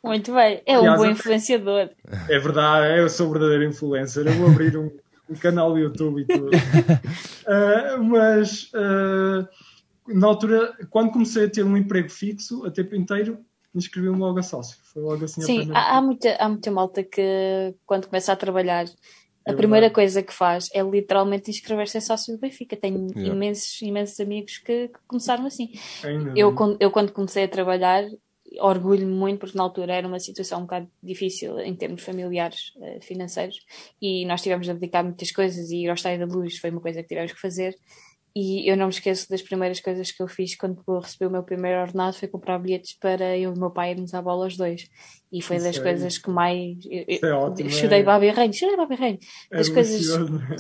Muito 0.04 0.34
bem, 0.34 0.62
é 0.66 0.80
um 0.80 0.96
bom 0.96 1.06
influenciador. 1.06 1.90
É 2.30 2.40
verdade, 2.40 3.00
eu 3.00 3.10
sou 3.10 3.32
verdadeiro 3.32 3.66
influencer. 3.66 4.26
Eu 4.26 4.34
vou 4.34 4.48
abrir 4.48 4.78
um, 4.78 4.90
um 5.30 5.36
canal 5.36 5.74
do 5.74 5.80
YouTube 5.80 6.22
e 6.22 6.26
tudo. 6.26 6.50
Uh, 6.50 8.04
mas 8.06 8.72
uh, 8.74 9.48
na 10.08 10.28
altura, 10.28 10.74
quando 10.90 11.12
comecei 11.12 11.46
a 11.46 11.50
ter 11.50 11.64
um 11.64 11.76
emprego 11.76 12.10
fixo 12.10 12.66
a 12.66 12.72
tempo 12.72 12.96
inteiro, 12.96 13.40
inscrevi-me 13.74 14.18
logo 14.18 14.40
a 14.40 14.44
sócio. 14.44 14.78
Foi 14.94 15.02
logo 15.02 15.26
assim 15.26 15.42
Sim, 15.42 15.72
há, 15.74 15.98
há, 15.98 16.02
muita, 16.02 16.36
há 16.36 16.50
muita 16.50 16.72
malta 16.72 17.04
que 17.04 17.76
quando 17.86 18.08
começa 18.08 18.32
a 18.32 18.36
trabalhar 18.36 18.86
a 19.48 19.52
é 19.52 19.56
primeira 19.56 19.90
coisa 19.90 20.22
que 20.22 20.34
faz 20.34 20.68
é 20.74 20.84
literalmente 20.84 21.50
inscrever-se 21.50 21.98
em 21.98 22.02
sócio 22.02 22.36
do 22.36 22.40
Benfica. 22.40 22.76
Tenho 22.76 23.08
yeah. 23.16 23.34
imensos, 23.34 23.82
imensos 23.82 24.20
amigos 24.20 24.58
que, 24.58 24.90
que 24.90 25.00
começaram 25.08 25.46
assim. 25.46 25.72
Eu, 26.36 26.54
eu, 26.82 26.92
quando 26.92 27.14
comecei 27.14 27.46
a 27.46 27.48
trabalhar, 27.48 28.04
orgulho-me 28.60 29.14
muito, 29.14 29.40
porque 29.40 29.58
na 29.58 29.64
altura 29.64 29.94
era 29.94 30.08
uma 30.08 30.20
situação 30.20 30.60
um 30.60 30.64
bocado 30.64 30.90
difícil 31.02 31.60
em 31.60 31.74
termos 31.74 32.04
familiares, 32.04 32.74
uh, 32.76 33.02
financeiros, 33.02 33.60
e 34.02 34.26
nós 34.26 34.42
tivemos 34.42 34.68
de 34.68 34.74
dedicar 34.74 35.04
muitas 35.04 35.32
coisas, 35.32 35.70
e 35.70 35.84
ir 35.84 35.88
ao 35.88 35.96
estádio 35.96 36.28
da 36.28 36.34
luz 36.34 36.58
foi 36.58 36.70
uma 36.70 36.82
coisa 36.82 37.02
que 37.02 37.08
tivemos 37.08 37.32
que 37.32 37.40
fazer. 37.40 37.74
E 38.40 38.70
eu 38.70 38.78
não 38.78 38.86
me 38.86 38.92
esqueço 38.92 39.28
das 39.32 39.42
primeiras 39.42 39.80
coisas 39.80 40.12
que 40.12 40.22
eu 40.22 40.28
fiz 40.28 40.56
quando 40.56 40.80
eu 40.88 41.00
recebi 41.00 41.26
o 41.26 41.32
meu 41.32 41.42
primeiro 41.42 41.82
ordenado 41.82 42.16
foi 42.16 42.28
comprar 42.28 42.60
bilhetes 42.60 42.94
para 42.94 43.36
eu 43.36 43.50
e 43.50 43.58
o 43.58 43.60
meu 43.60 43.72
pai 43.72 43.90
irmos 43.90 44.14
à 44.14 44.22
bola 44.22 44.46
os 44.46 44.56
dois. 44.56 44.88
E 45.32 45.42
foi 45.42 45.56
Isso 45.56 45.66
das 45.66 45.78
é... 45.80 45.82
coisas 45.82 46.20
que 46.20 46.30
mais. 46.30 46.78
Eu, 46.86 47.30
é 47.30 47.34
ótimo, 47.34 47.72
chorei 47.72 48.02
é... 48.02 48.04
Babi 48.04 48.30
Reino, 48.30 48.54
chorei 48.54 48.78
Babi 48.78 48.94
Reino. 48.94 49.18
É 49.52 49.58
das 49.58 49.70
coisas. 49.70 50.06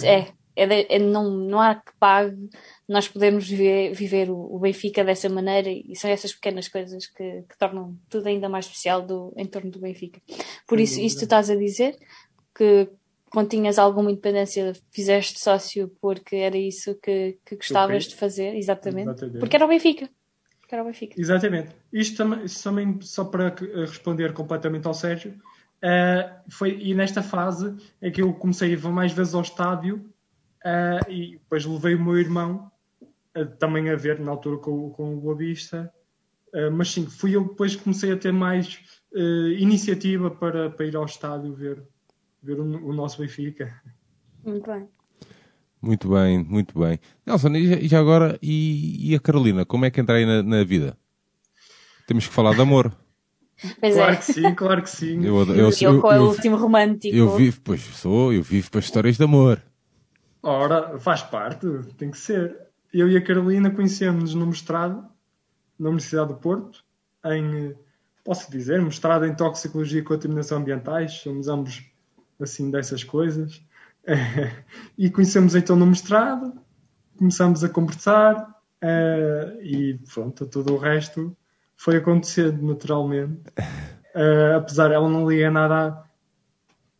É, 0.03 0.25
é, 0.55 0.65
de, 0.65 0.87
é, 0.89 0.97
não, 0.97 1.29
não 1.29 1.61
há 1.61 1.75
que 1.75 1.91
pague 1.99 2.49
nós 2.89 3.07
podermos 3.07 3.47
viver, 3.47 3.93
viver 3.93 4.31
o, 4.31 4.55
o, 4.55 4.57
Benfica 4.57 5.03
dessa 5.03 5.29
maneira 5.29 5.69
e 5.69 5.95
são 5.95 6.09
essas 6.09 6.33
pequenas 6.33 6.67
coisas 6.67 7.05
que, 7.05 7.43
que 7.47 7.57
tornam 7.59 7.95
tudo 8.09 8.25
ainda 8.25 8.49
mais 8.49 8.65
especial 8.65 9.03
do, 9.03 9.31
em 9.37 9.45
torno 9.45 9.69
do 9.69 9.79
Benfica. 9.79 10.19
Por 10.67 10.79
isso, 10.79 10.99
isto 10.99 11.19
tu 11.19 11.23
estás 11.25 11.51
a 11.51 11.55
dizer 11.55 11.95
que 12.55 12.89
quando 13.29 13.49
tinhas 13.49 13.77
alguma 13.77 14.11
independência, 14.11 14.73
fizeste 14.91 15.39
sócio 15.39 15.91
porque 16.01 16.37
era 16.37 16.57
isso 16.57 16.95
que, 16.95 17.37
que 17.45 17.55
gostavas 17.55 18.05
okay. 18.05 18.09
de 18.09 18.15
fazer, 18.15 18.55
exatamente. 18.55 19.09
exatamente. 19.09 19.39
Porque 19.39 19.55
era 19.55 19.65
o 19.65 19.67
Benfica. 19.67 20.09
Porque 20.59 20.75
era 20.75 20.81
o 20.83 20.85
Benfica. 20.85 21.19
Exatamente. 21.19 21.75
Isto 21.91 22.17
também, 22.17 22.45
isto 22.45 22.63
também 22.63 23.01
só 23.01 23.25
para 23.25 23.53
responder 23.85 24.33
completamente 24.33 24.87
ao 24.87 24.93
Sérgio, 24.93 25.31
uh, 25.31 26.51
foi, 26.51 26.77
e 26.79 26.93
nesta 26.93 27.21
fase 27.21 27.75
é 28.01 28.09
que 28.09 28.21
eu 28.21 28.33
comecei 28.33 28.69
a 28.69 28.71
ir 28.73 28.81
mais 28.83 29.11
vezes 29.11 29.33
ao 29.33 29.41
estádio 29.41 29.97
uh, 30.65 31.11
e 31.11 31.33
depois 31.33 31.65
levei 31.65 31.95
o 31.95 32.03
meu 32.03 32.17
irmão 32.17 32.71
uh, 33.35 33.45
também 33.57 33.89
a 33.89 33.95
ver 33.95 34.19
na 34.19 34.31
altura 34.31 34.57
com, 34.57 34.89
com 34.91 35.15
o 35.15 35.19
Boa 35.19 35.35
Vista. 35.35 35.91
mas 36.71 36.91
sim, 36.91 37.05
fui 37.05 37.35
eu 37.35 37.43
que 37.43 37.49
depois 37.49 37.75
comecei 37.75 38.11
a 38.11 38.17
ter 38.17 38.31
mais 38.31 38.79
iniciativa 39.59 40.31
para, 40.31 40.69
para 40.69 40.85
ir 40.85 40.95
ao 40.95 41.05
estádio 41.05 41.53
ver 41.53 41.83
ver 42.41 42.59
o, 42.59 42.63
o 42.63 42.93
nosso 42.93 43.21
Benfica. 43.21 43.81
Muito 44.45 44.69
bem. 44.69 44.87
Muito 45.81 46.09
bem, 46.09 46.43
muito 46.43 46.79
bem. 46.79 46.99
Nelson, 47.25 47.55
e 47.55 47.87
já 47.87 47.99
agora, 47.99 48.37
e, 48.41 49.11
e 49.11 49.15
a 49.15 49.19
Carolina, 49.19 49.63
como 49.65 49.85
é 49.85 49.91
que 49.91 50.01
entra 50.01 50.15
aí 50.15 50.25
na, 50.25 50.41
na 50.41 50.63
vida? 50.63 50.97
Temos 52.07 52.27
que 52.27 52.33
falar 52.33 52.53
de 52.53 52.61
amor. 52.61 52.91
Pois 53.79 53.95
claro 53.95 54.13
é. 54.13 54.15
que 54.17 54.23
sim, 54.23 54.53
claro 54.53 54.83
que 54.83 54.89
sim. 54.89 55.25
Eu, 55.25 55.39
eu, 55.39 55.47
eu, 55.47 55.55
eu, 55.55 55.71
eu 55.81 56.11
é 56.11 56.19
o 56.19 56.27
último 56.27 56.57
romântico. 56.57 57.15
Eu 57.15 57.35
vivo, 57.35 57.59
pois 57.63 57.81
sou, 57.81 58.31
eu 58.31 58.43
vivo 58.43 58.69
para 58.69 58.79
histórias 58.79 59.17
de 59.17 59.23
amor. 59.23 59.59
Ora, 60.43 60.99
faz 60.99 61.23
parte, 61.23 61.65
tem 61.97 62.11
que 62.11 62.19
ser. 62.19 62.55
Eu 62.93 63.09
e 63.09 63.17
a 63.17 63.21
Carolina 63.21 63.71
conhecemos-nos 63.71 64.35
no 64.35 64.45
mestrado 64.45 65.03
na 65.77 65.89
Universidade 65.89 66.29
do 66.29 66.35
Porto, 66.35 66.83
em, 67.25 67.75
posso 68.23 68.49
dizer, 68.51 68.79
mestrado 68.81 69.25
em 69.25 69.35
Toxicologia 69.35 70.01
e 70.01 70.03
Contaminação 70.03 70.59
Ambientais. 70.59 71.13
Somos 71.13 71.47
ambos 71.47 71.83
assim 72.39 72.69
dessas 72.69 73.03
coisas. 73.03 73.61
e 74.97 75.09
conhecemos 75.09 75.55
então 75.55 75.75
no 75.75 75.85
mestrado, 75.85 76.53
começamos 77.17 77.63
a 77.63 77.69
conversar 77.69 78.55
uh, 78.83 79.61
e 79.61 79.99
pronto, 80.13 80.45
todo 80.45 80.73
o 80.73 80.77
resto 80.77 81.35
foi 81.75 81.97
acontecendo 81.97 82.65
naturalmente. 82.65 83.41
Uh, 84.15 84.57
apesar 84.57 84.91
ela 84.91 85.09
não 85.09 85.29
liga 85.29 85.51
nada, 85.51 86.03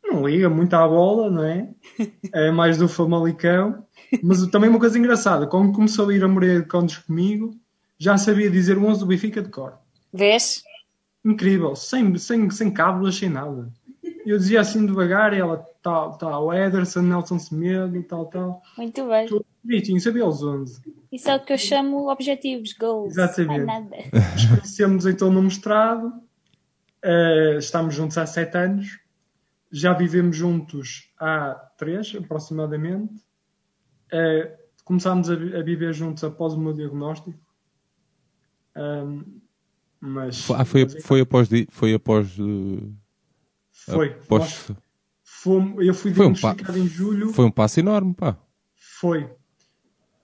não 0.03 0.27
liga 0.27 0.49
muito 0.49 0.73
à 0.73 0.87
bola, 0.87 1.29
não 1.29 1.43
é? 1.43 1.69
É 2.33 2.51
mais 2.51 2.77
do 2.77 2.87
Famalicão. 2.87 3.85
Mas 4.21 4.45
também 4.47 4.69
uma 4.69 4.79
coisa 4.79 4.97
engraçada, 4.97 5.47
quando 5.47 5.73
começou 5.73 6.09
a 6.09 6.13
ir 6.13 6.23
a 6.23 6.27
Moreira 6.27 6.61
de 6.61 6.67
Condes 6.67 6.97
comigo, 6.97 7.55
já 7.97 8.17
sabia 8.17 8.49
dizer 8.49 8.77
o 8.77 8.85
11 8.85 8.99
do 8.99 9.05
Benfica 9.05 9.41
de 9.41 9.49
cor. 9.49 9.77
Vês? 10.13 10.63
Incrível, 11.25 11.75
sem, 11.75 12.15
sem, 12.17 12.49
sem 12.49 12.71
cábulas, 12.71 13.15
sem 13.15 13.29
nada 13.29 13.69
eu 14.29 14.37
dizia 14.37 14.61
assim 14.61 14.85
devagar 14.85 15.33
e 15.33 15.39
ela, 15.39 15.65
tal, 15.81 16.17
tal, 16.17 16.53
Ederson, 16.53 17.01
Nelson 17.01 17.39
Semedo, 17.39 18.01
tal, 18.03 18.25
tal. 18.27 18.61
Muito 18.77 19.07
bem. 19.07 19.27
Tudo 19.27 19.45
direitinho, 19.63 19.99
sabia 19.99 20.25
os 20.25 20.43
11. 20.43 20.81
Isso 21.11 21.29
é 21.29 21.35
o 21.35 21.43
que 21.43 21.53
eu 21.53 21.57
chamo 21.57 22.09
objetivos, 22.09 22.73
goals. 22.73 23.13
Exatamente. 23.13 23.61
É 23.61 23.65
nada. 23.65 23.97
Nos 24.33 24.45
conhecemos 24.45 25.05
então 25.05 25.31
no 25.31 25.41
mestrado, 25.41 26.07
uh, 27.05 27.57
estamos 27.57 27.95
juntos 27.95 28.17
há 28.17 28.25
sete 28.25 28.57
anos 28.57 29.07
já 29.71 29.93
vivemos 29.93 30.35
juntos 30.35 31.09
há 31.19 31.53
três, 31.77 32.15
aproximadamente. 32.15 33.13
Uh, 34.11 34.55
começámos 34.83 35.29
a, 35.29 35.33
a, 35.33 35.63
viver 35.63 35.93
juntos 35.93 36.23
após 36.23 36.53
o 36.53 36.59
meu 36.59 36.73
diagnóstico. 36.73 37.37
Um, 38.75 39.41
mas, 39.99 40.49
ah, 40.51 40.63
foi, 40.63 40.85
mas, 40.85 41.03
foi 41.03 41.21
após. 41.21 41.49
Foi 41.69 41.93
após. 41.93 42.37
Uh, 42.39 42.93
foi. 43.91 44.09
Após... 44.09 44.71
Fomos, 45.23 45.85
eu 45.85 45.93
fui 45.93 46.11
diagnosticado 46.11 46.79
um 46.79 46.83
em 46.83 46.87
julho. 46.87 47.33
Foi 47.33 47.45
um 47.45 47.51
passo 47.51 47.79
enorme, 47.79 48.13
pá. 48.13 48.37
Foi. 48.75 49.29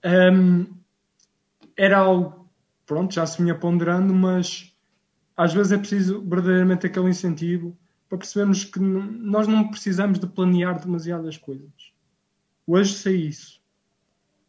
Um, 0.04 0.66
era 1.78 2.00
algo, 2.00 2.50
pronto, 2.86 3.14
já 3.14 3.26
se 3.26 3.42
vinha 3.42 3.56
ponderando, 3.56 4.14
mas 4.14 4.74
às 5.36 5.54
vezes 5.54 5.72
é 5.72 5.78
preciso 5.78 6.22
verdadeiramente 6.22 6.88
aquele 6.88 7.10
incentivo 7.10 7.78
para 8.10 8.18
percebermos 8.18 8.64
que 8.64 8.80
nós 8.80 9.48
não 9.48 9.70
precisamos 9.70 10.20
de 10.20 10.28
planear 10.28 10.80
demasiadas 10.80 11.38
coisas. 11.38 11.94
Hoje 12.68 12.94
sei 12.94 13.16
isso. 13.28 13.62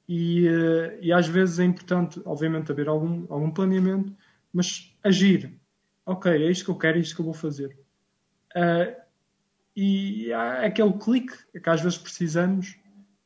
E, 0.08 0.48
uh, 0.48 0.98
e 1.00 1.12
às 1.12 1.26
vezes 1.26 1.58
é 1.58 1.64
importante, 1.64 2.20
obviamente, 2.24 2.70
haver 2.70 2.88
algum, 2.88 3.26
algum 3.30 3.50
planeamento, 3.50 4.14
mas 4.52 4.94
agir. 5.02 5.58
Ok, 6.04 6.30
é 6.30 6.50
isto 6.50 6.66
que 6.66 6.70
eu 6.70 6.76
quero, 6.76 6.98
é 6.98 7.00
isto 7.00 7.14
que 7.14 7.20
eu 7.22 7.24
vou 7.24 7.34
fazer. 7.34 7.76
Uh, 8.54 9.03
e 9.76 10.32
há 10.32 10.66
aquele 10.66 10.92
clique 10.92 11.34
que 11.52 11.70
às 11.70 11.80
vezes 11.80 11.98
precisamos 11.98 12.76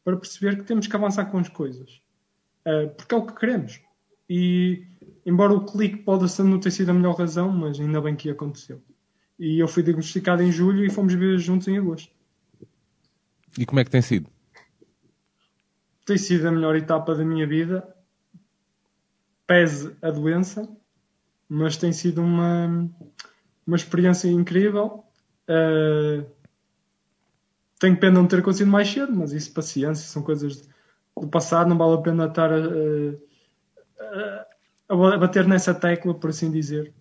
para 0.02 0.16
perceber 0.16 0.56
que 0.56 0.64
temos 0.64 0.86
que 0.86 0.96
avançar 0.96 1.26
com 1.26 1.38
as 1.38 1.48
coisas. 1.48 2.00
Uh, 2.66 2.88
porque 2.96 3.14
é 3.14 3.18
o 3.18 3.26
que 3.26 3.34
queremos. 3.34 3.80
E 4.28 4.86
embora 5.24 5.52
o 5.52 5.64
clique 5.64 5.98
possa 5.98 6.42
não 6.42 6.58
ter 6.58 6.70
sido 6.70 6.90
a 6.90 6.94
melhor 6.94 7.14
razão, 7.14 7.50
mas 7.52 7.78
ainda 7.78 8.00
bem 8.00 8.16
que 8.16 8.30
aconteceu. 8.30 8.82
E 9.38 9.58
eu 9.58 9.68
fui 9.68 9.82
diagnosticado 9.82 10.42
em 10.42 10.50
julho 10.50 10.84
e 10.84 10.90
fomos 10.90 11.12
viver 11.12 11.38
juntos 11.38 11.68
em 11.68 11.78
agosto. 11.78 12.10
E 13.58 13.66
como 13.66 13.80
é 13.80 13.84
que 13.84 13.90
tem 13.90 14.02
sido? 14.02 14.28
Tem 16.06 16.16
sido 16.16 16.48
a 16.48 16.50
melhor 16.50 16.74
etapa 16.74 17.14
da 17.14 17.24
minha 17.24 17.46
vida. 17.46 17.86
Pese 19.46 19.94
a 20.02 20.10
doença, 20.10 20.68
mas 21.48 21.76
tem 21.76 21.92
sido 21.92 22.22
uma, 22.22 22.90
uma 23.66 23.76
experiência 23.76 24.28
incrível. 24.28 25.04
Uh, 25.48 26.37
tenho 27.78 27.96
pena 27.96 28.12
de 28.12 28.18
não 28.18 28.26
ter 28.26 28.40
acontecido 28.40 28.70
mais 28.70 28.88
cedo, 28.88 29.14
mas 29.14 29.32
isso, 29.32 29.52
paciência, 29.52 30.06
são 30.08 30.22
coisas 30.22 30.68
do 31.16 31.28
passado, 31.28 31.68
não 31.68 31.78
vale 31.78 31.94
a 31.94 31.98
pena 31.98 32.26
estar 32.26 32.50
a, 32.52 32.58
a, 34.88 34.94
a 35.14 35.18
bater 35.18 35.46
nessa 35.46 35.74
tecla, 35.74 36.14
por 36.14 36.30
assim 36.30 36.50
dizer. 36.50 36.92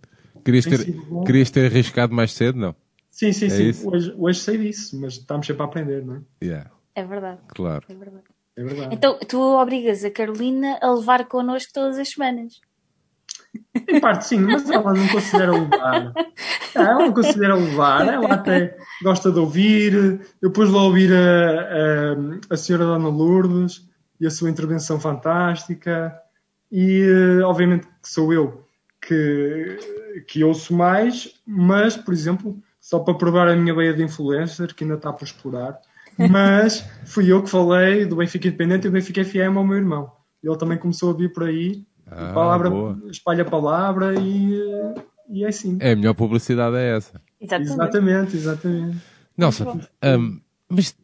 Querias 0.43 0.65
ter, 0.65 0.85
querias 1.25 1.51
ter 1.51 1.65
arriscado 1.65 2.13
mais 2.13 2.33
cedo, 2.33 2.57
não? 2.57 2.75
Sim, 3.09 3.33
sim, 3.33 3.47
é 3.47 3.73
sim. 3.73 3.87
Hoje, 3.87 4.13
hoje 4.17 4.39
sei 4.39 4.57
disso, 4.57 4.99
mas 4.99 5.13
estamos 5.13 5.47
sempre 5.47 5.63
a 5.63 5.65
aprender, 5.65 6.05
não 6.05 6.15
é? 6.15 6.21
Yeah. 6.45 6.71
É 6.93 7.03
verdade. 7.03 7.41
Claro. 7.47 7.85
É 7.89 7.93
verdade. 7.93 8.23
É 8.55 8.63
verdade. 8.63 8.95
Então, 8.95 9.19
tu 9.27 9.39
obrigas 9.39 10.03
a 10.03 10.11
Carolina 10.11 10.77
a 10.81 10.91
levar 10.91 11.27
connosco 11.27 11.71
todas 11.73 11.97
as 11.97 12.09
semanas. 12.09 12.61
Em 13.87 13.99
parte 13.99 14.25
sim, 14.25 14.39
mas 14.39 14.69
ela 14.69 14.93
não 14.93 15.07
considera 15.07 15.51
levar. 15.51 16.13
Ela 16.75 16.93
não 16.93 17.13
considera 17.13 17.55
levar, 17.55 18.07
ela 18.07 18.33
até 18.33 18.77
gosta 19.01 19.31
de 19.31 19.39
ouvir. 19.39 20.21
Eu 20.41 20.51
pus 20.51 20.71
lá 20.71 20.83
ouvir 20.83 21.11
a, 21.13 21.61
a, 22.51 22.53
a 22.53 22.57
senhora 22.57 22.85
Dona 22.85 23.09
Lourdes 23.09 23.87
e 24.19 24.27
a 24.27 24.31
sua 24.31 24.49
intervenção 24.49 24.99
fantástica. 24.99 26.15
E 26.71 27.03
obviamente 27.43 27.87
que 28.01 28.09
sou 28.09 28.33
eu 28.33 28.67
que, 29.01 30.23
que 30.27 30.43
ouço 30.43 30.73
mais, 30.73 31.33
mas, 31.45 31.95
por 31.95 32.13
exemplo, 32.13 32.57
só 32.79 32.99
para 32.99 33.13
provar 33.13 33.47
a 33.47 33.55
minha 33.55 33.73
veia 33.73 33.93
de 33.93 34.03
influencer, 34.03 34.73
que 34.75 34.83
ainda 34.83 34.95
está 34.95 35.13
para 35.13 35.25
explorar, 35.25 35.79
mas 36.17 36.83
fui 37.05 37.31
eu 37.31 37.43
que 37.43 37.49
falei 37.49 38.05
do 38.05 38.15
Benfica 38.15 38.47
Independente 38.47 38.85
e 38.85 38.89
do 38.89 38.93
Benfica 38.93 39.23
FM 39.23 39.55
ao 39.55 39.63
meu 39.63 39.77
irmão. 39.77 40.11
Ele 40.43 40.57
também 40.57 40.77
começou 40.77 41.11
a 41.11 41.17
vir 41.17 41.31
por 41.31 41.43
aí, 41.43 41.85
ah, 42.09 42.33
palavra, 42.33 42.69
espalha 43.09 43.41
a 43.43 43.45
palavra 43.45 44.19
e, 44.19 44.53
e 45.29 45.43
é 45.43 45.47
assim. 45.47 45.77
É, 45.79 45.91
a 45.91 45.95
melhor 45.95 46.13
publicidade 46.13 46.75
é 46.75 46.97
essa. 46.97 47.21
Exatamente, 47.39 47.77
exatamente. 47.77 48.37
exatamente. 48.37 48.97
Nelson, 49.37 49.79
um, 50.03 50.39
mas 50.69 50.95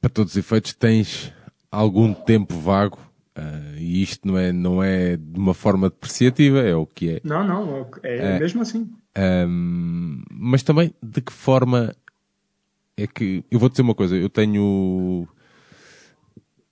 para 0.00 0.10
todos 0.10 0.32
os 0.32 0.36
efeitos 0.36 0.74
tens 0.74 1.32
algum 1.70 2.12
tempo 2.12 2.58
vago 2.58 2.98
Uh, 3.36 3.76
e 3.78 4.00
isto 4.00 4.28
não 4.28 4.38
é, 4.38 4.52
não 4.52 4.82
é 4.82 5.16
de 5.16 5.38
uma 5.40 5.54
forma 5.54 5.90
depreciativa, 5.90 6.60
é 6.60 6.74
o 6.74 6.86
que 6.86 7.16
é. 7.16 7.20
Não, 7.24 7.44
não, 7.44 7.90
é 8.04 8.36
uh, 8.36 8.38
mesmo 8.38 8.62
assim. 8.62 8.88
Um, 9.18 10.22
mas 10.30 10.62
também, 10.62 10.94
de 11.02 11.20
que 11.20 11.32
forma 11.32 11.92
é 12.96 13.08
que. 13.08 13.44
Eu 13.50 13.58
vou 13.58 13.68
dizer 13.68 13.82
uma 13.82 13.94
coisa, 13.94 14.14
eu 14.14 14.28
tenho. 14.28 15.26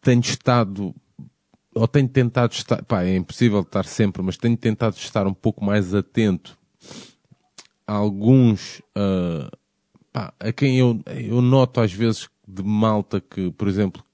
Tenho 0.00 0.20
estado. 0.20 0.94
Ou 1.74 1.88
tenho 1.88 2.08
tentado 2.08 2.52
estar. 2.52 2.82
Pá, 2.84 3.02
é 3.02 3.16
impossível 3.16 3.60
estar 3.60 3.84
sempre, 3.84 4.22
mas 4.22 4.36
tenho 4.36 4.56
tentado 4.56 4.96
estar 4.96 5.26
um 5.26 5.34
pouco 5.34 5.64
mais 5.64 5.94
atento 5.94 6.58
a 7.86 7.94
alguns. 7.94 8.80
Uh, 8.96 9.50
pá, 10.12 10.32
a 10.38 10.52
quem 10.52 10.78
eu, 10.78 11.00
eu 11.06 11.40
noto 11.40 11.80
às 11.80 11.92
vezes 11.92 12.28
de 12.46 12.62
malta 12.62 13.20
que, 13.20 13.50
por 13.52 13.68
exemplo, 13.68 14.04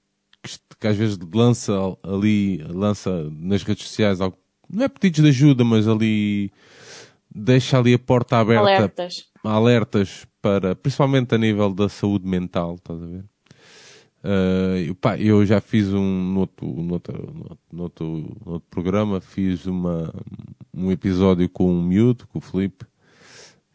que, 0.41 0.57
que 0.79 0.87
às 0.87 0.95
vezes 0.95 1.17
lança 1.33 1.73
ali, 2.03 2.63
lança 2.69 3.29
nas 3.31 3.63
redes 3.63 3.87
sociais, 3.87 4.19
não 4.69 4.83
é 4.83 4.87
pedidos 4.87 5.21
de 5.23 5.29
ajuda, 5.29 5.63
mas 5.63 5.87
ali 5.87 6.51
deixa 7.33 7.77
ali 7.77 7.93
a 7.93 7.99
porta 7.99 8.37
aberta. 8.37 8.61
Alertas. 8.61 9.25
Alertas 9.43 10.27
para, 10.41 10.75
principalmente 10.75 11.35
a 11.35 11.37
nível 11.37 11.73
da 11.73 11.89
saúde 11.89 12.27
mental, 12.27 12.75
estás 12.75 13.01
a 13.01 13.05
ver? 13.05 13.25
Uh, 14.23 14.93
pá, 14.95 15.17
eu 15.17 15.45
já 15.45 15.61
fiz 15.61 15.93
um 15.93 16.33
no 16.33 16.41
outro, 16.41 16.67
no 17.71 17.83
outro, 17.83 18.61
programa, 18.69 19.21
fiz 19.21 19.65
uma, 19.65 20.13
um 20.73 20.91
episódio 20.91 21.47
com 21.47 21.71
um 21.71 21.81
miúdo, 21.81 22.27
com 22.27 22.39
o 22.39 22.41
Felipe, 22.41 22.85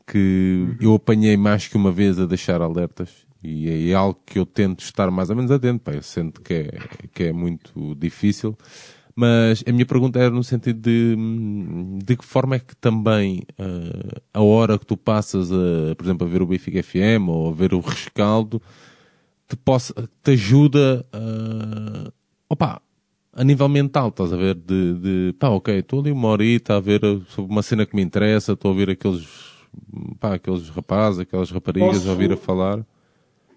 que 0.07 0.77
eu 0.81 0.95
apanhei 0.95 1.37
mais 1.37 1.67
que 1.67 1.77
uma 1.77 1.91
vez 1.91 2.19
a 2.19 2.27
deixar 2.27 2.61
alertas 2.61 3.25
e 3.43 3.91
é 3.91 3.95
algo 3.95 4.19
que 4.25 4.39
eu 4.39 4.47
tento 4.47 4.81
estar 4.81 5.11
mais 5.11 5.29
ou 5.29 5.37
menos 5.37 5.51
atento, 5.51 5.81
pá, 5.81 5.93
eu 5.93 6.03
sinto 6.03 6.41
que 6.41 6.55
é, 6.55 6.79
que 7.13 7.25
é 7.25 7.33
muito 7.33 7.95
difícil. 7.95 8.57
Mas 9.15 9.63
a 9.67 9.71
minha 9.71 9.87
pergunta 9.87 10.19
era 10.19 10.31
no 10.31 10.43
sentido 10.43 10.81
de 10.81 11.17
de 12.05 12.17
que 12.17 12.25
forma 12.25 12.57
é 12.57 12.59
que 12.59 12.75
também 12.75 13.43
uh, 13.59 14.21
a 14.33 14.43
hora 14.43 14.79
que 14.79 14.87
tu 14.87 14.97
passas, 14.97 15.53
a, 15.53 15.95
por 15.95 16.05
exemplo, 16.05 16.27
a 16.27 16.31
ver 16.31 16.43
o 16.43 16.47
Benfica 16.47 16.83
FM 16.83 17.29
ou 17.29 17.51
a 17.51 17.53
ver 17.53 17.75
o 17.75 17.81
rescaldo, 17.81 18.61
te, 19.49 19.57
possa, 19.57 19.93
te 20.23 20.33
ajuda 20.33 21.07
uh, 21.15 22.13
opa, 22.49 22.81
a 23.33 23.45
nível 23.45 23.69
mental, 23.69 24.09
estás 24.09 24.33
a 24.33 24.37
ver? 24.37 24.55
De, 24.55 24.95
de 24.95 25.33
pá, 25.39 25.49
ok, 25.49 25.79
estou 25.79 26.01
ali 26.01 26.13
uma 26.13 26.29
horita 26.29 26.77
a 26.77 26.81
ver 26.81 27.01
sobre 27.29 27.51
uma 27.51 27.63
cena 27.63 27.85
que 27.85 27.97
me 27.97 28.03
interessa, 28.03 28.53
estou 28.53 28.73
a 28.73 28.75
ver 28.75 28.91
aqueles, 28.91 29.27
pá, 30.21 30.35
aqueles 30.35 30.69
rapazes, 30.69 31.21
aquelas 31.21 31.51
raparigas 31.51 31.99
Posso... 31.99 32.09
a 32.09 32.13
ouvir 32.13 32.33
a 32.33 32.37
falar 32.37 32.85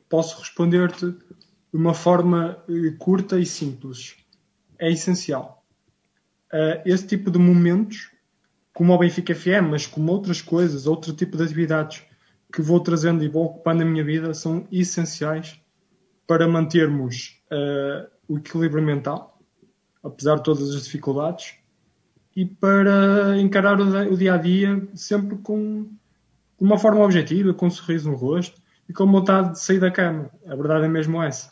posso 0.09 0.39
responder-te 0.39 1.11
de 1.11 1.17
uma 1.73 1.93
forma 1.93 2.63
eh, 2.69 2.95
curta 2.97 3.39
e 3.39 3.45
simples. 3.45 4.15
É 4.79 4.91
essencial. 4.91 5.65
Uh, 6.53 6.79
esse 6.85 7.05
tipo 7.05 7.29
de 7.29 7.38
momentos, 7.38 8.09
como 8.73 8.93
o 8.93 8.97
Benfica 8.97 9.35
FM, 9.35 9.69
mas 9.71 9.85
como 9.85 10.11
outras 10.11 10.41
coisas, 10.41 10.88
outro 10.88 11.11
tipo 11.13 11.35
de 11.35 11.43
atividades 11.43 12.03
que 12.53 12.61
vou 12.61 12.79
trazendo 12.79 13.23
e 13.23 13.27
vou 13.27 13.45
ocupando 13.45 13.83
na 13.83 13.89
minha 13.89 14.03
vida, 14.03 14.33
são 14.33 14.65
essenciais 14.71 15.59
para 16.28 16.47
mantermos 16.47 17.41
uh, 17.49 18.07
o 18.28 18.38
equilíbrio 18.38 18.84
mental, 18.84 19.39
apesar 20.03 20.36
de 20.36 20.43
todas 20.43 20.75
as 20.75 20.84
dificuldades, 20.84 21.55
e 22.36 22.45
para 22.45 23.39
encarar 23.39 23.80
o, 23.82 24.15
dia 24.15 24.36
a 24.36 24.38
dia 24.38 24.88
sempre 24.93 25.38
com, 25.38 25.89
uma 26.59 26.78
forma 26.78 27.03
objetiva, 27.03 27.53
com 27.53 27.65
um 27.65 27.71
sorriso 27.71 28.11
no 28.11 28.15
rosto 28.15 28.61
e 28.88 28.93
com 28.93 29.11
vontade 29.11 29.53
de 29.53 29.59
sair 29.59 29.80
da 29.80 29.89
cama. 29.89 30.30
A 30.45 30.55
verdade 30.55 30.86
é 30.86 30.88
mesmo 30.88 31.23
essa. 31.23 31.49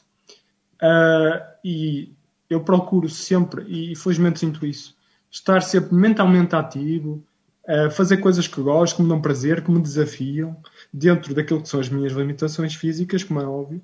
Uh, 0.75 1.41
e 1.63 2.13
eu 2.49 2.59
procuro 2.59 3.09
sempre, 3.09 3.63
e 3.67 3.95
felizmente 3.95 4.39
sinto 4.39 4.65
isso, 4.65 4.95
estar 5.31 5.61
sempre 5.61 5.95
mentalmente 5.95 6.55
ativo, 6.55 7.23
uh, 7.67 7.89
fazer 7.89 8.17
coisas 8.17 8.47
que 8.47 8.61
gosto, 8.61 8.97
que 8.97 9.01
me 9.01 9.09
dão 9.09 9.21
prazer, 9.21 9.63
que 9.63 9.71
me 9.71 9.81
desafiam, 9.81 10.55
dentro 10.93 11.33
daquilo 11.33 11.61
que 11.61 11.69
são 11.69 11.79
as 11.79 11.89
minhas 11.89 12.13
limitações 12.13 12.75
físicas, 12.75 13.23
como 13.23 13.41
é 13.41 13.45
óbvio. 13.45 13.81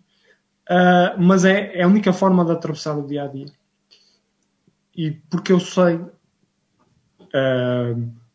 Uh, 0.70 1.20
mas 1.20 1.44
é, 1.44 1.78
é 1.78 1.84
a 1.84 1.88
única 1.88 2.14
forma 2.14 2.46
de 2.46 2.52
atravessar 2.52 2.98
o 2.98 3.06
dia 3.06 3.24
a 3.24 3.28
dia. 3.28 3.52
E 4.96 5.12
porque 5.12 5.52
eu 5.52 5.60
sei, 5.60 6.00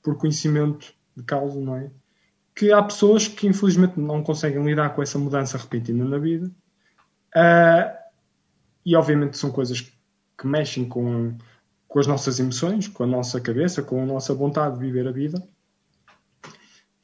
por 0.02 0.16
conhecimento 0.16 0.94
de 1.14 1.22
causa, 1.22 1.60
não 1.60 1.76
é? 1.76 1.90
que 2.56 2.72
há 2.72 2.82
pessoas 2.82 3.28
que 3.28 3.46
infelizmente 3.46 4.00
não 4.00 4.22
conseguem 4.22 4.64
lidar 4.64 4.94
com 4.94 5.02
essa 5.02 5.18
mudança 5.18 5.58
repentina 5.58 6.06
na 6.06 6.16
vida. 6.16 6.50
Uh, 7.36 7.94
e 8.84 8.96
obviamente 8.96 9.36
são 9.36 9.52
coisas 9.52 9.82
que 9.82 10.46
mexem 10.46 10.88
com, 10.88 11.36
com 11.86 11.98
as 11.98 12.06
nossas 12.06 12.40
emoções, 12.40 12.88
com 12.88 13.04
a 13.04 13.06
nossa 13.06 13.38
cabeça, 13.42 13.82
com 13.82 14.02
a 14.02 14.06
nossa 14.06 14.32
vontade 14.32 14.78
de 14.78 14.80
viver 14.80 15.06
a 15.06 15.12
vida. 15.12 15.46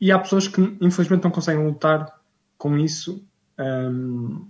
E 0.00 0.10
há 0.10 0.18
pessoas 0.18 0.48
que 0.48 0.60
infelizmente 0.80 1.24
não 1.24 1.30
conseguem 1.30 1.66
lutar 1.66 2.18
com 2.56 2.78
isso. 2.78 3.22
Um, 3.58 4.48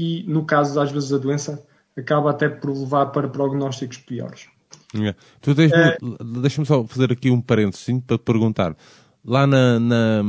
e 0.00 0.24
no 0.26 0.46
caso, 0.46 0.80
às 0.80 0.90
vezes, 0.90 1.12
a 1.12 1.18
doença 1.18 1.62
acaba 1.94 2.30
até 2.30 2.48
por 2.48 2.70
levar 2.70 3.06
para 3.06 3.28
prognósticos 3.28 3.98
piores. 3.98 4.48
Yeah. 4.94 5.18
Tu 5.42 5.50
uh, 5.50 6.40
deixa-me 6.40 6.66
só 6.66 6.82
fazer 6.84 7.12
aqui 7.12 7.30
um 7.30 7.40
parênteses 7.40 7.86
para 8.06 8.16
te 8.16 8.24
perguntar. 8.24 8.74
Lá 9.22 9.46
na, 9.46 9.78
na, 9.78 10.22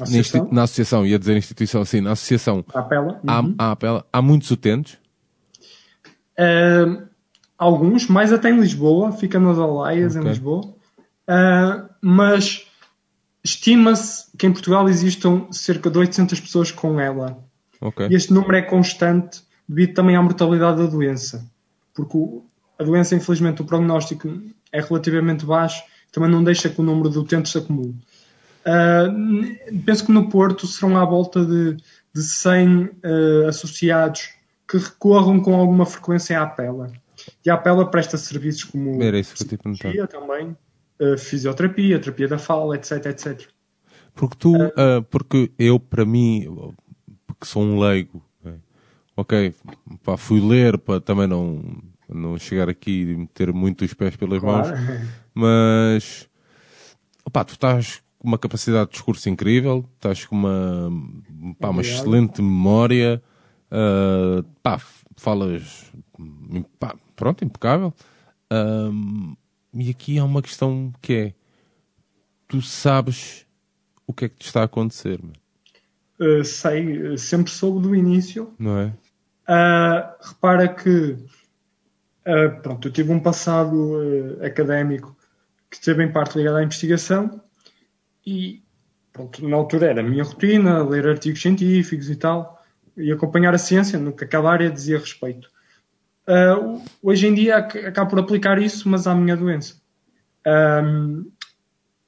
associação? 0.00 0.48
na, 0.50 0.62
associação, 0.62 1.06
ia 1.06 1.18
dizer 1.18 1.36
instituição 1.36 1.82
assim, 1.82 2.00
na 2.00 2.12
associação, 2.12 2.64
a 2.74 2.80
Apela, 2.80 3.20
uhum. 3.22 3.54
há, 3.58 3.66
há, 3.66 3.70
Apela, 3.72 4.06
há 4.10 4.22
muitos 4.22 4.50
utentes? 4.50 4.98
Uh, 6.38 7.06
alguns, 7.58 8.08
mais 8.08 8.32
até 8.32 8.48
em 8.48 8.58
Lisboa, 8.58 9.12
fica 9.12 9.38
nas 9.38 9.58
Alaias, 9.58 10.16
okay. 10.16 10.26
em 10.26 10.30
Lisboa. 10.30 10.74
Uh, 11.28 11.88
mas 12.00 12.66
estima-se 13.44 14.34
que 14.38 14.46
em 14.46 14.52
Portugal 14.52 14.88
existam 14.88 15.46
cerca 15.50 15.90
de 15.90 15.98
800 15.98 16.40
pessoas 16.40 16.72
com 16.72 16.98
ela. 16.98 17.43
Okay. 17.84 18.08
E 18.08 18.14
este 18.14 18.32
número 18.32 18.56
é 18.56 18.62
constante 18.62 19.42
devido 19.68 19.94
também 19.94 20.16
à 20.16 20.22
mortalidade 20.22 20.78
da 20.78 20.86
doença. 20.86 21.46
Porque 21.94 22.18
a 22.78 22.82
doença, 22.82 23.14
infelizmente, 23.14 23.60
o 23.60 23.64
prognóstico 23.64 24.28
é 24.72 24.80
relativamente 24.80 25.44
baixo, 25.44 25.82
também 26.10 26.30
não 26.30 26.42
deixa 26.42 26.70
que 26.70 26.80
o 26.80 26.84
número 26.84 27.10
de 27.10 27.18
utentes 27.18 27.52
se 27.52 27.58
acumule. 27.58 27.94
Uh, 28.64 29.82
penso 29.84 30.06
que 30.06 30.12
no 30.12 30.30
Porto 30.30 30.66
serão 30.66 30.96
à 30.96 31.04
volta 31.04 31.44
de, 31.44 31.76
de 32.14 32.22
100 32.22 32.84
uh, 32.84 32.90
ah, 33.44 33.48
associados 33.50 34.30
que 34.66 34.78
recorram 34.78 35.40
com 35.40 35.54
alguma 35.54 35.84
frequência 35.84 36.40
à 36.40 36.44
Apela. 36.44 36.90
E 37.44 37.50
a 37.50 37.54
Apela 37.54 37.90
presta 37.90 38.16
serviços 38.16 38.64
como 38.64 39.02
Era 39.02 39.18
isso 39.18 39.34
que 39.36 39.56
também, 40.06 40.56
uh, 41.00 41.18
fisioterapia, 41.18 41.98
terapia 41.98 42.28
da 42.28 42.38
fala, 42.38 42.76
etc, 42.76 43.04
etc. 43.06 43.48
Porque 44.14 44.36
tu, 44.38 44.54
porque 45.10 45.50
eu, 45.58 45.80
para 45.80 46.04
mim, 46.04 46.46
que 47.44 47.50
sou 47.50 47.62
um 47.62 47.78
leigo, 47.78 48.24
né? 48.42 48.54
ok, 49.14 49.54
pá, 50.02 50.16
fui 50.16 50.40
ler 50.40 50.78
para 50.78 50.98
também 51.00 51.26
não 51.26 51.62
não 52.08 52.38
chegar 52.38 52.68
aqui 52.68 53.02
e 53.02 53.16
meter 53.16 53.52
muito 53.52 53.84
os 53.84 53.92
pés 53.92 54.16
pelas 54.16 54.40
claro. 54.40 54.68
mãos, 54.68 55.08
mas 55.34 56.28
opá, 57.24 57.44
tu 57.44 57.52
estás 57.52 58.02
com 58.18 58.28
uma 58.28 58.38
capacidade 58.38 58.86
de 58.86 58.92
discurso 58.92 59.28
incrível, 59.28 59.88
estás 59.94 60.24
com 60.24 60.36
uma, 60.36 60.90
pá, 61.60 61.68
uma 61.68 61.82
excelente 61.82 62.40
memória, 62.40 63.22
uh, 63.70 64.42
pá, 64.62 64.80
falas 65.16 65.92
pá, 66.78 66.94
pronto, 67.14 67.44
impecável. 67.44 67.92
Uh, 68.52 69.36
e 69.74 69.90
aqui 69.90 70.18
há 70.18 70.24
uma 70.24 70.40
questão 70.40 70.92
que 71.02 71.12
é 71.12 71.34
tu 72.48 72.62
sabes 72.62 73.46
o 74.06 74.12
que 74.12 74.26
é 74.26 74.28
que 74.28 74.36
te 74.36 74.46
está 74.46 74.62
a 74.62 74.64
acontecer. 74.64 75.20
Uh, 76.20 76.44
sei, 76.44 77.18
sempre 77.18 77.50
soube 77.50 77.80
do 77.80 77.94
início. 77.94 78.54
Não 78.58 78.78
é? 78.78 78.86
Uh, 79.48 80.28
repara 80.28 80.68
que 80.68 81.18
Uh, 82.26 82.58
pronto, 82.62 82.88
eu 82.88 82.92
tive 82.92 83.12
um 83.12 83.20
passado 83.20 83.74
uh, 83.74 84.44
académico 84.44 85.14
que 85.70 85.76
esteve 85.76 86.02
em 86.02 86.10
parte 86.10 86.38
ligado 86.38 86.56
à 86.56 86.62
investigação 86.62 87.42
e 88.26 88.62
pronto, 89.12 89.46
na 89.46 89.54
altura 89.54 89.88
era 89.90 90.00
a 90.00 90.04
minha 90.04 90.24
rotina, 90.24 90.82
ler 90.82 91.06
artigos 91.06 91.42
científicos 91.42 92.08
e 92.08 92.16
tal, 92.16 92.64
e 92.96 93.12
acompanhar 93.12 93.54
a 93.54 93.58
ciência 93.58 93.98
no 93.98 94.10
que 94.10 94.24
aquela 94.24 94.50
área 94.50 94.70
dizia 94.70 94.98
respeito. 94.98 95.50
Uh, 96.26 96.82
hoje 97.02 97.26
em 97.26 97.34
dia 97.34 97.58
acabo 97.58 98.10
por 98.10 98.18
aplicar 98.18 98.58
isso, 98.58 98.88
mas 98.88 99.06
à 99.06 99.14
minha 99.14 99.36
doença. 99.36 99.74
Um, 100.46 101.30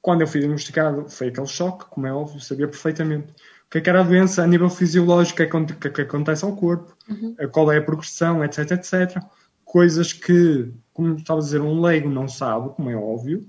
quando 0.01 0.23
eu 0.23 0.27
fui 0.27 0.41
diagnosticado, 0.41 1.11
foi 1.11 1.29
aquele 1.29 1.47
choque, 1.47 1.85
como 1.91 2.07
é 2.07 2.13
óbvio, 2.13 2.41
sabia 2.41 2.67
perfeitamente 2.67 3.35
o 3.67 3.71
que 3.71 3.79
é 3.79 3.81
que 3.81 3.91
era 3.91 4.01
a 4.01 4.05
doença 4.05 4.43
a 4.43 4.47
nível 4.47 4.71
fisiológico, 4.71 5.43
o 5.43 5.67
que, 5.67 5.89
é 5.89 5.91
que 5.91 6.01
acontece 6.03 6.45
ao 6.45 6.57
corpo, 6.57 6.97
uhum. 7.09 7.35
qual 7.51 7.73
é 7.73 7.79
a 7.79 7.83
progressão, 7.83 8.45
etc, 8.45 8.71
etc 8.73 9.23
coisas 9.67 10.13
que, 10.13 10.73
como 10.95 11.17
estava 11.17 11.41
a 11.41 11.43
dizer, 11.43 11.61
um 11.61 11.83
leigo 11.83 12.09
não 12.09 12.27
sabe, 12.27 12.71
como 12.71 12.89
é 12.89 12.97
óbvio. 12.97 13.47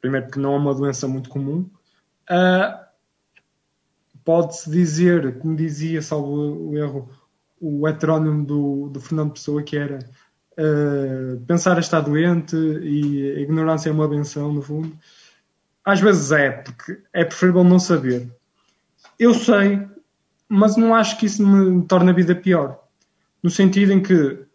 Primeiro, 0.00 0.26
porque 0.26 0.40
não 0.40 0.52
é 0.52 0.58
uma 0.58 0.74
doença 0.74 1.08
muito 1.08 1.30
comum. 1.30 1.70
Uh, 2.28 2.86
Pode-se 4.22 4.68
dizer, 4.68 5.38
como 5.38 5.56
dizia, 5.56 6.02
salvo 6.02 6.32
o 6.68 6.76
erro, 6.76 7.08
o 7.60 7.86
heterónimo 7.86 8.44
do, 8.44 8.88
do 8.88 9.00
Fernando 9.00 9.34
Pessoa, 9.34 9.62
que 9.62 9.76
era 9.76 10.00
uh, 10.58 11.40
pensar 11.46 11.78
estar 11.78 12.00
doente 12.00 12.56
e 12.56 13.36
a 13.36 13.40
ignorância 13.40 13.88
é 13.88 13.92
uma 13.92 14.08
benção, 14.08 14.52
no 14.52 14.60
fundo. 14.60 14.98
Às 15.84 16.00
vezes 16.00 16.32
é, 16.32 16.50
porque 16.50 17.00
é 17.12 17.24
preferível 17.24 17.62
não 17.62 17.78
saber. 17.78 18.28
Eu 19.18 19.32
sei, 19.34 19.86
mas 20.48 20.76
não 20.76 20.94
acho 20.94 21.18
que 21.18 21.26
isso 21.26 21.46
me 21.46 21.86
torne 21.86 22.10
a 22.10 22.14
vida 22.14 22.34
pior. 22.34 22.82
No 23.42 23.50
sentido 23.50 23.92
em 23.92 24.02
que 24.02 24.46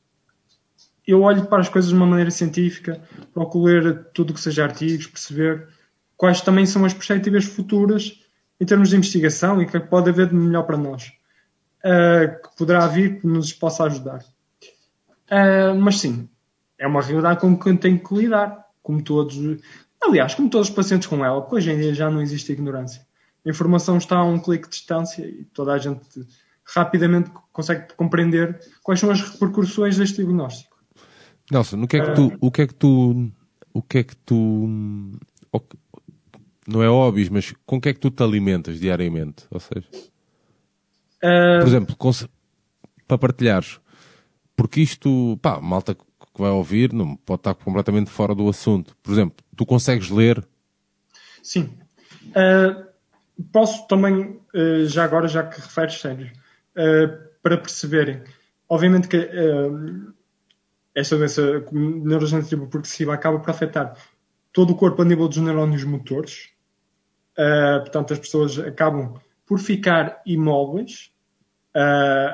eu 1.08 1.22
olho 1.24 1.46
para 1.48 1.62
as 1.62 1.70
coisas 1.70 1.90
de 1.90 1.96
uma 1.96 2.06
maneira 2.06 2.32
científica, 2.32 3.02
procuro 3.34 3.66
ler 3.66 4.04
tudo 4.14 4.32
o 4.32 4.34
que 4.34 4.42
seja 4.42 4.64
artigos, 4.64 5.08
perceber 5.08 5.68
quais 6.16 6.42
também 6.42 6.66
são 6.66 6.86
as 6.86 6.94
perspectivas 6.94 7.46
futuras 7.46 8.20
em 8.60 8.66
termos 8.66 8.90
de 8.90 8.96
investigação 8.96 9.62
e 9.62 9.66
que 9.66 9.80
pode 9.80 10.10
haver 10.10 10.28
de 10.28 10.36
melhor 10.36 10.64
para 10.64 10.78
nós, 10.78 11.12
uh, 11.84 12.42
que 12.44 12.56
poderá 12.56 12.86
vir 12.86 13.20
que 13.20 13.26
nos 13.26 13.52
possa 13.52 13.86
ajudar. 13.86 14.24
Uh, 15.32 15.74
mas 15.80 16.00
sim, 16.00 16.30
é 16.78 16.86
uma 16.86 17.02
realidade 17.02 17.40
com 17.40 17.58
que 17.58 17.76
tem 17.78 17.98
que 17.98 18.14
lidar, 18.14 18.68
como 18.84 19.02
todos, 19.02 19.36
aliás, 20.00 20.36
como 20.36 20.50
todos 20.50 20.70
os 20.70 20.76
pacientes 20.76 21.08
com 21.08 21.26
ela, 21.26 21.42
porque 21.42 21.56
hoje 21.56 21.72
em 21.72 21.80
dia 21.80 21.94
já 21.94 22.10
não 22.10 22.22
existe 22.22 22.52
ignorância. 22.52 23.02
A 23.46 23.50
informação 23.50 23.98
está 23.98 24.18
a 24.18 24.24
um 24.24 24.40
clique 24.40 24.66
de 24.66 24.76
distância 24.76 25.26
e 25.26 25.46
toda 25.46 25.74
a 25.74 25.78
gente 25.78 26.26
rapidamente 26.66 27.32
consegue 27.52 27.94
compreender 27.96 28.60
quais 28.84 29.00
são 29.00 29.12
as 29.12 29.22
repercussões 29.22 29.98
deste 29.98 30.18
diagnóstico. 30.18 30.78
Nelson, 31.52 31.82
o 31.82 31.88
que 31.88 31.98
é 31.98 32.06
que 32.06 32.16
tu, 32.16 32.38
o 32.40 32.52
que 32.52 32.62
é 32.62 32.68
que 32.68 32.76
tu, 32.76 33.32
o 33.74 33.82
que 33.82 33.98
é 33.98 34.04
que 34.04 34.16
tu, 34.16 34.68
não 36.68 36.82
é 36.82 36.90
óbvio, 36.90 37.28
mas 37.32 37.54
com 37.66 37.78
o 37.78 37.82
que 37.82 37.90
é 37.90 37.94
que 37.94 38.00
tu 38.00 38.10
te 38.10 38.24
alimentas 38.24 38.80
diariamente? 38.80 39.46
Ou 39.50 39.60
seja, 39.60 39.88
uh... 41.24 41.60
por 41.60 41.68
exemplo, 41.68 41.96
para 43.08 43.18
partilhares, 43.18 43.80
porque 44.56 44.82
isto, 44.82 45.38
pá, 45.42 45.60
malta 45.60 45.94
que 45.96 46.42
vai 46.42 46.52
ouvir 46.52 46.94
não 46.94 47.16
pode 47.18 47.40
estar 47.40 47.54
completamente 47.56 48.10
fora 48.10 48.34
do 48.34 48.48
assunto. 48.48 48.96
Por 49.04 49.12
exemplo, 49.12 49.44
tu 49.56 49.66
consegues 49.66 50.10
ler? 50.10 50.48
Sim. 51.44 51.70
Uh, 52.28 52.91
posso 53.52 53.88
também, 53.88 54.40
uh, 54.54 54.86
já 54.86 55.04
agora, 55.04 55.28
já 55.28 55.44
que 55.44 55.60
referes 55.60 56.00
sério, 56.00 56.32
para 57.44 57.58
perceberem, 57.58 58.24
obviamente 58.70 59.10
que 59.10 59.30
esta 60.96 61.18
doença 61.18 61.42
neurodegenerativa 61.72 62.66
progressiva 62.68 63.14
acaba 63.14 63.40
por 63.40 63.50
afetar 63.50 63.94
todo 64.54 64.72
o 64.72 64.76
corpo 64.76 65.02
a 65.02 65.06
nível 65.06 65.28
dos 65.28 65.38
neurónios 65.38 65.84
motores. 65.84 66.50
Portanto, 67.36 68.14
as 68.14 68.20
pessoas 68.20 68.58
acabam 68.58 69.20
por 69.46 69.60
ficar 69.60 70.22
imóveis 70.26 71.12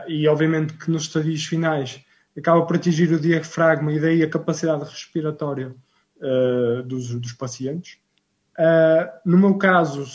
e, 0.07 0.27
obviamente, 0.27 0.73
que 0.73 0.91
nos 0.91 1.03
estadios 1.03 1.45
finais 1.45 1.99
acaba 2.37 2.63
por 2.65 2.75
atingir 2.75 3.11
o 3.11 3.19
diafragma 3.19 3.91
e 3.91 3.99
daí 3.99 4.21
a 4.21 4.29
capacidade 4.29 4.83
respiratória 4.83 5.75
dos, 6.85 7.13
dos, 7.15 7.33
pacientes. 7.33 7.97
no 9.25 9.37
meu 9.37 9.57
caso, 9.57 10.05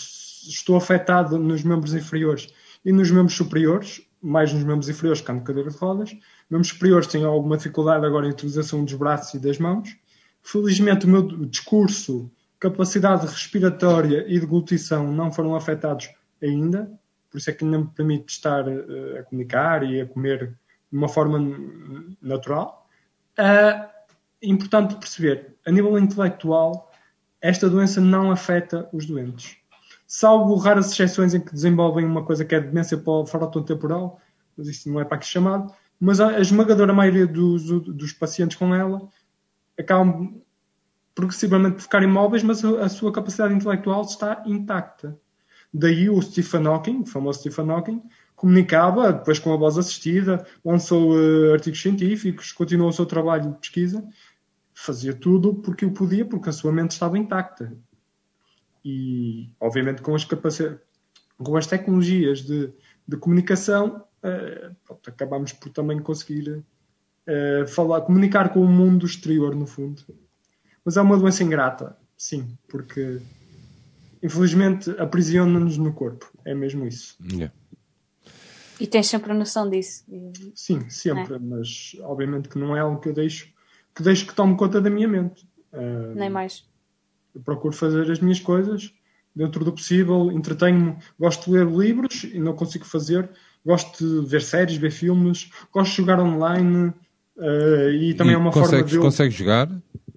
estou 0.49 0.77
afetado 0.77 1.39
nos 1.39 1.63
membros 1.63 1.95
inferiores 1.95 2.53
e 2.85 2.93
nos 2.93 3.11
membros 3.11 3.37
superiores, 3.37 4.03
mais 4.21 4.53
nos 4.53 4.65
membros 4.65 4.89
inferiores 4.89 5.21
que 5.21 5.31
ando 5.31 5.43
cadeira 5.43 5.71
de 5.71 5.77
rodas. 5.77 6.17
Membros 6.51 6.69
superiores 6.69 7.07
têm 7.07 7.25
alguma 7.25 7.57
dificuldade 7.57 8.05
agora 8.05 8.27
em 8.27 8.31
utilização 8.31 8.85
dos 8.85 8.95
braços 8.95 9.35
e 9.35 9.39
das 9.39 9.59
mãos. 9.59 9.97
Felizmente, 10.43 11.07
o 11.07 11.09
meu 11.09 11.23
discurso, 11.47 12.31
capacidade 12.59 13.27
respiratória 13.27 14.25
e 14.27 14.35
de 14.35 14.41
deglutição 14.41 15.13
não 15.13 15.33
foram 15.33 15.55
afetados 15.55 16.11
ainda, 16.43 16.91
por 17.31 17.39
isso 17.39 17.51
é 17.51 17.53
que 17.53 17.65
ainda 17.65 17.79
me 17.79 17.87
permite 17.87 18.33
estar 18.33 18.67
uh, 18.69 19.19
a 19.19 19.23
comunicar 19.23 19.83
e 19.83 20.01
a 20.01 20.07
comer 20.07 20.49
de 20.91 20.99
uma 20.99 21.09
forma 21.09 21.39
natural. 22.21 22.89
Uh, 23.39 23.89
importante 24.43 24.97
perceber, 24.97 25.55
a 25.65 25.71
nível 25.71 25.99
intelectual, 25.99 26.93
esta 27.41 27.71
doença 27.71 28.01
não 28.01 28.31
afeta 28.31 28.89
os 28.93 29.07
doentes 29.07 29.62
salvo 30.13 30.55
raras 30.57 30.93
exceções 30.93 31.33
em 31.33 31.41
que 31.41 31.55
desenvolvem 31.55 32.05
uma 32.05 32.23
coisa 32.23 32.45
que 32.45 32.55
é 32.55 32.61
demência 32.61 33.03
frontotemporal, 33.27 34.21
mas 34.55 34.69
isso 34.69 34.91
não 34.91 35.01
é 35.01 35.07
para 35.07 35.17
que 35.17 35.25
chamado, 35.25 35.73
mas 35.99 36.21
a 36.21 36.39
esmagadora 36.39 36.93
maioria 36.93 37.27
dos, 37.27 37.65
dos 37.65 38.13
pacientes 38.13 38.59
com 38.59 38.75
ela 38.75 39.09
acabam 39.79 40.39
progressivamente 41.15 41.77
por 41.77 41.83
ficar 41.83 42.03
imóveis, 42.03 42.43
mas 42.43 42.63
a, 42.63 42.85
a 42.85 42.89
sua 42.91 43.11
capacidade 43.11 43.55
intelectual 43.55 44.03
está 44.03 44.43
intacta. 44.45 45.19
Daí 45.73 46.11
o 46.11 46.21
Stephen 46.21 46.67
Hawking, 46.67 47.01
o 47.01 47.07
famoso 47.07 47.41
Stephen 47.41 47.71
Hawking, 47.71 48.03
comunicava, 48.37 49.15
depois 49.15 49.39
com 49.39 49.55
a 49.55 49.57
voz 49.57 49.79
assistida, 49.79 50.47
lançou 50.63 51.15
uh, 51.15 51.55
artigos 51.55 51.81
científicos, 51.81 52.53
continuou 52.53 52.91
o 52.91 52.93
seu 52.93 53.07
trabalho 53.07 53.51
de 53.51 53.59
pesquisa, 53.61 54.07
fazia 54.75 55.15
tudo 55.15 55.55
porque 55.55 55.87
o 55.87 55.95
podia, 55.95 56.27
porque 56.27 56.51
a 56.51 56.53
sua 56.53 56.71
mente 56.71 56.91
estava 56.91 57.17
intacta 57.17 57.73
e 58.85 59.51
obviamente 59.61 60.03
com 60.03 60.15
as, 60.15 60.25
com 60.25 61.57
as 61.57 61.67
tecnologias 61.67 62.43
de, 62.43 62.73
de 63.07 63.17
comunicação, 63.17 64.05
uh, 64.23 64.75
pronto, 64.85 65.11
acabamos 65.11 65.53
por 65.53 65.71
também 65.71 66.01
conseguir 66.01 66.49
uh, 66.51 67.67
falar, 67.69 68.03
comunicar 68.03 68.53
com 68.53 68.61
o 68.61 68.69
mundo 68.69 69.07
exterior, 69.07 69.55
no 69.55 69.67
fundo. 69.67 70.03
Mas 70.85 70.97
é 70.97 71.01
uma 71.01 71.17
doença 71.17 71.45
ingrata, 71.45 71.97
sim, 72.17 72.57
porque 72.69 73.21
infelizmente 74.23 74.91
aprisiona-nos 74.99 75.79
no 75.79 75.93
corpo. 75.93 76.31
É 76.45 76.55
mesmo 76.55 76.87
isso. 76.87 77.17
Yeah. 77.23 77.53
E 78.81 78.87
tens 78.87 79.07
sempre 79.07 79.31
a 79.31 79.35
noção 79.35 79.69
disso. 79.71 80.05
Sim, 80.55 80.89
sempre, 80.91 81.35
é. 81.35 81.39
mas 81.39 81.97
obviamente 82.01 82.49
que 82.49 82.59
não 82.59 82.77
é 82.77 82.81
algo 82.81 83.01
que 83.01 83.09
eu 83.09 83.13
deixo 83.13 83.53
que 83.95 84.03
deixo 84.03 84.27
que 84.27 84.35
tome 84.35 84.57
conta 84.57 84.81
da 84.81 84.91
minha 84.91 85.07
mente. 85.07 85.47
Uh, 85.73 86.15
Nem 86.15 86.31
mais. 86.31 86.65
Eu 87.35 87.41
procuro 87.41 87.75
fazer 87.75 88.11
as 88.11 88.21
minhas 88.21 88.41
coisas 88.41 88.93
dentro 89.35 89.65
do 89.65 89.73
possível, 89.73 90.31
entretenho-me, 90.31 90.97
gosto 91.19 91.51
de 91.51 91.57
ler 91.57 91.67
livros 91.67 92.25
e 92.25 92.39
não 92.39 92.55
consigo 92.55 92.85
fazer, 92.85 93.29
gosto 93.65 94.05
de 94.05 94.29
ver 94.29 94.43
séries, 94.43 94.77
ver 94.77 94.91
filmes, 94.91 95.51
gosto 95.73 95.91
de 95.91 95.97
jogar 95.97 96.21
online 96.21 96.93
uh, 97.37 97.91
e 97.91 98.15
também 98.15 98.33
e 98.33 98.37
é 98.37 98.39
uma 98.39 98.53
consegues, 98.53 98.71
forma 98.71 98.89
de. 98.89 98.97
Eu... 98.97 99.03
Consegues 99.03 99.35
jogar? 99.35 99.69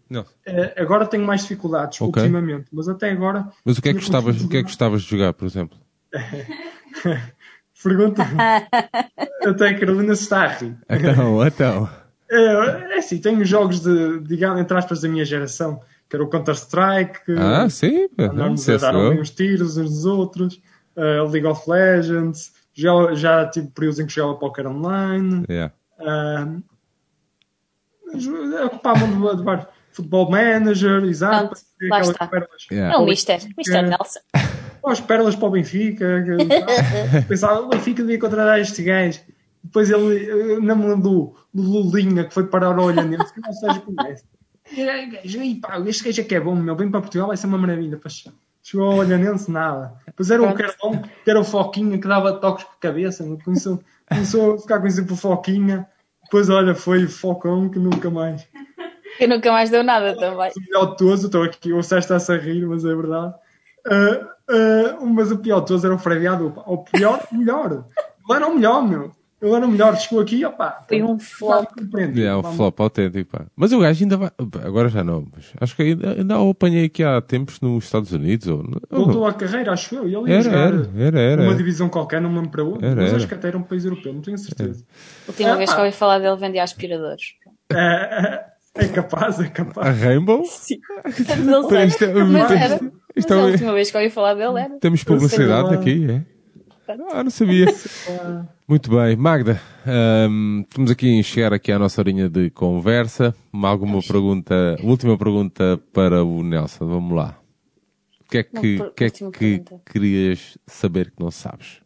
Não. 0.10 0.22
Uh, 0.22 0.72
agora 0.78 1.06
tenho 1.06 1.26
mais 1.26 1.42
dificuldades 1.42 2.00
okay. 2.02 2.24
ultimamente, 2.24 2.68
mas 2.72 2.88
até 2.88 3.10
agora. 3.10 3.50
Mas 3.64 3.78
o 3.78 3.82
que 3.82 3.90
é 3.90 3.94
que 3.94 4.00
gostavas, 4.00 4.42
o 4.42 4.50
que 4.50 4.58
é 4.58 4.60
que 4.62 4.68
gostavas 4.68 5.02
de 5.02 5.10
jogar, 5.10 5.34
por 5.34 5.46
exemplo? 5.46 5.78
Pergunta. 7.84 8.26
até 9.46 9.70
a 9.70 9.80
Carolina 9.80 10.16
se 10.16 10.24
está 10.24 10.44
a 10.44 10.48
rir. 10.48 10.76
Então, 10.90 11.46
então. 11.46 11.90
É, 12.30 12.96
é 12.96 12.98
assim, 12.98 13.20
tenho 13.20 13.46
jogos 13.46 13.82
de, 13.82 14.20
digamos, 14.22 14.60
entre 14.60 14.76
aspas, 14.76 15.02
da 15.02 15.08
minha 15.08 15.24
geração 15.24 15.80
que 16.10 16.16
era 16.16 16.24
o 16.24 16.30
Counter-Strike. 16.30 17.20
Ah, 17.38 17.70
sim, 17.70 18.08
andámos 18.18 18.68
a 18.70 18.78
dar 18.78 18.96
uns 18.96 19.30
tiros 19.32 19.78
uns 19.78 19.90
dos 19.90 20.06
outros. 20.06 20.62
Uh, 20.96 21.28
League 21.30 21.46
of 21.46 21.70
Legends. 21.70 22.54
Já, 22.74 23.14
já 23.14 23.46
tive 23.48 23.68
períodos 23.68 24.00
em 24.00 24.06
que 24.06 24.14
jogava 24.14 24.40
Poker 24.40 24.68
Online. 24.68 25.46
Yeah. 25.50 25.74
Uh, 26.00 26.64
ocupava-me 28.66 29.36
de 29.38 29.44
vários. 29.44 29.68
Futebol 29.96 30.30
Manager, 30.30 31.06
exato. 31.06 31.56
Lá 31.90 32.02
está. 32.02 32.30
Yeah. 32.70 32.96
É 32.96 32.98
o 32.98 33.06
Mister, 33.06 33.40
Mister 33.58 33.82
Nelson. 33.82 34.20
As 34.86 35.00
pérolas 35.00 35.38
para 35.38 35.48
o 35.48 35.52
Benfica. 35.52 36.06
Pensava, 37.30 37.62
o 37.62 37.70
Benfica 37.70 38.04
devia 38.04 38.20
contratar 38.20 38.60
este 38.60 38.84
gajo. 38.84 39.22
Depois 39.64 39.90
ele, 39.90 40.60
não 40.60 40.76
me 40.76 40.88
lembro 40.88 41.02
do, 41.02 41.36
Lulinha 41.56 42.26
que 42.26 42.34
foi 42.34 42.46
parar 42.46 42.78
a 42.78 42.82
olha 42.82 43.04
nele. 43.04 43.24
Que 43.24 43.40
não 43.40 43.54
seja 43.54 43.80
como 43.80 43.96
E, 44.72 45.56
pá, 45.56 45.80
este 45.86 46.04
gajo 46.04 46.22
é 46.22 46.24
que 46.24 46.36
é 46.36 46.40
bom, 46.40 46.56
meu. 46.56 46.76
Vem 46.76 46.90
para 46.90 47.02
Portugal, 47.02 47.28
vai 47.28 47.38
ser 47.38 47.48
uma 47.48 47.58
maravilha. 47.58 47.98
Pá. 47.98 48.10
Chegou 48.64 48.92
a 48.92 48.96
olhanense, 48.96 49.52
nada. 49.52 49.94
Depois 50.08 50.32
era 50.32 50.42
o 50.42 50.54
Carlão, 50.54 51.02
que 51.24 51.30
era 51.30 51.40
o 51.40 51.44
Foquinha, 51.44 52.00
que 52.00 52.08
dava 52.08 52.34
toques 52.34 52.66
a 52.66 52.80
cabeça. 52.80 53.24
Começou, 53.44 53.80
começou 54.10 54.56
a 54.56 54.58
ficar 54.58 54.80
conhecido 54.80 55.08
por 55.08 55.18
Foquinha. 55.18 55.88
Depois, 56.24 56.50
olha, 56.50 56.74
foi 56.74 57.08
Focão, 57.08 57.70
que 57.70 57.80
nunca 57.80 58.10
mais. 58.10 58.48
Que 59.18 59.28
nunca 59.28 59.50
mais 59.50 59.70
deu 59.70 59.82
nada 59.82 60.14
também. 60.14 60.52
O 60.58 60.62
melhor 60.62 60.92
de 60.92 60.98
todos, 60.98 61.24
estou 61.24 61.44
aqui, 61.44 61.72
o 61.72 61.82
Sérgio 61.82 62.04
está-se 62.04 62.34
a 62.34 62.38
rir, 62.38 62.66
mas 62.66 62.84
é 62.84 62.94
verdade. 62.94 63.34
Uh, 63.88 64.26
uh, 65.02 65.08
mas 65.08 65.32
o 65.32 65.38
pior 65.38 65.62
de 65.62 65.68
todos 65.68 65.86
era 65.86 65.96
o 65.96 65.98
Freddy 65.98 66.28
Adu. 66.28 66.54
O 66.66 66.80
pior, 66.80 67.26
o 67.32 67.38
melhor. 67.38 67.72
Ele 67.72 68.36
era 68.36 68.46
o 68.46 68.56
melhor, 68.56 68.86
meu. 68.86 69.12
Era 69.54 69.66
o 69.66 69.70
melhor, 69.70 69.96
chegou 69.98 70.22
aqui, 70.22 70.44
opá. 70.46 70.84
Foi 70.88 71.04
um 71.04 71.20
flop. 71.20 71.68
É, 72.18 72.36
um 72.36 72.44
flop 72.44 72.80
autêntico, 72.80 73.38
pá. 73.38 73.46
Mas 73.56 73.72
o 73.72 73.80
gajo 73.80 74.04
ainda 74.04 74.18
vai. 74.18 74.32
Agora 74.64 74.90
já 74.90 75.04
não, 75.04 75.28
mas 75.34 75.52
acho 75.60 75.76
que 75.76 75.82
ainda, 75.84 76.12
ainda 76.14 76.40
o 76.40 76.50
apanhei 76.52 76.86
aqui 76.86 77.04
há 77.04 77.22
tempos 77.22 77.60
nos 77.60 77.86
Estados 77.86 78.12
Unidos. 78.12 78.48
Ou, 78.48 78.64
Voltou 78.90 79.26
à 79.26 79.34
carreira, 79.34 79.74
acho 79.74 79.96
eu. 79.96 80.08
E 80.08 80.16
ele 80.16 80.34
era, 80.34 80.50
era, 80.50 80.90
era, 80.98 81.20
era, 81.20 81.44
uma 81.44 81.56
divisão 81.56 81.90
qualquer, 81.90 82.22
não 82.22 82.30
me 82.30 82.38
lembro 82.38 82.52
para 82.52 82.64
outra. 82.64 82.88
Era, 82.88 83.02
mas 83.02 83.14
acho 83.14 83.28
que 83.28 83.34
até 83.34 83.50
era 83.50 83.58
um 83.58 83.64
país 83.64 83.86
europeu, 83.86 84.14
não 84.14 84.22
tenho 84.22 84.38
certeza. 84.38 84.84
A 85.28 85.32
última 85.32 85.50
é, 85.50 85.58
vez 85.58 85.74
que 85.74 85.80
ouvi 85.80 85.92
falar 85.92 86.20
dele, 86.20 86.36
vendia 86.38 86.64
aspiradores. 86.64 87.34
É, 87.72 88.46
é, 88.76 88.86
é 88.86 88.88
capaz, 88.88 89.40
é 89.40 89.48
capaz. 89.48 89.88
A 89.88 89.92
Rainbow? 89.92 90.44
Sim. 90.46 90.80
Não 91.44 91.70
sei. 91.70 91.86
Isto, 91.86 92.04
é 92.04 92.24
mas 92.24 92.52
era. 92.52 92.76
Isto 93.16 93.34
mas 93.34 93.44
a 93.44 93.46
última 93.46 93.74
vez 93.74 93.92
que 93.92 93.98
eu 93.98 94.02
ouvi 94.02 94.14
falar 94.14 94.34
dele 94.34 94.60
era. 94.60 94.80
Temos 94.80 95.04
publicidade 95.04 95.74
aqui, 95.74 96.08
é? 96.10 96.35
Ah, 96.88 97.24
não 97.24 97.32
sabia. 97.32 97.66
Muito 98.68 98.92
bem. 98.92 99.16
Magda, 99.16 99.60
um, 100.30 100.62
estamos 100.62 100.92
aqui 100.92 101.20
a 101.20 101.24
chegar 101.24 101.54
aqui 101.54 101.72
à 101.72 101.80
nossa 101.80 102.00
horinha 102.00 102.30
de 102.30 102.52
conversa. 102.52 103.36
Alguma 103.52 104.02
pergunta, 104.02 104.78
última 104.84 105.18
pergunta 105.18 105.82
para 105.92 106.24
o 106.24 106.44
Nelson. 106.44 106.86
Vamos 106.86 107.16
lá. 107.16 107.42
O 108.22 108.30
que 108.30 108.38
é 108.38 108.44
que, 108.44 108.92
que, 108.96 109.04
é 109.04 109.10
que 109.10 109.64
querias 109.92 110.58
saber 110.68 111.10
que 111.10 111.20
não 111.20 111.32
sabes? 111.32 111.82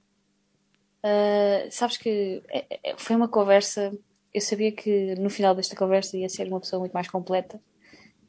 Uh, 1.02 1.70
sabes 1.72 1.96
que 1.96 2.44
é, 2.50 2.92
é, 2.92 2.96
foi 2.98 3.16
uma 3.16 3.30
conversa. 3.30 3.98
Eu 4.34 4.42
sabia 4.42 4.72
que 4.72 5.16
no 5.16 5.30
final 5.30 5.56
desta 5.56 5.78
conversa 5.78 6.18
ia 6.18 6.28
ser 6.28 6.48
uma 6.48 6.60
pessoa 6.60 6.82
muito 6.82 6.94
mais 6.94 7.08
completa, 7.08 7.60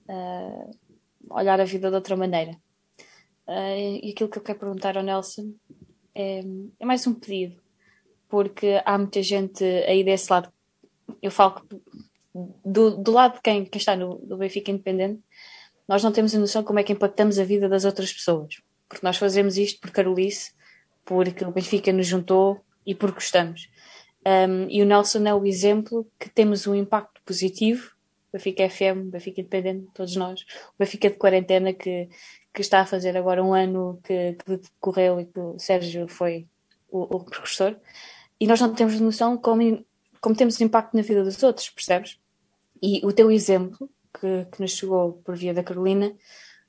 uh, 0.08 0.70
olhar 1.30 1.60
a 1.60 1.64
vida 1.64 1.88
de 1.88 1.96
outra 1.96 2.16
maneira. 2.16 2.52
Uh, 3.48 3.98
e 4.02 4.12
aquilo 4.12 4.30
que 4.30 4.38
eu 4.38 4.42
quero 4.42 4.58
perguntar 4.60 4.96
ao 4.96 5.02
Nelson 5.02 5.52
é, 6.14 6.40
é 6.78 6.84
mais 6.84 7.06
um 7.06 7.14
pedido, 7.14 7.60
porque 8.28 8.80
há 8.84 8.96
muita 8.98 9.22
gente 9.22 9.64
aí 9.64 10.04
desse 10.04 10.30
lado. 10.30 10.52
Eu 11.22 11.30
falo 11.30 11.60
que 11.60 11.80
do, 12.64 12.96
do 12.96 13.10
lado 13.10 13.34
de 13.34 13.42
quem, 13.42 13.64
quem 13.64 13.78
está 13.78 13.96
no, 13.96 14.16
do 14.18 14.36
Benfica 14.36 14.70
Independente, 14.70 15.20
nós 15.88 16.02
não 16.02 16.12
temos 16.12 16.34
a 16.34 16.38
noção 16.38 16.62
como 16.62 16.78
é 16.78 16.84
que 16.84 16.92
impactamos 16.92 17.38
a 17.38 17.44
vida 17.44 17.68
das 17.68 17.84
outras 17.84 18.12
pessoas. 18.12 18.62
Porque 18.88 19.04
nós 19.04 19.16
fazemos 19.16 19.56
isto 19.56 19.80
por 19.80 19.90
Carolice, 19.90 20.52
porque 21.04 21.44
o 21.44 21.50
Benfica 21.50 21.92
nos 21.92 22.06
juntou 22.06 22.60
e 22.86 22.94
porque 22.94 23.16
gostamos. 23.16 23.68
Um, 24.26 24.68
e 24.68 24.82
o 24.82 24.86
Nelson 24.86 25.26
é 25.26 25.34
o 25.34 25.44
exemplo 25.44 26.06
que 26.18 26.28
temos 26.28 26.66
um 26.66 26.74
impacto 26.74 27.20
positivo. 27.24 27.92
Benfica 28.32 28.68
FM, 28.68 29.10
Benfica 29.10 29.40
Independente, 29.40 29.88
todos 29.92 30.14
nós. 30.14 30.42
O 30.42 30.78
Benfica 30.78 31.10
de 31.10 31.16
quarentena 31.16 31.72
que, 31.72 32.08
que 32.52 32.60
está 32.60 32.80
a 32.80 32.86
fazer 32.86 33.16
agora 33.16 33.42
um 33.42 33.54
ano 33.54 34.00
que, 34.02 34.34
que 34.34 34.56
decorreu 34.56 35.20
e 35.20 35.26
que 35.26 35.38
o 35.38 35.58
Sérgio 35.58 36.08
foi 36.08 36.46
o, 36.90 37.16
o 37.16 37.24
professor, 37.24 37.78
e 38.38 38.46
nós 38.46 38.60
não 38.60 38.74
temos 38.74 38.98
noção 39.00 39.36
como, 39.36 39.84
como 40.20 40.34
temos 40.34 40.60
impacto 40.60 40.96
na 40.96 41.02
vida 41.02 41.22
dos 41.22 41.42
outros, 41.42 41.68
percebes? 41.70 42.18
E 42.82 43.04
o 43.04 43.12
teu 43.12 43.30
exemplo, 43.30 43.88
que, 44.18 44.46
que 44.50 44.60
nos 44.60 44.72
chegou 44.72 45.20
por 45.24 45.36
via 45.36 45.52
da 45.52 45.62
Carolina, 45.62 46.12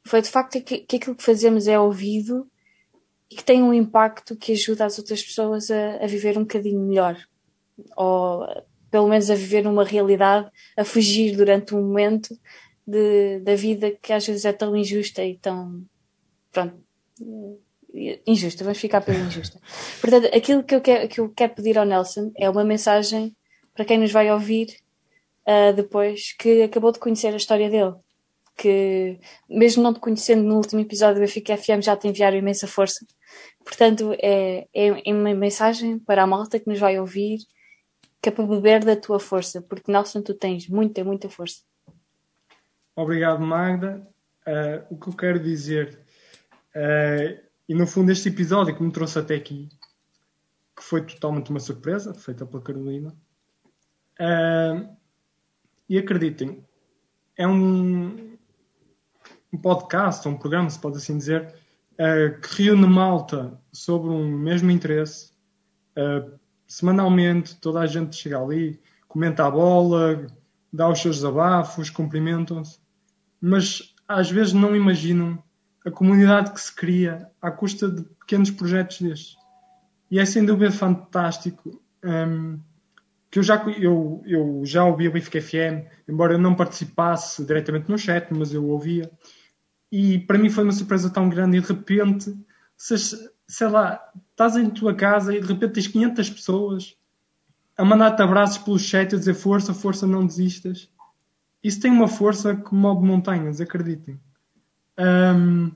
foi 0.03 0.21
de 0.21 0.29
facto 0.29 0.61
que, 0.61 0.79
que 0.79 0.97
aquilo 0.97 1.15
que 1.15 1.23
fazemos 1.23 1.67
é 1.67 1.79
ouvido 1.79 2.47
e 3.29 3.35
que 3.35 3.43
tem 3.43 3.63
um 3.63 3.73
impacto 3.73 4.35
que 4.35 4.51
ajuda 4.51 4.85
as 4.85 4.99
outras 4.99 5.23
pessoas 5.23 5.71
a, 5.71 6.03
a 6.03 6.07
viver 6.07 6.37
um 6.37 6.41
bocadinho 6.41 6.81
melhor. 6.81 7.17
Ou 7.95 8.45
pelo 8.91 9.07
menos 9.07 9.29
a 9.29 9.35
viver 9.35 9.65
uma 9.65 9.85
realidade, 9.85 10.51
a 10.75 10.83
fugir 10.83 11.37
durante 11.37 11.73
um 11.73 11.81
momento 11.81 12.37
de, 12.85 13.39
da 13.39 13.55
vida 13.55 13.91
que 13.91 14.13
às 14.13 14.25
vezes 14.25 14.45
é 14.45 14.53
tão 14.53 14.75
injusta 14.75 15.23
e 15.23 15.37
tão. 15.37 15.83
Pronto. 16.51 16.75
Injusta, 18.25 18.63
vamos 18.63 18.79
ficar 18.79 19.01
pela 19.01 19.19
injusta. 19.19 19.59
Portanto, 19.99 20.29
aquilo 20.33 20.63
que 20.63 20.75
eu, 20.75 20.81
quero, 20.81 21.07
que 21.07 21.19
eu 21.19 21.29
quero 21.29 21.55
pedir 21.55 21.77
ao 21.77 21.85
Nelson 21.85 22.31
é 22.37 22.49
uma 22.49 22.63
mensagem 22.63 23.35
para 23.73 23.85
quem 23.85 23.97
nos 23.97 24.11
vai 24.11 24.31
ouvir 24.31 24.67
uh, 25.47 25.73
depois 25.75 26.33
que 26.33 26.63
acabou 26.63 26.91
de 26.91 26.99
conhecer 26.99 27.33
a 27.33 27.37
história 27.37 27.69
dele. 27.69 27.93
Que, 28.57 29.19
mesmo 29.49 29.81
não 29.81 29.93
te 29.93 29.99
conhecendo 29.99 30.43
no 30.43 30.55
último 30.55 30.81
episódio 30.81 31.15
do 31.15 31.21
Benfica 31.21 31.57
FM, 31.57 31.81
já 31.81 31.95
te 31.95 32.07
enviaram 32.07 32.37
imensa 32.37 32.67
força. 32.67 33.05
Portanto, 33.63 34.13
é, 34.21 34.67
é, 34.73 35.09
é 35.09 35.13
uma 35.13 35.33
mensagem 35.33 35.99
para 35.99 36.23
a 36.23 36.27
malta 36.27 36.59
que 36.59 36.69
nos 36.69 36.79
vai 36.79 36.99
ouvir, 36.99 37.39
que 38.21 38.29
é 38.29 38.31
para 38.31 38.45
beber 38.45 38.83
da 38.83 38.95
tua 38.95 39.19
força, 39.19 39.61
porque 39.61 39.91
Nelson, 39.91 40.21
tu 40.21 40.33
tens 40.33 40.67
muita, 40.67 41.03
muita 41.03 41.29
força. 41.29 41.61
Obrigado, 42.95 43.41
Magda. 43.41 44.05
Uh, 44.45 44.93
o 44.95 44.97
que 44.97 45.09
eu 45.09 45.13
quero 45.13 45.39
dizer, 45.39 45.99
uh, 46.75 47.41
e 47.69 47.75
no 47.75 47.85
fundo 47.85 48.11
este 48.11 48.29
episódio 48.29 48.75
que 48.75 48.83
me 48.83 48.91
trouxe 48.91 49.19
até 49.19 49.35
aqui, 49.35 49.69
que 50.75 50.83
foi 50.83 51.05
totalmente 51.05 51.51
uma 51.51 51.59
surpresa, 51.59 52.13
feita 52.13 52.45
pela 52.45 52.61
Carolina, 52.61 53.15
uh, 54.19 54.97
e 55.87 55.97
acreditem, 55.97 56.65
é 57.37 57.47
um, 57.47 58.35
um 59.53 59.57
podcast, 59.57 60.27
um 60.27 60.37
programa, 60.37 60.69
se 60.69 60.79
pode 60.79 60.97
assim 60.97 61.17
dizer, 61.17 61.53
que 62.41 62.63
reúne 62.63 62.87
malta 62.87 63.59
sobre 63.71 64.09
um 64.09 64.27
mesmo 64.27 64.71
interesse. 64.71 65.33
semanalmente, 66.67 67.59
toda 67.59 67.81
a 67.81 67.85
gente 67.85 68.15
chega 68.15 68.39
ali, 68.39 68.81
comenta 69.07 69.45
a 69.45 69.51
bola, 69.51 70.25
dá 70.71 70.89
os 70.89 71.01
seus 71.01 71.17
desabafos, 71.17 71.89
cumprimentam-se 71.89 72.79
mas 73.41 73.95
às 74.07 74.29
vezes 74.29 74.53
não 74.53 74.75
imaginam 74.75 75.41
a 75.83 75.89
comunidade 75.89 76.51
que 76.51 76.61
se 76.61 76.73
cria 76.73 77.27
à 77.41 77.49
custa 77.49 77.89
de 77.89 78.03
pequenos 78.03 78.51
projetos 78.51 79.01
destes. 79.01 79.35
E 80.11 80.19
é 80.19 80.25
sem 80.25 80.45
dúvida 80.45 80.71
fantástico. 80.71 81.81
Um, 82.03 82.59
que 83.31 83.39
eu 83.39 83.43
já, 83.43 83.55
eu, 83.79 84.21
eu 84.25 84.61
já 84.65 84.83
ouvi 84.83 85.07
o 85.07 85.11
Benfica 85.11 85.41
FM, 85.41 85.87
embora 86.07 86.33
eu 86.33 86.37
não 86.37 86.53
participasse 86.53 87.43
diretamente 87.45 87.89
no 87.89 87.97
chat, 87.97 88.27
mas 88.31 88.53
eu 88.53 88.67
ouvia. 88.67 89.09
E 89.91 90.19
para 90.19 90.37
mim 90.37 90.49
foi 90.49 90.65
uma 90.65 90.73
surpresa 90.73 91.09
tão 91.09 91.29
grande 91.29 91.57
e 91.57 91.61
de 91.61 91.67
repente 91.67 92.37
se, 92.75 92.95
sei 93.47 93.67
lá, 93.69 94.01
estás 94.31 94.57
em 94.57 94.69
tua 94.69 94.93
casa 94.93 95.33
e 95.33 95.39
de 95.39 95.47
repente 95.47 95.73
tens 95.73 95.87
500 95.87 96.29
pessoas 96.29 96.97
a 97.81 97.85
mandar-te 97.85 98.21
abraços 98.21 98.59
pelo 98.59 98.77
chat 98.77 99.15
a 99.15 99.17
dizer 99.17 99.33
força, 99.33 99.73
força, 99.73 100.05
não 100.05 100.23
desistas. 100.23 100.87
Isso 101.63 101.79
tem 101.79 101.89
uma 101.89 102.07
força 102.07 102.55
que 102.55 102.75
move 102.75 103.03
montanhas, 103.03 103.59
acreditem. 103.59 104.19
Um, 104.99 105.71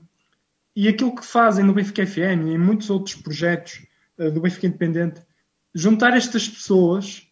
e 0.76 0.86
aquilo 0.86 1.12
que 1.12 1.26
fazem 1.26 1.64
no 1.64 1.74
Benfica 1.74 2.06
FM 2.06 2.46
e 2.46 2.54
em 2.54 2.58
muitos 2.58 2.90
outros 2.90 3.16
projetos 3.16 3.84
uh, 4.20 4.30
do 4.30 4.40
Benfica 4.40 4.68
Independente, 4.68 5.20
juntar 5.74 6.16
estas 6.16 6.48
pessoas, 6.48 7.26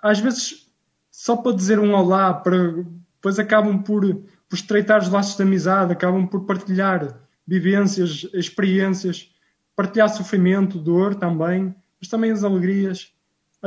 às 0.00 0.20
vezes 0.20 0.70
só 1.10 1.36
para 1.36 1.56
dizer 1.56 1.80
um 1.80 1.92
olá, 1.92 2.32
para, 2.32 2.74
depois 3.16 3.40
acabam 3.40 3.82
por, 3.82 4.04
por 4.48 4.54
estreitar 4.54 5.02
os 5.02 5.08
laços 5.08 5.36
de 5.36 5.42
amizade, 5.42 5.92
acabam 5.92 6.28
por 6.28 6.46
partilhar 6.46 7.22
vivências, 7.44 8.24
experiências, 8.32 9.34
partilhar 9.74 10.08
sofrimento, 10.10 10.78
dor 10.78 11.16
também, 11.16 11.74
mas 12.00 12.08
também 12.08 12.30
as 12.30 12.44
alegrias. 12.44 13.15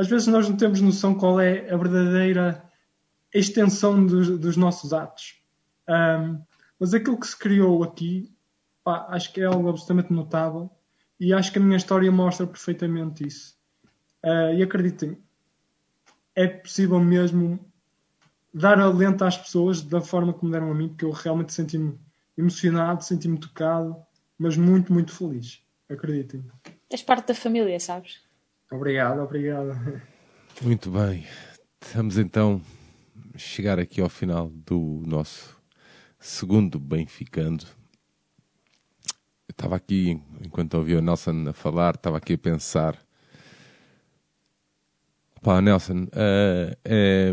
Às 0.00 0.08
vezes 0.08 0.28
nós 0.28 0.48
não 0.48 0.56
temos 0.56 0.80
noção 0.80 1.14
qual 1.14 1.38
é 1.38 1.70
a 1.70 1.76
verdadeira 1.76 2.64
extensão 3.34 4.06
dos, 4.06 4.30
dos 4.38 4.56
nossos 4.56 4.94
atos. 4.94 5.42
Um, 5.86 6.40
mas 6.78 6.94
aquilo 6.94 7.20
que 7.20 7.26
se 7.26 7.38
criou 7.38 7.84
aqui, 7.84 8.34
pá, 8.82 9.08
acho 9.10 9.30
que 9.30 9.42
é 9.42 9.44
algo 9.44 9.68
absolutamente 9.68 10.10
notável 10.10 10.70
e 11.20 11.34
acho 11.34 11.52
que 11.52 11.58
a 11.58 11.62
minha 11.62 11.76
história 11.76 12.10
mostra 12.10 12.46
perfeitamente 12.46 13.26
isso. 13.26 13.54
Uh, 14.24 14.54
e 14.54 14.62
acreditem, 14.62 15.18
é 16.34 16.48
possível 16.48 16.98
mesmo 16.98 17.60
dar 18.54 18.80
alento 18.80 19.22
às 19.22 19.36
pessoas 19.36 19.82
da 19.82 20.00
forma 20.00 20.32
como 20.32 20.50
deram 20.50 20.70
a 20.70 20.74
mim, 20.74 20.88
porque 20.88 21.04
eu 21.04 21.10
realmente 21.10 21.52
senti-me 21.52 22.00
emocionado, 22.38 23.04
senti-me 23.04 23.38
tocado, 23.38 23.94
mas 24.38 24.56
muito, 24.56 24.94
muito 24.94 25.12
feliz. 25.12 25.62
Acreditem. 25.90 26.42
És 26.88 27.02
parte 27.02 27.28
da 27.28 27.34
família, 27.34 27.78
sabes? 27.78 28.29
Obrigado, 28.72 29.22
obrigado. 29.22 30.00
Muito 30.62 30.92
bem. 30.92 31.26
Estamos 31.82 32.16
então 32.16 32.62
a 33.34 33.38
chegar 33.38 33.80
aqui 33.80 34.00
ao 34.00 34.08
final 34.08 34.48
do 34.48 35.02
nosso 35.04 35.60
segundo 36.20 36.78
Benficando. 36.78 37.64
Eu 39.48 39.52
estava 39.52 39.74
aqui, 39.74 40.22
enquanto 40.40 40.74
ouvia 40.74 40.98
o 40.98 41.02
Nelson 41.02 41.48
a 41.48 41.52
falar, 41.52 41.96
estava 41.96 42.18
aqui 42.18 42.34
a 42.34 42.38
pensar. 42.38 42.96
Pá, 45.42 45.60
Nelson, 45.60 46.04
uh, 46.04 46.76
é, 46.84 47.32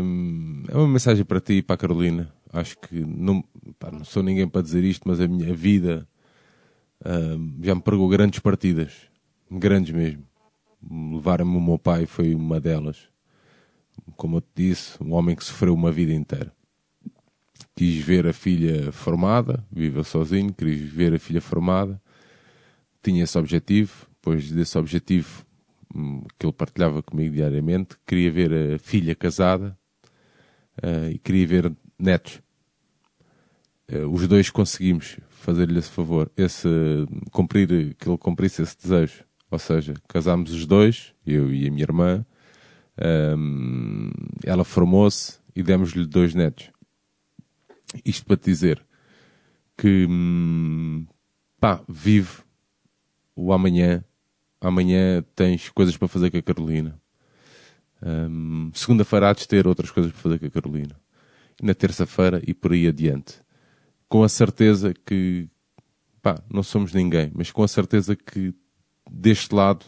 uma 0.74 0.88
mensagem 0.88 1.24
para 1.24 1.40
ti 1.40 1.54
e 1.54 1.62
para 1.62 1.74
a 1.74 1.78
Carolina. 1.78 2.32
Acho 2.52 2.76
que 2.78 2.98
não, 2.98 3.44
pá, 3.78 3.92
não 3.92 4.02
sou 4.02 4.24
ninguém 4.24 4.48
para 4.48 4.62
dizer 4.62 4.82
isto, 4.82 5.06
mas 5.06 5.20
a 5.20 5.28
minha 5.28 5.54
vida 5.54 6.08
uh, 7.02 7.64
já 7.64 7.76
me 7.76 7.80
pregou 7.80 8.08
grandes 8.08 8.40
partidas. 8.40 9.08
Grandes 9.48 9.94
mesmo. 9.94 10.27
Levar-me 10.82 11.56
o 11.56 11.60
meu 11.60 11.78
pai 11.78 12.06
foi 12.06 12.34
uma 12.34 12.60
delas. 12.60 13.08
Como 14.16 14.36
eu 14.36 14.40
te 14.40 14.48
disse, 14.54 15.02
um 15.02 15.12
homem 15.12 15.34
que 15.34 15.44
sofreu 15.44 15.74
uma 15.74 15.90
vida 15.90 16.12
inteira 16.12 16.52
quis 17.78 18.04
ver 18.04 18.26
a 18.26 18.32
filha 18.32 18.90
formada, 18.90 19.64
viva 19.70 20.02
sozinho, 20.02 20.52
quis 20.52 20.80
ver 20.80 21.14
a 21.14 21.18
filha 21.18 21.40
formada, 21.40 22.02
tinha 23.00 23.22
esse 23.22 23.38
objetivo, 23.38 24.08
depois 24.14 24.50
desse 24.50 24.76
objetivo 24.76 25.46
hum, 25.94 26.24
que 26.36 26.44
ele 26.44 26.52
partilhava 26.52 27.00
comigo 27.04 27.36
diariamente, 27.36 27.96
queria 28.04 28.32
ver 28.32 28.74
a 28.74 28.78
filha 28.80 29.14
casada 29.14 29.78
uh, 30.82 31.08
e 31.08 31.18
queria 31.18 31.46
ver 31.46 31.72
netos. 31.96 32.40
Uh, 33.88 34.08
os 34.12 34.26
dois 34.26 34.50
conseguimos 34.50 35.18
fazer-lhe 35.30 35.78
esse 35.78 35.90
favor, 35.90 36.32
esse, 36.36 36.68
cumprir, 37.30 37.94
que 37.94 38.08
ele 38.08 38.18
cumprisse 38.18 38.60
esse 38.60 38.76
desejo. 38.76 39.24
Ou 39.50 39.58
seja, 39.58 39.94
casámos 40.06 40.52
os 40.52 40.66
dois, 40.66 41.14
eu 41.26 41.52
e 41.52 41.66
a 41.66 41.70
minha 41.70 41.82
irmã, 41.82 42.24
um, 43.36 44.10
ela 44.44 44.64
formou-se 44.64 45.38
e 45.54 45.62
demos-lhe 45.62 46.06
dois 46.06 46.34
netos. 46.34 46.70
Isto 48.04 48.26
para 48.26 48.36
te 48.36 48.44
dizer 48.44 48.84
que 49.76 50.06
hum, 50.08 51.06
pá, 51.58 51.82
vive 51.88 52.42
o 53.34 53.52
amanhã. 53.52 54.04
Amanhã 54.60 55.24
tens 55.34 55.70
coisas 55.70 55.96
para 55.96 56.08
fazer 56.08 56.30
com 56.30 56.36
a 56.36 56.42
Carolina. 56.42 57.00
Um, 58.02 58.70
Segunda-feira 58.74 59.30
há 59.30 59.32
de 59.32 59.46
ter 59.46 59.66
outras 59.66 59.90
coisas 59.90 60.12
para 60.12 60.20
fazer 60.20 60.38
com 60.38 60.46
a 60.46 60.50
Carolina. 60.50 61.00
Na 61.62 61.74
terça-feira 61.74 62.42
e 62.46 62.52
por 62.52 62.72
aí 62.72 62.86
adiante. 62.86 63.40
Com 64.08 64.22
a 64.22 64.28
certeza 64.28 64.92
que 64.92 65.48
pá, 66.20 66.42
não 66.52 66.62
somos 66.62 66.92
ninguém, 66.92 67.30
mas 67.34 67.50
com 67.50 67.62
a 67.62 67.68
certeza 67.68 68.16
que 68.16 68.52
deste 69.10 69.54
lado 69.54 69.84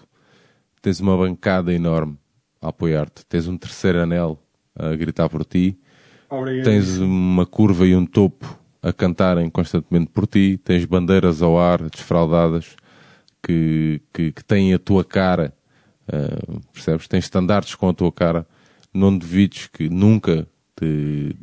tens 0.83 1.01
uma 1.01 1.17
bancada 1.17 1.73
enorme 1.73 2.17
a 2.61 2.69
apoiar-te. 2.69 3.25
Tens 3.27 3.47
um 3.47 3.57
terceiro 3.57 4.01
anel 4.01 4.43
a 4.75 4.95
gritar 4.95 5.29
por 5.29 5.45
ti 5.45 5.79
Obrigado. 6.31 6.65
Tens 6.65 6.99
uma 6.99 7.45
curva 7.45 7.85
e 7.87 7.97
um 7.97 8.07
topo 8.07 8.59
a 8.81 8.93
cantarem 8.93 9.51
constantemente 9.51 10.11
por 10.11 10.27
ti, 10.27 10.59
tens 10.63 10.85
bandeiras 10.85 11.43
ao 11.43 11.59
ar 11.59 11.91
desfraldadas 11.91 12.77
que, 13.43 14.01
que, 14.13 14.33
que 14.33 14.45
têm 14.45 14.73
a 14.73 14.79
tua 14.79 15.05
cara, 15.05 15.53
uh, 16.09 16.61
percebes? 16.73 17.09
Tens 17.09 17.25
estandartes 17.25 17.75
com 17.75 17.89
a 17.89 17.93
tua 17.93 18.13
cara. 18.13 18.47
Não 18.95 19.17
duvides 19.17 19.67
que 19.67 19.89
nunca 19.89 20.47
te, 20.77 21.37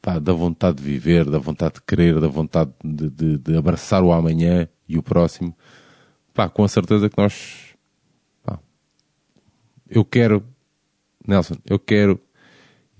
pá, 0.00 0.18
da 0.18 0.32
vontade 0.32 0.76
de 0.76 0.84
viver, 0.84 1.28
da 1.28 1.38
vontade 1.38 1.74
de 1.74 1.82
querer, 1.82 2.20
da 2.20 2.28
vontade 2.28 2.70
de, 2.84 3.10
de, 3.10 3.38
de 3.38 3.56
abraçar 3.56 4.02
o 4.02 4.12
amanhã 4.12 4.68
e 4.88 4.96
o 4.96 5.02
próximo. 5.02 5.54
Pá, 6.34 6.48
com 6.48 6.64
a 6.64 6.68
certeza 6.68 7.08
que 7.08 7.16
nós, 7.16 7.76
pá, 8.42 8.58
eu 9.88 10.04
quero, 10.04 10.44
Nelson, 11.26 11.54
eu 11.64 11.78
quero 11.78 12.20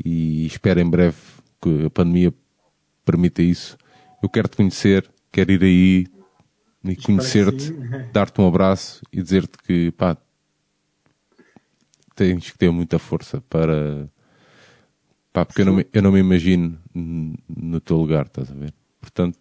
e 0.03 0.47
espero 0.47 0.79
em 0.79 0.89
breve 0.89 1.17
que 1.61 1.87
a 1.87 1.91
pandemia 1.91 2.33
permita 3.05 3.43
isso. 3.43 3.77
Eu 4.23 4.29
quero 4.29 4.47
te 4.47 4.57
conhecer, 4.57 5.11
quero 5.33 5.51
ir 5.51 5.65
aí 5.65 6.07
e 6.85 6.97
conhecer-te, 6.97 7.73
dar-te 8.13 8.41
um 8.41 8.47
abraço 8.47 9.03
e 9.13 9.21
dizer-te 9.21 9.59
que 9.59 9.91
pá, 9.91 10.17
tens 12.15 12.53
que 12.53 12.59
ter 12.59 12.71
muita 12.71 13.01
força 13.01 13.41
para 13.41 14.09
pá, 15.33 15.45
porque 15.45 15.63
eu 15.63 15.67
não, 15.67 15.75
me, 15.75 15.87
eu 15.93 16.03
não 16.03 16.13
me 16.13 16.21
imagino 16.21 16.79
no 16.95 17.81
teu 17.81 17.97
lugar, 17.97 18.27
estás 18.27 18.49
a 18.49 18.55
ver? 18.55 18.73
Portanto, 19.05 19.39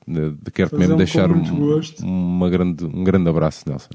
quero-te 0.53 0.75
mesmo 0.75 0.97
deixar 0.97 1.31
um, 1.31 1.81
uma 2.01 2.49
grande, 2.49 2.83
um 2.83 3.03
grande 3.03 3.29
abraço, 3.29 3.63
Nelson. 3.65 3.91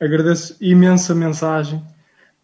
Agradeço 0.00 0.56
imensa 0.60 1.14
mensagem. 1.14 1.78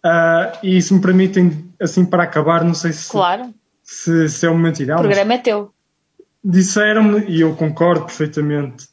Uh, 0.05 0.53
e 0.63 0.83
se 0.83 0.93
me 0.93 1.01
permitem, 1.01 1.73
assim 1.81 2.05
para 2.05 2.25
acabar, 2.25 2.63
não 2.63 2.75
sei 2.75 2.93
se, 2.93 3.11
claro. 3.11 3.53
se, 3.83 4.29
se 4.29 4.47
é 4.47 4.51
o 4.51 4.53
momento 4.53 4.83
ideal. 4.83 4.99
O 4.99 5.03
programa 5.03 5.35
é 5.35 5.39
teu. 5.39 5.73
Disseram-me, 6.45 7.25
e 7.27 7.41
eu 7.41 7.57
concordo 7.57 8.05
perfeitamente, 8.05 8.89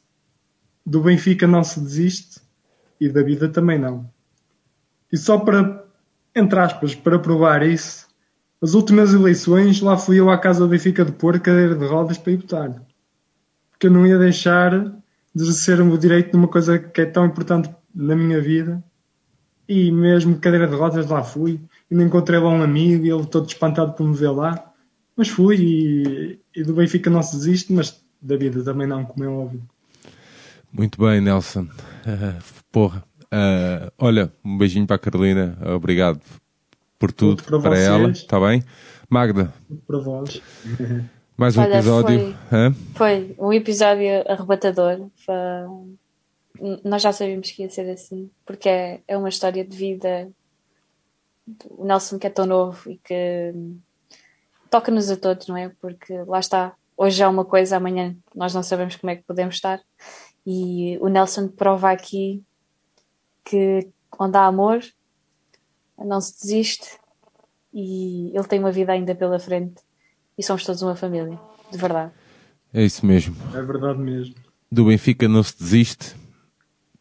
do 0.84 1.02
Benfica 1.02 1.46
não 1.46 1.62
se 1.62 1.78
desiste 1.78 2.40
e 2.98 3.08
da 3.08 3.22
vida 3.22 3.48
também 3.48 3.78
não. 3.78 4.10
E 5.12 5.16
só 5.18 5.38
para, 5.38 5.84
entre 6.34 6.58
aspas, 6.58 6.94
para 6.94 7.18
provar 7.18 7.62
isso, 7.62 8.08
as 8.62 8.72
últimas 8.72 9.12
eleições 9.12 9.82
lá 9.82 9.98
fui 9.98 10.18
eu 10.18 10.30
à 10.30 10.38
casa 10.38 10.60
do 10.60 10.68
Benfica 10.68 11.04
de 11.04 11.12
pôr 11.12 11.38
cadeira 11.38 11.74
de 11.74 11.86
rodas 11.86 12.16
para 12.16 12.32
ir 12.32 12.38
votar. 12.38 12.82
Porque 13.84 13.94
eu 13.94 14.00
não 14.00 14.06
ia 14.06 14.18
deixar 14.18 14.70
de 14.80 15.42
exercer 15.42 15.78
o 15.78 15.98
direito 15.98 16.30
de 16.30 16.36
uma 16.38 16.48
coisa 16.48 16.78
que 16.78 17.02
é 17.02 17.04
tão 17.04 17.26
importante 17.26 17.68
na 17.94 18.16
minha 18.16 18.40
vida 18.40 18.82
e 19.68 19.92
mesmo 19.92 20.38
cadeira 20.38 20.66
de 20.66 20.74
rodas 20.74 21.06
lá 21.06 21.22
fui. 21.22 21.60
Ainda 21.90 22.02
encontrei 22.02 22.40
lá 22.40 22.48
um 22.48 22.62
amigo 22.62 23.04
e 23.04 23.10
ele 23.10 23.26
todo 23.26 23.46
espantado 23.46 23.92
por 23.92 24.08
me 24.08 24.16
ver 24.16 24.30
lá. 24.30 24.72
Mas 25.14 25.28
fui 25.28 25.56
e, 25.60 26.38
e 26.56 26.62
do 26.62 26.72
Benfica 26.72 27.10
não 27.10 27.22
se 27.22 27.36
desiste, 27.36 27.74
mas 27.74 28.02
da 28.22 28.38
vida 28.38 28.64
também 28.64 28.86
não, 28.86 29.04
como 29.04 29.22
é 29.22 29.28
óbvio. 29.28 29.60
Muito 30.72 30.98
bem, 30.98 31.20
Nelson. 31.20 31.64
Uh, 31.64 32.42
porra. 32.72 33.04
Uh, 33.24 33.92
olha, 33.98 34.32
um 34.42 34.56
beijinho 34.56 34.86
para 34.86 34.96
a 34.96 34.98
Carolina. 34.98 35.58
Obrigado 35.76 36.22
por 36.98 37.12
tudo, 37.12 37.42
para, 37.42 37.60
para 37.60 37.78
ela. 37.78 38.08
Está 38.08 38.40
bem? 38.40 38.64
Magda. 39.10 39.52
Para 39.86 39.98
vós. 39.98 40.40
Mais 41.36 41.56
um 41.56 41.62
olha, 41.62 41.74
episódio. 41.74 42.36
Foi, 42.48 42.74
foi, 42.94 43.36
um 43.38 43.52
episódio 43.52 44.08
arrebatador. 44.28 45.08
Foi 45.16 45.34
nós 46.84 47.02
já 47.02 47.12
sabíamos 47.12 47.50
que 47.50 47.62
ia 47.62 47.70
ser 47.70 47.90
assim, 47.90 48.30
porque 48.46 48.68
é, 48.68 49.00
é 49.08 49.16
uma 49.16 49.28
história 49.28 49.64
de 49.64 49.76
vida. 49.76 50.30
O 51.70 51.84
Nelson 51.84 52.18
que 52.18 52.26
é 52.28 52.30
tão 52.30 52.46
novo 52.46 52.88
e 52.88 52.96
que 52.98 53.52
toca-nos 54.70 55.10
a 55.10 55.16
todos, 55.16 55.48
não 55.48 55.56
é? 55.56 55.70
Porque 55.80 56.16
lá 56.22 56.38
está, 56.38 56.74
hoje 56.96 57.22
é 57.22 57.26
uma 57.26 57.44
coisa, 57.44 57.76
amanhã 57.76 58.16
nós 58.34 58.54
não 58.54 58.62
sabemos 58.62 58.96
como 58.96 59.10
é 59.10 59.16
que 59.16 59.24
podemos 59.24 59.56
estar. 59.56 59.80
E 60.46 60.96
o 61.00 61.08
Nelson 61.08 61.48
prova 61.48 61.90
aqui 61.90 62.42
que 63.44 63.88
onde 64.18 64.36
há 64.36 64.46
amor, 64.46 64.80
não 65.98 66.20
se 66.20 66.40
desiste 66.40 66.98
e 67.72 68.30
ele 68.32 68.46
tem 68.46 68.60
uma 68.60 68.70
vida 68.70 68.92
ainda 68.92 69.14
pela 69.14 69.38
frente 69.38 69.82
e 70.36 70.42
somos 70.42 70.64
todos 70.64 70.82
uma 70.82 70.96
família, 70.96 71.38
de 71.70 71.78
verdade. 71.78 72.12
É 72.72 72.84
isso 72.84 73.06
mesmo. 73.06 73.36
É 73.54 73.62
verdade 73.62 73.98
mesmo. 73.98 74.34
Do 74.70 74.86
Benfica 74.86 75.28
não 75.28 75.42
se 75.42 75.58
desiste, 75.58 76.16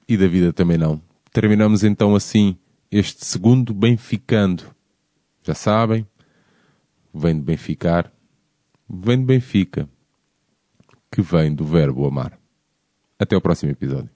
e 0.07 0.17
da 0.17 0.27
vida 0.27 0.53
também 0.53 0.77
não. 0.77 1.01
Terminamos 1.31 1.83
então 1.83 2.15
assim 2.15 2.57
este 2.91 3.25
segundo 3.25 3.73
Benficando. 3.73 4.63
Já 5.43 5.55
sabem, 5.55 6.07
vem 7.13 7.35
de 7.35 7.41
Benficar, 7.41 8.11
vem 8.87 9.19
de 9.19 9.25
Benfica, 9.25 9.89
que 11.11 11.21
vem 11.21 11.53
do 11.53 11.65
verbo 11.65 12.05
amar. 12.05 12.37
Até 13.17 13.35
o 13.35 13.41
próximo 13.41 13.71
episódio. 13.71 14.12